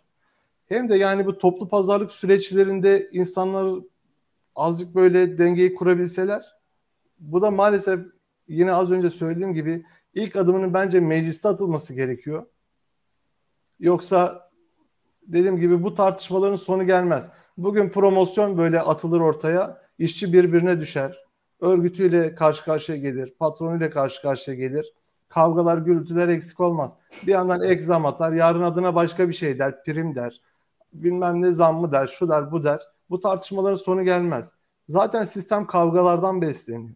hem 0.65 0.89
de 0.89 0.95
yani 0.95 1.25
bu 1.25 1.37
toplu 1.37 1.69
pazarlık 1.69 2.11
süreçlerinde 2.11 3.09
insanlar 3.11 3.81
azıcık 4.57 4.95
böyle 4.95 5.37
dengeyi 5.37 5.75
kurabilseler 5.75 6.57
bu 7.19 7.41
da 7.41 7.51
maalesef 7.51 7.99
yine 8.47 8.73
az 8.73 8.91
önce 8.91 9.09
söylediğim 9.09 9.53
gibi 9.53 9.85
ilk 10.13 10.35
adımının 10.35 10.73
bence 10.73 10.99
mecliste 10.99 11.49
atılması 11.49 11.93
gerekiyor. 11.93 12.45
Yoksa 13.79 14.49
dediğim 15.27 15.57
gibi 15.57 15.83
bu 15.83 15.95
tartışmaların 15.95 16.55
sonu 16.55 16.85
gelmez. 16.85 17.31
Bugün 17.57 17.89
promosyon 17.89 18.57
böyle 18.57 18.81
atılır 18.81 19.19
ortaya. 19.19 19.81
işçi 19.97 20.33
birbirine 20.33 20.79
düşer. 20.81 21.27
Örgütüyle 21.59 22.35
karşı 22.35 22.65
karşıya 22.65 22.97
gelir. 22.97 23.33
Patronuyla 23.39 23.89
karşı 23.89 24.21
karşıya 24.21 24.57
gelir. 24.57 24.93
Kavgalar, 25.29 25.77
gürültüler 25.77 26.27
eksik 26.27 26.59
olmaz. 26.59 26.97
Bir 27.27 27.31
yandan 27.31 27.61
ek 27.63 27.81
zam 27.81 28.05
atar. 28.05 28.31
Yarın 28.31 28.61
adına 28.61 28.95
başka 28.95 29.29
bir 29.29 29.33
şey 29.33 29.59
der. 29.59 29.83
Prim 29.83 30.15
der. 30.15 30.41
Bilmem 30.93 31.41
ne 31.41 31.51
zammı 31.51 31.91
der. 31.91 32.07
Şu 32.07 32.29
der, 32.29 32.51
bu 32.51 32.63
der. 32.63 32.81
Bu 33.09 33.19
tartışmaların 33.19 33.75
sonu 33.75 34.03
gelmez. 34.03 34.53
Zaten 34.89 35.23
sistem 35.23 35.67
kavgalardan 35.67 36.41
besleniyor. 36.41 36.95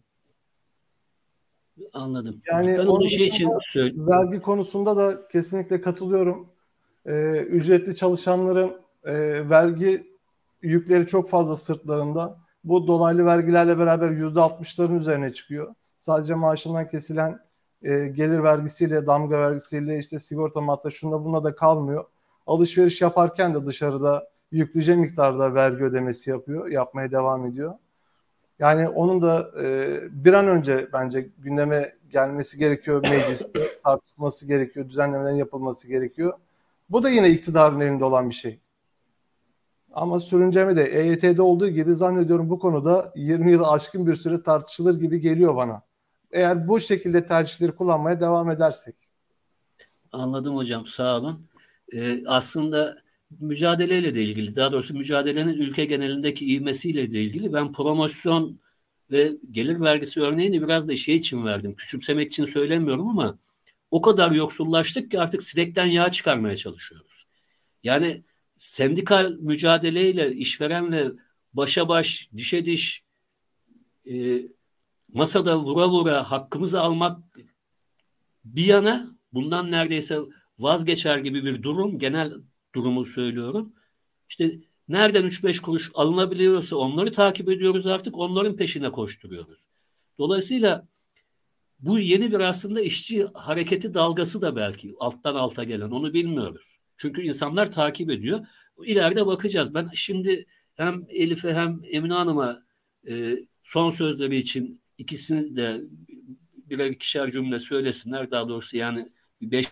Anladım. 1.92 2.40
Yani 2.46 2.78
ben 2.78 2.86
onu 2.86 3.08
şey 3.08 3.26
için 3.26 3.50
söyleyeyim. 3.60 4.06
Vergi 4.06 4.40
konusunda 4.40 4.96
da 4.96 5.28
kesinlikle 5.28 5.80
katılıyorum. 5.80 6.48
Ee, 7.06 7.36
ücretli 7.36 7.96
çalışanların 7.96 8.76
e, 9.04 9.14
vergi 9.50 10.12
yükleri 10.62 11.06
çok 11.06 11.30
fazla 11.30 11.56
sırtlarında. 11.56 12.38
Bu 12.64 12.86
dolaylı 12.86 13.24
vergilerle 13.24 13.78
beraber 13.78 14.10
yüzde 14.10 14.40
altmışların 14.40 14.98
üzerine 14.98 15.32
çıkıyor. 15.32 15.74
Sadece 15.98 16.34
maaşından 16.34 16.88
kesilen 16.88 17.40
e, 17.82 18.06
gelir 18.06 18.42
vergisiyle, 18.42 19.06
damga 19.06 19.38
vergisiyle, 19.38 19.98
işte 19.98 20.18
sigorta 20.18 20.60
madde 20.60 20.90
şunda 20.90 21.24
buna 21.24 21.44
da 21.44 21.54
kalmıyor. 21.54 22.04
Alışveriş 22.46 23.00
yaparken 23.00 23.54
de 23.54 23.66
dışarıda 23.66 24.31
yüklüce 24.52 24.96
miktarda 24.96 25.54
vergi 25.54 25.84
ödemesi 25.84 26.30
yapıyor, 26.30 26.68
yapmaya 26.68 27.10
devam 27.10 27.46
ediyor. 27.46 27.74
Yani 28.58 28.88
onun 28.88 29.22
da 29.22 29.50
e, 29.62 29.98
bir 30.10 30.32
an 30.32 30.48
önce 30.48 30.88
bence 30.92 31.28
gündeme 31.38 31.94
gelmesi 32.10 32.58
gerekiyor 32.58 33.02
mecliste, 33.02 33.60
tartışılması 33.84 34.46
gerekiyor, 34.46 34.88
düzenlemelerin 34.88 35.36
yapılması 35.36 35.88
gerekiyor. 35.88 36.32
Bu 36.90 37.02
da 37.02 37.10
yine 37.10 37.30
iktidarın 37.30 37.80
elinde 37.80 38.04
olan 38.04 38.30
bir 38.30 38.34
şey. 38.34 38.58
Ama 39.92 40.20
sürünceme 40.20 40.76
de 40.76 40.84
EYT'de 40.84 41.42
olduğu 41.42 41.68
gibi 41.68 41.94
zannediyorum 41.94 42.50
bu 42.50 42.58
konuda 42.58 43.12
20 43.16 43.52
yıl 43.52 43.64
aşkın 43.64 44.06
bir 44.06 44.14
süre 44.14 44.42
tartışılır 44.42 45.00
gibi 45.00 45.20
geliyor 45.20 45.56
bana. 45.56 45.82
Eğer 46.32 46.68
bu 46.68 46.80
şekilde 46.80 47.26
tercihleri 47.26 47.72
kullanmaya 47.72 48.20
devam 48.20 48.50
edersek. 48.50 48.94
Anladım 50.12 50.56
hocam 50.56 50.86
sağ 50.86 51.18
olun. 51.18 51.46
Ee, 51.92 52.26
aslında 52.26 53.02
mücadeleyle 53.40 54.14
de 54.14 54.24
ilgili, 54.24 54.56
daha 54.56 54.72
doğrusu 54.72 54.94
mücadelenin 54.94 55.52
ülke 55.54 55.84
genelindeki 55.84 56.46
ivmesiyle 56.46 57.12
de 57.12 57.22
ilgili 57.22 57.52
ben 57.52 57.72
promosyon 57.72 58.58
ve 59.10 59.32
gelir 59.50 59.80
vergisi 59.80 60.20
örneğini 60.20 60.62
biraz 60.62 60.88
da 60.88 60.96
şey 60.96 61.16
için 61.16 61.44
verdim. 61.44 61.74
Küçümsemek 61.74 62.28
için 62.32 62.44
söylemiyorum 62.44 63.08
ama 63.08 63.38
o 63.90 64.02
kadar 64.02 64.30
yoksullaştık 64.30 65.10
ki 65.10 65.20
artık 65.20 65.42
sinekten 65.42 65.86
yağ 65.86 66.10
çıkarmaya 66.10 66.56
çalışıyoruz. 66.56 67.26
Yani 67.84 68.22
sendikal 68.58 69.32
mücadeleyle, 69.40 70.32
işverenle 70.32 71.10
başa 71.54 71.88
baş, 71.88 72.28
dişe 72.36 72.64
diş 72.64 73.02
e, 74.10 74.38
masada 75.12 75.58
vura 75.58 75.88
vura 75.88 76.30
hakkımızı 76.30 76.80
almak 76.80 77.18
bir 78.44 78.64
yana 78.64 79.10
bundan 79.32 79.70
neredeyse 79.70 80.18
vazgeçer 80.58 81.18
gibi 81.18 81.44
bir 81.44 81.62
durum 81.62 81.98
genel 81.98 82.32
durumu 82.74 83.04
söylüyorum. 83.04 83.72
İşte 84.28 84.58
nereden 84.88 85.24
3-5 85.24 85.60
kuruş 85.60 85.90
alınabiliyorsa 85.94 86.76
onları 86.76 87.12
takip 87.12 87.48
ediyoruz 87.48 87.86
artık 87.86 88.18
onların 88.18 88.56
peşine 88.56 88.90
koşturuyoruz. 88.90 89.60
Dolayısıyla 90.18 90.88
bu 91.80 91.98
yeni 91.98 92.32
bir 92.32 92.40
aslında 92.40 92.80
işçi 92.80 93.26
hareketi 93.34 93.94
dalgası 93.94 94.42
da 94.42 94.56
belki 94.56 94.94
alttan 94.98 95.34
alta 95.34 95.64
gelen 95.64 95.90
onu 95.90 96.14
bilmiyoruz. 96.14 96.78
Çünkü 96.96 97.22
insanlar 97.22 97.72
takip 97.72 98.10
ediyor. 98.10 98.46
İleride 98.84 99.26
bakacağız. 99.26 99.74
Ben 99.74 99.90
şimdi 99.94 100.46
hem 100.74 101.06
Elif'e 101.08 101.54
hem 101.54 101.80
Emine 101.90 102.14
Hanım'a 102.14 102.62
e, 103.08 103.36
son 103.64 103.90
sözleri 103.90 104.36
için 104.36 104.80
ikisini 104.98 105.56
de 105.56 105.80
birer 106.70 106.90
ikişer 106.90 107.30
cümle 107.30 107.60
söylesinler. 107.60 108.30
Daha 108.30 108.48
doğrusu 108.48 108.76
yani 108.76 109.06
beş 109.42 109.66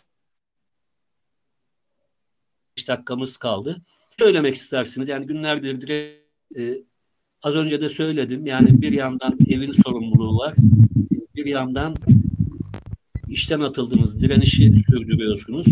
dakikamız 2.88 3.36
kaldı. 3.36 3.82
Söylemek 4.18 4.54
istersiniz 4.54 5.08
yani 5.08 5.26
günlerdir 5.26 5.80
direkt, 5.80 6.26
e, 6.58 6.74
az 7.42 7.54
önce 7.54 7.80
de 7.80 7.88
söyledim 7.88 8.46
yani 8.46 8.82
bir 8.82 8.92
yandan 8.92 9.38
evin 9.48 9.72
sorumluluğu 9.72 10.38
var 10.38 10.54
bir 11.44 11.50
yandan 11.50 11.94
işten 13.28 13.60
atıldınız, 13.60 14.22
direnişi 14.22 14.70
sürdürüyorsunuz. 14.90 15.66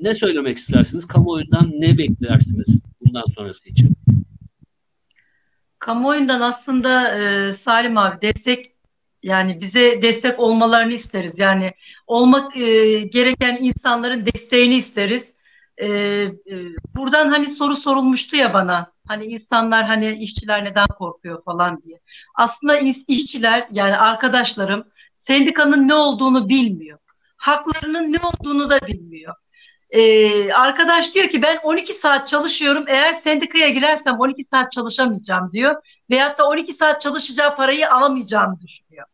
Ne 0.00 0.14
söylemek 0.14 0.56
istersiniz? 0.56 1.06
Kamuoyundan 1.06 1.70
ne 1.74 1.98
beklersiniz 1.98 2.80
bundan 3.00 3.24
sonrası 3.34 3.68
için? 3.68 3.96
Kamuoyundan 5.78 6.40
aslında 6.40 7.18
e, 7.18 7.54
Salim 7.54 7.98
abi 7.98 8.22
destek 8.22 8.72
yani 9.22 9.60
bize 9.60 10.02
destek 10.02 10.40
olmalarını 10.40 10.92
isteriz. 10.92 11.32
Yani 11.36 11.72
olmak 12.06 12.56
e, 12.56 12.98
gereken 13.00 13.58
insanların 13.60 14.26
desteğini 14.26 14.76
isteriz. 14.76 15.22
E, 15.80 15.86
e, 15.86 16.30
buradan 16.96 17.28
hani 17.30 17.50
soru 17.50 17.76
sorulmuştu 17.76 18.36
ya 18.36 18.54
bana. 18.54 18.92
Hani 19.08 19.24
insanlar 19.24 19.84
hani 19.84 20.14
işçiler 20.14 20.64
neden 20.64 20.86
korkuyor 20.86 21.44
falan 21.44 21.82
diye. 21.82 22.00
Aslında 22.34 22.78
işçiler 23.08 23.66
yani 23.70 23.96
arkadaşlarım 23.96 24.84
sendikanın 25.12 25.88
ne 25.88 25.94
olduğunu 25.94 26.48
bilmiyor. 26.48 26.98
Haklarının 27.36 28.12
ne 28.12 28.18
olduğunu 28.18 28.70
da 28.70 28.80
bilmiyor. 28.86 29.34
Ee, 29.90 30.52
arkadaş 30.52 31.14
diyor 31.14 31.28
ki 31.28 31.42
ben 31.42 31.58
12 31.62 31.94
saat 31.94 32.28
çalışıyorum 32.28 32.84
eğer 32.88 33.12
sendikaya 33.12 33.68
girersem 33.68 34.20
12 34.20 34.44
saat 34.44 34.72
çalışamayacağım 34.72 35.52
diyor. 35.52 35.74
Veyahut 36.10 36.38
da 36.38 36.48
12 36.48 36.72
saat 36.72 37.02
çalışacağı 37.02 37.56
parayı 37.56 37.90
alamayacağını 37.90 38.60
düşünüyor. 38.60 39.06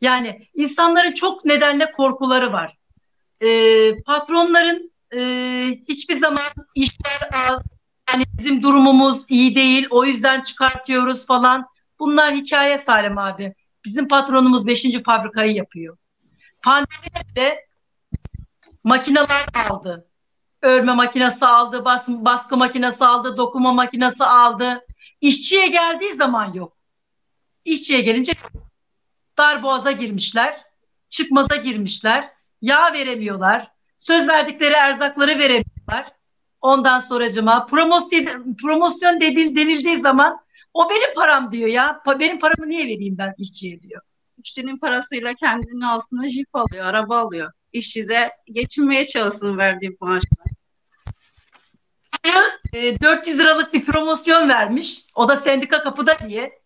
Yani 0.00 0.48
insanların 0.54 1.12
çok 1.12 1.44
nedenle 1.44 1.92
korkuları 1.92 2.52
var. 2.52 2.76
Ee, 3.40 3.96
patronların 3.96 4.93
e, 5.16 5.20
hiçbir 5.88 6.18
zaman 6.18 6.52
işler 6.74 7.28
az, 7.32 7.62
yani 8.12 8.24
bizim 8.38 8.62
durumumuz 8.62 9.24
iyi 9.28 9.54
değil 9.54 9.86
o 9.90 10.04
yüzden 10.04 10.40
çıkartıyoruz 10.40 11.26
falan. 11.26 11.66
Bunlar 11.98 12.34
hikaye 12.34 12.78
Salim 12.78 13.18
abi. 13.18 13.54
Bizim 13.84 14.08
patronumuz 14.08 14.66
5. 14.66 14.86
fabrikayı 15.06 15.54
yapıyor. 15.54 15.96
Pandemide 16.62 17.66
makineler 18.84 19.46
aldı. 19.70 20.08
Örme 20.62 20.94
makinesi 20.94 21.46
aldı, 21.46 21.84
bas, 21.84 22.08
baskı 22.08 22.56
makinesi 22.56 23.04
aldı, 23.04 23.36
dokuma 23.36 23.72
makinesi 23.72 24.24
aldı. 24.24 24.86
İşçiye 25.20 25.68
geldiği 25.68 26.14
zaman 26.14 26.52
yok. 26.52 26.76
İşçiye 27.64 28.00
gelince 28.00 28.32
darboğaza 29.38 29.92
girmişler, 29.92 30.64
çıkmaza 31.08 31.56
girmişler, 31.56 32.30
yağ 32.62 32.92
veremiyorlar, 32.92 33.73
söz 34.06 34.28
verdikleri 34.28 34.74
erzakları 34.74 35.38
veremiyorlar. 35.38 36.12
Ondan 36.60 37.00
sonracıma 37.00 37.66
promosyon, 37.66 38.56
promosyon 38.62 39.20
denil, 39.20 39.56
denildiği 39.56 40.00
zaman 40.00 40.38
o 40.74 40.90
benim 40.90 41.14
param 41.14 41.52
diyor 41.52 41.68
ya. 41.68 42.02
Pa, 42.04 42.20
benim 42.20 42.38
paramı 42.38 42.68
niye 42.68 42.84
vereyim 42.84 43.18
ben 43.18 43.34
işçiye 43.38 43.80
diyor. 43.80 44.02
İşçinin 44.38 44.76
parasıyla 44.76 45.34
kendinin 45.34 45.80
altına 45.80 46.30
jip 46.30 46.48
alıyor, 46.52 46.86
araba 46.86 47.18
alıyor. 47.18 47.52
İşçi 47.72 48.08
de 48.08 48.30
geçinmeye 48.46 49.08
çalışsın 49.08 49.58
verdiği 49.58 49.96
maaşla. 50.00 50.44
400 52.74 53.38
liralık 53.38 53.74
bir 53.74 53.84
promosyon 53.84 54.48
vermiş. 54.48 55.04
O 55.14 55.28
da 55.28 55.36
sendika 55.36 55.82
kapıda 55.82 56.18
diye. 56.28 56.58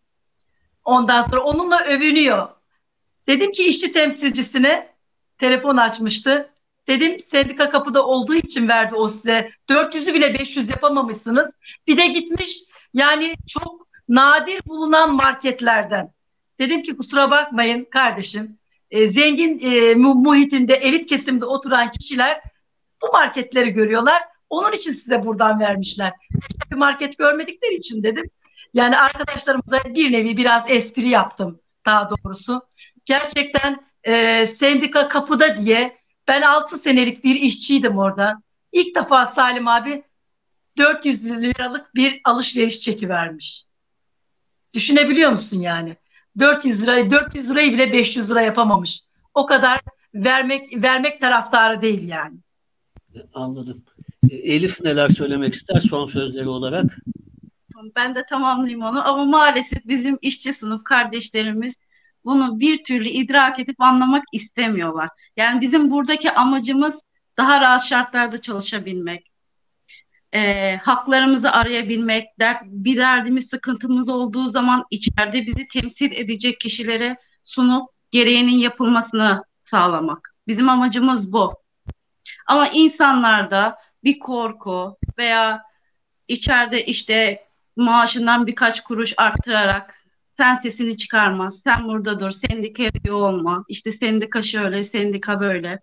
Ondan 0.84 1.22
sonra 1.22 1.40
onunla 1.40 1.84
övünüyor. 1.84 2.48
Dedim 3.26 3.52
ki 3.52 3.68
işçi 3.68 3.92
temsilcisine 3.92 4.88
telefon 5.38 5.76
açmıştı. 5.76 6.50
Dedim 6.88 7.20
sendika 7.20 7.70
kapıda 7.70 8.06
olduğu 8.06 8.34
için 8.34 8.68
verdi 8.68 8.94
o 8.94 9.08
size. 9.08 9.50
400'ü 9.68 10.14
bile 10.14 10.34
500 10.34 10.70
yapamamışsınız. 10.70 11.50
Bir 11.86 11.96
de 11.96 12.06
gitmiş 12.06 12.58
yani 12.94 13.34
çok 13.48 13.88
nadir 14.08 14.60
bulunan 14.66 15.14
marketlerden. 15.14 16.12
Dedim 16.58 16.82
ki 16.82 16.96
kusura 16.96 17.30
bakmayın 17.30 17.84
kardeşim. 17.84 18.58
E, 18.90 19.08
zengin 19.08 19.60
e, 19.62 19.94
muhitinde, 19.94 20.74
elit 20.74 21.08
kesimde 21.08 21.44
oturan 21.44 21.92
kişiler 21.92 22.40
bu 23.02 23.12
marketleri 23.12 23.70
görüyorlar. 23.70 24.22
Onun 24.50 24.72
için 24.72 24.92
size 24.92 25.26
buradan 25.26 25.60
vermişler. 25.60 26.12
Bir 26.70 26.76
market 26.76 27.18
görmedikleri 27.18 27.74
için 27.74 28.02
dedim. 28.02 28.30
Yani 28.74 28.98
arkadaşlarımıza 28.98 29.80
bir 29.84 30.12
nevi 30.12 30.36
biraz 30.36 30.62
espri 30.68 31.08
yaptım 31.08 31.60
daha 31.86 32.10
doğrusu. 32.10 32.62
Gerçekten 33.04 33.80
e, 34.04 34.46
sendika 34.46 35.08
kapıda 35.08 35.58
diye 35.58 35.98
ben 36.28 36.42
6 36.42 36.78
senelik 36.78 37.24
bir 37.24 37.34
işçiydim 37.34 37.98
orada. 37.98 38.42
İlk 38.72 38.94
defa 38.96 39.26
Salim 39.26 39.68
abi 39.68 40.02
400 40.78 41.24
liralık 41.24 41.94
bir 41.94 42.20
alışveriş 42.24 42.80
çeki 42.80 43.08
vermiş. 43.08 43.64
Düşünebiliyor 44.74 45.30
musun 45.30 45.60
yani? 45.60 45.96
400 46.38 46.82
lirayı 46.82 47.10
400 47.10 47.50
lirayı 47.50 47.72
bile 47.72 47.92
500 47.92 48.30
lira 48.30 48.40
yapamamış. 48.42 49.00
O 49.34 49.46
kadar 49.46 49.80
vermek 50.14 50.82
vermek 50.82 51.20
taraftarı 51.20 51.82
değil 51.82 52.08
yani. 52.08 52.36
Anladım. 53.34 53.84
E, 54.30 54.36
Elif 54.36 54.80
neler 54.80 55.08
söylemek 55.08 55.54
ister 55.54 55.80
son 55.80 56.06
sözleri 56.06 56.48
olarak? 56.48 56.98
Ben 57.96 58.14
de 58.14 58.24
tamamlayayım 58.30 58.82
onu 58.82 59.08
ama 59.08 59.24
maalesef 59.24 59.86
bizim 59.86 60.18
işçi 60.22 60.54
sınıf 60.54 60.84
kardeşlerimiz 60.84 61.74
bunu 62.24 62.60
bir 62.60 62.84
türlü 62.84 63.08
idrak 63.08 63.60
edip 63.60 63.80
anlamak 63.80 64.24
istemiyorlar. 64.32 65.08
Yani 65.36 65.60
bizim 65.60 65.90
buradaki 65.90 66.32
amacımız 66.32 66.94
daha 67.36 67.60
rahat 67.60 67.84
şartlarda 67.84 68.40
çalışabilmek, 68.40 69.30
e, 70.32 70.76
haklarımızı 70.76 71.52
arayabilmek, 71.52 72.38
dert, 72.38 72.62
bir 72.64 72.96
derdimiz, 72.96 73.48
sıkıntımız 73.48 74.08
olduğu 74.08 74.50
zaman 74.50 74.84
içeride 74.90 75.46
bizi 75.46 75.68
temsil 75.68 76.12
edecek 76.12 76.60
kişilere 76.60 77.16
sunup 77.44 77.90
gereğinin 78.10 78.58
yapılmasını 78.58 79.44
sağlamak. 79.64 80.34
Bizim 80.46 80.68
amacımız 80.68 81.32
bu. 81.32 81.54
Ama 82.46 82.68
insanlarda 82.68 83.78
bir 84.04 84.18
korku 84.18 84.98
veya 85.18 85.62
içeride 86.28 86.84
işte 86.84 87.44
maaşından 87.76 88.46
birkaç 88.46 88.80
kuruş 88.80 89.14
arttırarak 89.16 89.94
sen 90.38 90.56
sesini 90.56 90.96
çıkarma, 90.96 91.50
sen 91.50 91.88
burada 91.88 92.20
dur, 92.20 92.30
sendika 92.30 93.14
olma, 93.14 93.64
işte 93.68 93.92
sendika 93.92 94.42
şöyle, 94.42 94.84
sendika 94.84 95.40
böyle. 95.40 95.80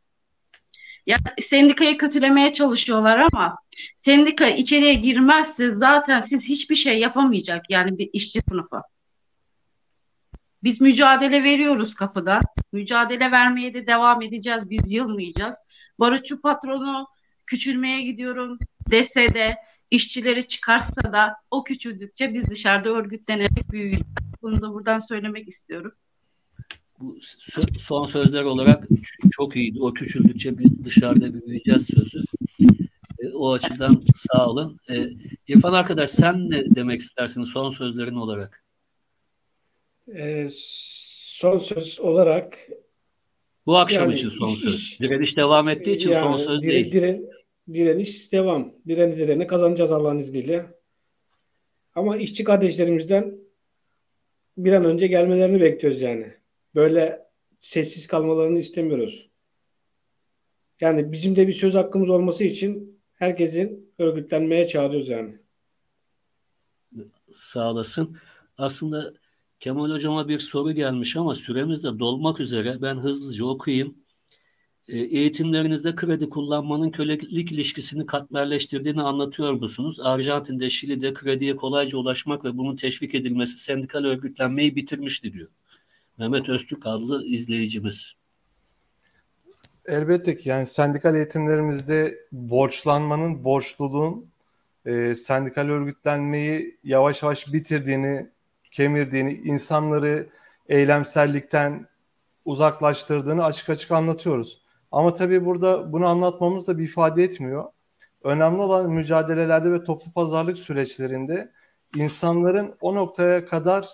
Ya 1.07 1.17
sendikayı 1.49 1.97
kötülemeye 1.97 2.53
çalışıyorlar 2.53 3.27
ama 3.33 3.57
sendika 3.97 4.47
içeriye 4.47 4.93
girmezse 4.93 5.75
zaten 5.75 6.21
siz 6.21 6.43
hiçbir 6.43 6.75
şey 6.75 6.99
yapamayacak 6.99 7.69
yani 7.69 7.97
bir 7.97 8.09
işçi 8.13 8.41
sınıfı. 8.49 8.81
Biz 10.63 10.81
mücadele 10.81 11.43
veriyoruz 11.43 11.95
kapıda. 11.95 12.39
Mücadele 12.71 13.31
vermeye 13.31 13.73
de 13.73 13.87
devam 13.87 14.21
edeceğiz. 14.21 14.69
Biz 14.69 14.91
yılmayacağız. 14.91 15.55
Barutçu 15.99 16.41
patronu 16.41 17.07
küçülmeye 17.45 18.01
gidiyorum 18.01 18.59
dese 18.91 19.33
de 19.33 19.55
işçileri 19.91 20.47
çıkarsa 20.47 21.13
da 21.13 21.35
o 21.51 21.63
küçüldükçe 21.63 22.33
biz 22.33 22.47
dışarıda 22.49 22.89
örgütlenerek 22.89 23.71
büyüyeceğiz. 23.71 24.15
Bunu 24.45 24.61
da 24.61 24.73
buradan 24.73 24.99
söylemek 24.99 25.47
istiyorum. 25.47 25.91
Bu 26.99 27.17
son 27.77 28.05
sözler 28.05 28.43
olarak 28.43 28.87
çok 29.31 29.55
iyiydi. 29.55 29.81
O 29.81 29.93
küçüldükçe 29.93 30.57
biz 30.57 30.85
dışarıda 30.85 31.33
büyüyeceğiz 31.33 31.87
sözü. 31.87 32.23
E, 33.19 33.29
o 33.33 33.53
açıdan 33.53 34.03
sağ 34.09 34.49
olun. 34.49 34.77
E, 34.89 34.95
İrfan 35.47 35.73
arkadaş 35.73 36.11
sen 36.11 36.49
ne 36.49 36.75
demek 36.75 37.01
istersin 37.01 37.43
son 37.43 37.71
sözlerin 37.71 38.15
olarak? 38.15 38.63
E, 40.15 40.47
son 40.51 41.59
söz 41.59 41.99
olarak 41.99 42.57
bu 43.65 43.77
akşam 43.77 44.03
yani, 44.03 44.13
için 44.13 44.29
son 44.29 44.47
iş, 44.47 44.59
söz. 44.59 44.75
Iş, 44.75 44.99
direniş 44.99 45.37
devam 45.37 45.69
ettiği 45.69 45.95
için 45.95 46.11
yani, 46.11 46.23
son 46.23 46.37
söz 46.37 46.61
dire, 46.61 46.71
değil. 46.71 46.91
Dire, 46.91 47.21
direniş 47.73 48.31
devam. 48.31 48.73
Direni 48.87 49.17
direni 49.17 49.47
kazanacağız 49.47 49.91
Allah'ın 49.91 50.19
izniyle. 50.19 50.65
Ama 51.95 52.17
işçi 52.17 52.43
kardeşlerimizden 52.43 53.44
bir 54.57 54.71
an 54.71 54.85
önce 54.85 55.07
gelmelerini 55.07 55.61
bekliyoruz 55.61 56.01
yani. 56.01 56.33
Böyle 56.75 57.25
sessiz 57.61 58.07
kalmalarını 58.07 58.59
istemiyoruz. 58.59 59.29
Yani 60.81 61.11
bizim 61.11 61.35
de 61.35 61.47
bir 61.47 61.53
söz 61.53 61.75
hakkımız 61.75 62.09
olması 62.09 62.43
için 62.43 62.99
herkesin 63.15 63.93
örgütlenmeye 63.99 64.67
çağırıyoruz 64.67 65.09
yani. 65.09 65.35
Sağ 67.33 67.71
olasın. 67.71 68.17
Aslında 68.57 69.13
Kemal 69.59 69.91
Hocama 69.91 70.27
bir 70.27 70.39
soru 70.39 70.71
gelmiş 70.71 71.15
ama 71.15 71.35
süremiz 71.35 71.83
de 71.83 71.99
dolmak 71.99 72.39
üzere. 72.39 72.81
Ben 72.81 72.95
hızlıca 72.95 73.45
okuyayım. 73.45 73.95
E, 74.87 74.97
eğitimlerinizde 74.97 75.95
kredi 75.95 76.29
kullanmanın 76.29 76.91
kölelik 76.91 77.51
ilişkisini 77.51 78.05
katmerleştirdiğini 78.05 79.01
anlatıyor 79.01 79.53
musunuz? 79.53 79.99
Arjantin'de, 79.99 80.69
Şili'de 80.69 81.13
krediye 81.13 81.55
kolayca 81.55 81.97
ulaşmak 81.97 82.45
ve 82.45 82.57
bunun 82.57 82.75
teşvik 82.75 83.15
edilmesi 83.15 83.57
sendikal 83.57 84.03
örgütlenmeyi 84.03 84.75
bitirmişti 84.75 85.33
diyor. 85.33 85.47
Mehmet 86.17 86.49
Öztürk 86.49 86.85
adlı 86.85 87.25
izleyicimiz. 87.25 88.13
Elbette 89.87 90.37
ki 90.37 90.49
yani 90.49 90.65
sendikal 90.65 91.15
eğitimlerimizde 91.15 92.19
borçlanmanın, 92.31 93.43
borçluluğun 93.43 94.25
e, 94.85 95.15
sendikal 95.15 95.69
örgütlenmeyi 95.69 96.77
yavaş 96.83 97.23
yavaş 97.23 97.53
bitirdiğini, 97.53 98.29
kemirdiğini, 98.71 99.33
insanları 99.33 100.29
eylemsellikten 100.69 101.87
uzaklaştırdığını 102.45 103.43
açık 103.43 103.69
açık 103.69 103.91
anlatıyoruz. 103.91 104.64
Ama 104.95 105.13
tabii 105.13 105.45
burada 105.45 105.91
bunu 105.91 106.07
anlatmamız 106.07 106.67
da 106.67 106.77
bir 106.77 106.83
ifade 106.83 107.23
etmiyor. 107.23 107.65
Önemli 108.23 108.61
olan 108.61 108.91
mücadelelerde 108.91 109.71
ve 109.71 109.83
toplu 109.83 110.11
pazarlık 110.11 110.57
süreçlerinde 110.57 111.51
insanların 111.95 112.75
o 112.81 112.95
noktaya 112.95 113.45
kadar 113.45 113.89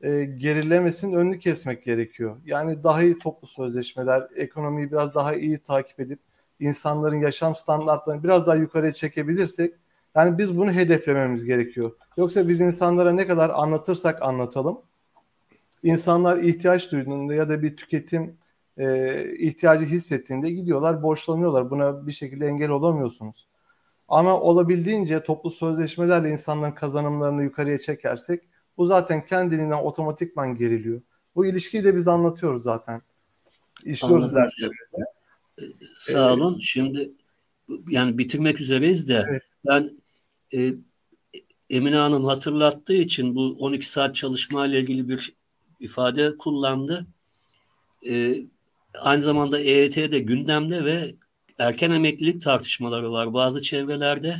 e, 0.00 0.24
gerilemesinin 0.24 1.12
önünü 1.12 1.38
kesmek 1.38 1.84
gerekiyor. 1.84 2.36
Yani 2.44 2.82
daha 2.84 3.02
iyi 3.02 3.18
toplu 3.18 3.48
sözleşmeler, 3.48 4.28
ekonomiyi 4.36 4.92
biraz 4.92 5.14
daha 5.14 5.34
iyi 5.34 5.58
takip 5.58 6.00
edip 6.00 6.20
insanların 6.60 7.20
yaşam 7.20 7.56
standartlarını 7.56 8.24
biraz 8.24 8.46
daha 8.46 8.56
yukarıya 8.56 8.92
çekebilirsek 8.92 9.74
yani 10.16 10.38
biz 10.38 10.56
bunu 10.56 10.72
hedeflememiz 10.72 11.44
gerekiyor. 11.44 11.92
Yoksa 12.16 12.48
biz 12.48 12.60
insanlara 12.60 13.12
ne 13.12 13.26
kadar 13.26 13.50
anlatırsak 13.50 14.22
anlatalım 14.22 14.80
insanlar 15.82 16.36
ihtiyaç 16.36 16.92
duyduğunda 16.92 17.34
ya 17.34 17.48
da 17.48 17.62
bir 17.62 17.76
tüketim 17.76 18.36
e, 18.78 19.36
ihtiyacı 19.38 19.84
hissettiğinde 19.84 20.50
gidiyorlar 20.50 21.02
borçlanıyorlar. 21.02 21.70
Buna 21.70 22.06
bir 22.06 22.12
şekilde 22.12 22.46
engel 22.46 22.70
olamıyorsunuz. 22.70 23.46
Ama 24.08 24.40
olabildiğince 24.40 25.22
toplu 25.22 25.50
sözleşmelerle 25.50 26.30
insanların 26.30 26.72
kazanımlarını 26.72 27.42
yukarıya 27.42 27.78
çekersek 27.78 28.42
bu 28.76 28.86
zaten 28.86 29.26
kendiliğinden 29.26 29.82
otomatikman 29.82 30.56
geriliyor. 30.56 31.00
Bu 31.34 31.46
ilişkiyi 31.46 31.84
de 31.84 31.96
biz 31.96 32.08
anlatıyoruz 32.08 32.62
zaten. 32.62 33.02
İşliyoruz 33.84 34.34
derslerimizde. 34.34 34.98
Sağ 35.94 36.32
olun. 36.32 36.58
Ee, 36.58 36.62
Şimdi 36.62 37.10
yani 37.88 38.18
bitirmek 38.18 38.60
üzereyiz 38.60 39.08
de 39.08 39.26
evet. 39.28 39.42
ben 39.66 39.90
e, 40.54 40.74
Emine 41.70 41.96
Hanım 41.96 42.24
hatırlattığı 42.24 42.94
için 42.94 43.34
bu 43.34 43.56
12 43.58 43.88
saat 43.88 44.14
çalışma 44.14 44.66
ile 44.66 44.80
ilgili 44.80 45.08
bir 45.08 45.32
ifade 45.80 46.36
kullandı. 46.36 47.06
E, 48.08 48.36
aynı 49.00 49.22
zamanda 49.22 49.60
EYT 49.60 49.96
de 49.96 50.18
gündemde 50.18 50.84
ve 50.84 51.14
erken 51.58 51.90
emeklilik 51.90 52.42
tartışmaları 52.42 53.12
var 53.12 53.34
bazı 53.34 53.62
çevrelerde. 53.62 54.36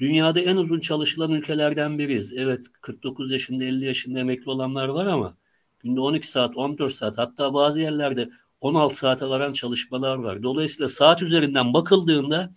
Dünyada 0.00 0.40
en 0.40 0.56
uzun 0.56 0.80
çalışılan 0.80 1.30
ülkelerden 1.32 1.98
biriyiz. 1.98 2.32
Evet 2.32 2.66
49 2.80 3.30
yaşında 3.30 3.64
50 3.64 3.84
yaşında 3.84 4.20
emekli 4.20 4.50
olanlar 4.50 4.88
var 4.88 5.06
ama 5.06 5.36
günde 5.80 6.00
12 6.00 6.28
saat 6.28 6.56
14 6.56 6.94
saat 6.94 7.18
hatta 7.18 7.54
bazı 7.54 7.80
yerlerde 7.80 8.28
16 8.60 8.96
saate 8.96 9.26
varan 9.26 9.52
çalışmalar 9.52 10.16
var. 10.16 10.42
Dolayısıyla 10.42 10.88
saat 10.88 11.22
üzerinden 11.22 11.74
bakıldığında 11.74 12.50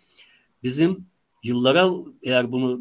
bizim 0.64 1.06
yıllara 1.44 1.89
eğer 2.23 2.52
bunu 2.52 2.80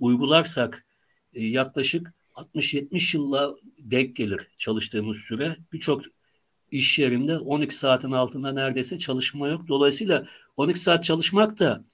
uygularsak 0.00 0.86
e, 1.34 1.46
yaklaşık 1.46 2.14
60-70 2.34 3.16
yılla 3.16 3.54
denk 3.78 4.16
gelir 4.16 4.48
çalıştığımız 4.58 5.16
süre. 5.16 5.56
Birçok 5.72 6.02
iş 6.74 6.98
yerinde 6.98 7.38
12 7.38 7.74
saatin 7.74 8.12
altında 8.12 8.52
neredeyse 8.52 8.98
çalışma 8.98 9.48
yok. 9.48 9.68
Dolayısıyla 9.68 10.26
12 10.56 10.80
saat 10.80 11.04
çalışmak 11.04 11.58
da 11.58 11.84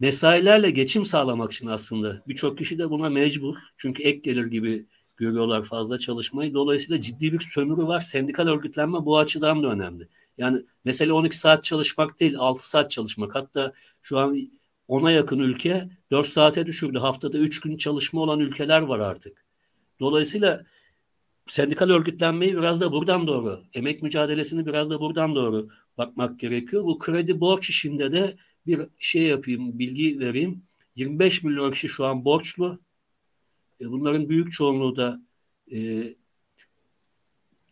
mesailerle 0.00 0.70
geçim 0.70 1.04
sağlamak 1.04 1.52
için 1.52 1.66
aslında 1.66 2.22
birçok 2.28 2.58
kişi 2.58 2.78
de 2.78 2.90
buna 2.90 3.10
mecbur. 3.10 3.56
Çünkü 3.76 4.02
ek 4.02 4.18
gelir 4.18 4.46
gibi 4.46 4.86
görüyorlar 5.16 5.62
fazla 5.62 5.98
çalışmayı. 5.98 6.54
Dolayısıyla 6.54 7.00
ciddi 7.00 7.32
bir 7.32 7.40
sömürü 7.40 7.86
var. 7.86 8.00
Sendikal 8.00 8.46
örgütlenme 8.48 9.04
bu 9.04 9.18
açıdan 9.18 9.62
da 9.62 9.68
önemli. 9.72 10.08
Yani 10.38 10.62
mesele 10.84 11.12
12 11.12 11.38
saat 11.38 11.64
çalışmak 11.64 12.20
değil 12.20 12.34
6 12.38 12.70
saat 12.70 12.90
çalışmak. 12.90 13.34
Hatta 13.34 13.72
şu 14.02 14.18
an 14.18 14.38
ona 14.88 15.10
yakın 15.10 15.38
ülke 15.38 15.88
4 16.10 16.28
saate 16.28 16.66
düşürdü. 16.66 16.98
Haftada 16.98 17.38
3 17.38 17.60
gün 17.60 17.76
çalışma 17.76 18.20
olan 18.20 18.40
ülkeler 18.40 18.80
var 18.80 18.98
artık. 18.98 19.44
Dolayısıyla 20.00 20.64
sendikal 21.48 21.90
örgütlenmeyi 21.90 22.56
biraz 22.56 22.80
da 22.80 22.92
buradan 22.92 23.26
doğru, 23.26 23.62
emek 23.74 24.02
mücadelesini 24.02 24.66
biraz 24.66 24.90
da 24.90 25.00
buradan 25.00 25.34
doğru 25.34 25.68
bakmak 25.98 26.40
gerekiyor. 26.40 26.84
Bu 26.84 26.98
kredi 26.98 27.40
borç 27.40 27.70
işinde 27.70 28.12
de 28.12 28.36
bir 28.66 28.80
şey 28.98 29.22
yapayım, 29.22 29.78
bilgi 29.78 30.20
vereyim. 30.20 30.62
25 30.96 31.42
milyon 31.42 31.72
kişi 31.72 31.88
şu 31.88 32.04
an 32.04 32.24
borçlu. 32.24 32.78
E, 33.80 33.90
bunların 33.90 34.28
büyük 34.28 34.52
çoğunluğu 34.52 34.96
da 34.96 35.22
e, 35.72 36.04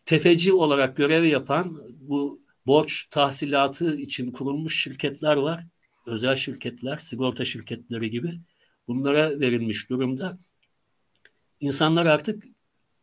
tefeci 0.05 0.53
olarak 0.53 0.97
görev 0.97 1.23
yapan 1.23 1.77
bu 2.01 2.39
borç 2.67 3.07
tahsilatı 3.09 3.95
için 3.95 4.31
kurulmuş 4.31 4.83
şirketler 4.83 5.35
var. 5.35 5.65
Özel 6.05 6.35
şirketler, 6.35 6.97
sigorta 6.97 7.45
şirketleri 7.45 8.11
gibi. 8.11 8.39
Bunlara 8.87 9.39
verilmiş 9.39 9.89
durumda. 9.89 10.37
İnsanlar 11.59 12.05
artık 12.05 12.43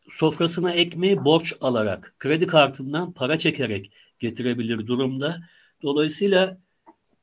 sofrasına 0.09 0.73
ekmeği 0.73 1.25
borç 1.25 1.55
alarak, 1.61 2.15
kredi 2.19 2.47
kartından 2.47 3.13
para 3.13 3.39
çekerek 3.39 3.93
getirebilir 4.19 4.87
durumda. 4.87 5.41
Dolayısıyla 5.83 6.59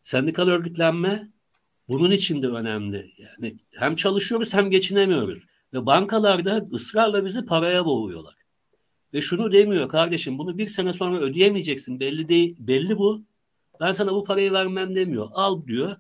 sendikal 0.03 0.47
örgütlenme 0.47 1.27
bunun 1.87 2.11
için 2.11 2.41
de 2.41 2.47
önemli. 2.47 3.11
Yani 3.17 3.55
hem 3.71 3.95
çalışıyoruz 3.95 4.53
hem 4.53 4.69
geçinemiyoruz. 4.69 5.43
Ve 5.73 5.85
bankalarda 5.85 6.65
ısrarla 6.73 7.25
bizi 7.25 7.45
paraya 7.45 7.85
boğuyorlar. 7.85 8.35
Ve 9.13 9.21
şunu 9.21 9.51
demiyor 9.51 9.89
kardeşim 9.89 10.37
bunu 10.37 10.57
bir 10.57 10.67
sene 10.67 10.93
sonra 10.93 11.19
ödeyemeyeceksin 11.19 11.99
belli 11.99 12.29
değil 12.29 12.55
belli 12.59 12.97
bu. 12.97 13.21
Ben 13.79 13.91
sana 13.91 14.11
bu 14.11 14.23
parayı 14.23 14.51
vermem 14.51 14.95
demiyor. 14.95 15.29
Al 15.33 15.65
diyor. 15.65 15.95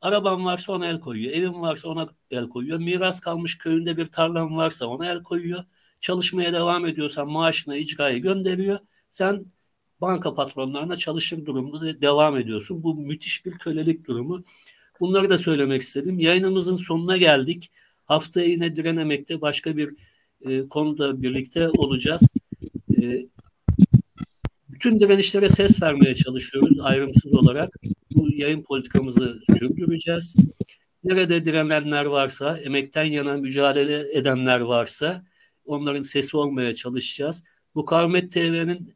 Araban 0.00 0.44
varsa 0.44 0.72
ona 0.72 0.86
el 0.86 1.00
koyuyor. 1.00 1.32
Evin 1.32 1.60
varsa 1.62 1.88
ona 1.88 2.08
el 2.30 2.48
koyuyor. 2.48 2.78
Miras 2.78 3.20
kalmış 3.20 3.58
köyünde 3.58 3.96
bir 3.96 4.06
tarlan 4.06 4.56
varsa 4.56 4.86
ona 4.86 5.12
el 5.12 5.22
koyuyor. 5.22 5.64
Çalışmaya 6.02 6.52
devam 6.52 6.86
ediyorsan 6.86 7.28
maaşına 7.28 7.76
icrayı 7.76 8.22
gönderiyor. 8.22 8.78
Sen 9.10 9.44
banka 10.00 10.34
patronlarına 10.34 10.96
çalışır 10.96 11.46
durumda 11.46 12.00
devam 12.00 12.36
ediyorsun. 12.36 12.82
Bu 12.82 12.94
müthiş 12.94 13.46
bir 13.46 13.52
kölelik 13.52 14.06
durumu. 14.08 14.44
Bunları 15.00 15.30
da 15.30 15.38
söylemek 15.38 15.82
istedim. 15.82 16.18
Yayınımızın 16.18 16.76
sonuna 16.76 17.16
geldik. 17.16 17.70
Haftaya 18.04 18.46
yine 18.46 18.76
direnemekte 18.76 19.40
başka 19.40 19.76
bir 19.76 19.94
e, 20.44 20.68
konuda 20.68 21.22
birlikte 21.22 21.68
olacağız. 21.68 22.34
E, 23.02 23.26
bütün 24.68 25.00
direnişlere 25.00 25.48
ses 25.48 25.82
vermeye 25.82 26.14
çalışıyoruz 26.14 26.80
ayrımsız 26.80 27.34
olarak. 27.34 27.74
Bu 28.14 28.28
yayın 28.32 28.62
politikamızı 28.62 29.40
sürdüreceğiz. 29.46 30.36
Nerede 31.04 31.44
direnenler 31.44 32.04
varsa, 32.04 32.58
emekten 32.58 33.04
yana 33.04 33.36
mücadele 33.36 34.18
edenler 34.18 34.60
varsa 34.60 35.22
onların 35.64 36.02
sesi 36.02 36.36
olmaya 36.36 36.74
çalışacağız. 36.74 37.44
Mukavemet 37.74 38.32
TV'nin 38.32 38.94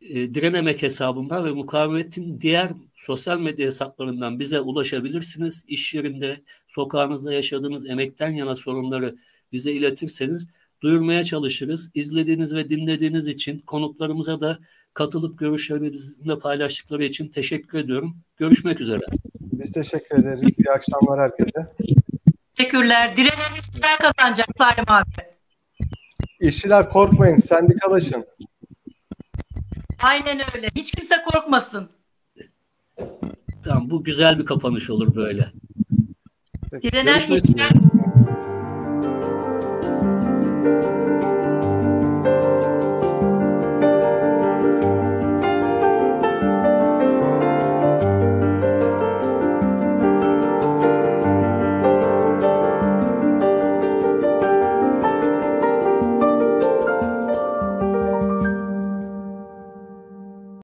e, 0.00 0.34
direnemek 0.34 0.82
hesabından 0.82 1.44
ve 1.44 1.50
mukavemetin 1.50 2.40
diğer 2.40 2.70
sosyal 2.94 3.40
medya 3.40 3.66
hesaplarından 3.66 4.38
bize 4.38 4.60
ulaşabilirsiniz. 4.60 5.64
İş 5.68 5.94
yerinde, 5.94 6.40
sokağınızda 6.66 7.32
yaşadığınız 7.32 7.90
emekten 7.90 8.30
yana 8.30 8.54
sorunları 8.54 9.16
bize 9.52 9.72
iletirseniz 9.72 10.48
duyurmaya 10.80 11.24
çalışırız. 11.24 11.90
İzlediğiniz 11.94 12.54
ve 12.54 12.68
dinlediğiniz 12.68 13.26
için 13.26 13.58
konuklarımıza 13.58 14.40
da 14.40 14.58
katılıp 14.94 15.38
görüşlerini 15.38 15.92
bizimle 15.92 16.38
paylaştıkları 16.38 17.04
için 17.04 17.28
teşekkür 17.28 17.78
ediyorum. 17.78 18.16
Görüşmek 18.36 18.80
üzere. 18.80 19.02
Biz 19.40 19.72
teşekkür 19.72 20.18
ederiz. 20.18 20.58
İyi 20.58 20.70
akşamlar 20.70 21.20
herkese. 21.20 21.72
Teşekkürler. 22.56 23.16
Direneniz 23.16 23.64
kazanacak 23.98 24.48
Salim 24.58 24.84
abi. 24.88 25.37
İşçiler 26.40 26.90
korkmayın, 26.90 27.36
sendikalaşın. 27.36 28.26
Aynen 29.98 30.40
öyle. 30.54 30.70
Hiç 30.74 30.90
kimse 30.90 31.14
korkmasın. 31.32 31.88
Tamam, 33.64 33.90
bu 33.90 34.04
güzel 34.04 34.38
bir 34.38 34.46
kapanış 34.46 34.90
olur 34.90 35.14
böyle. 35.14 35.48
Direnen 36.82 37.18
işçiler... 37.18 37.70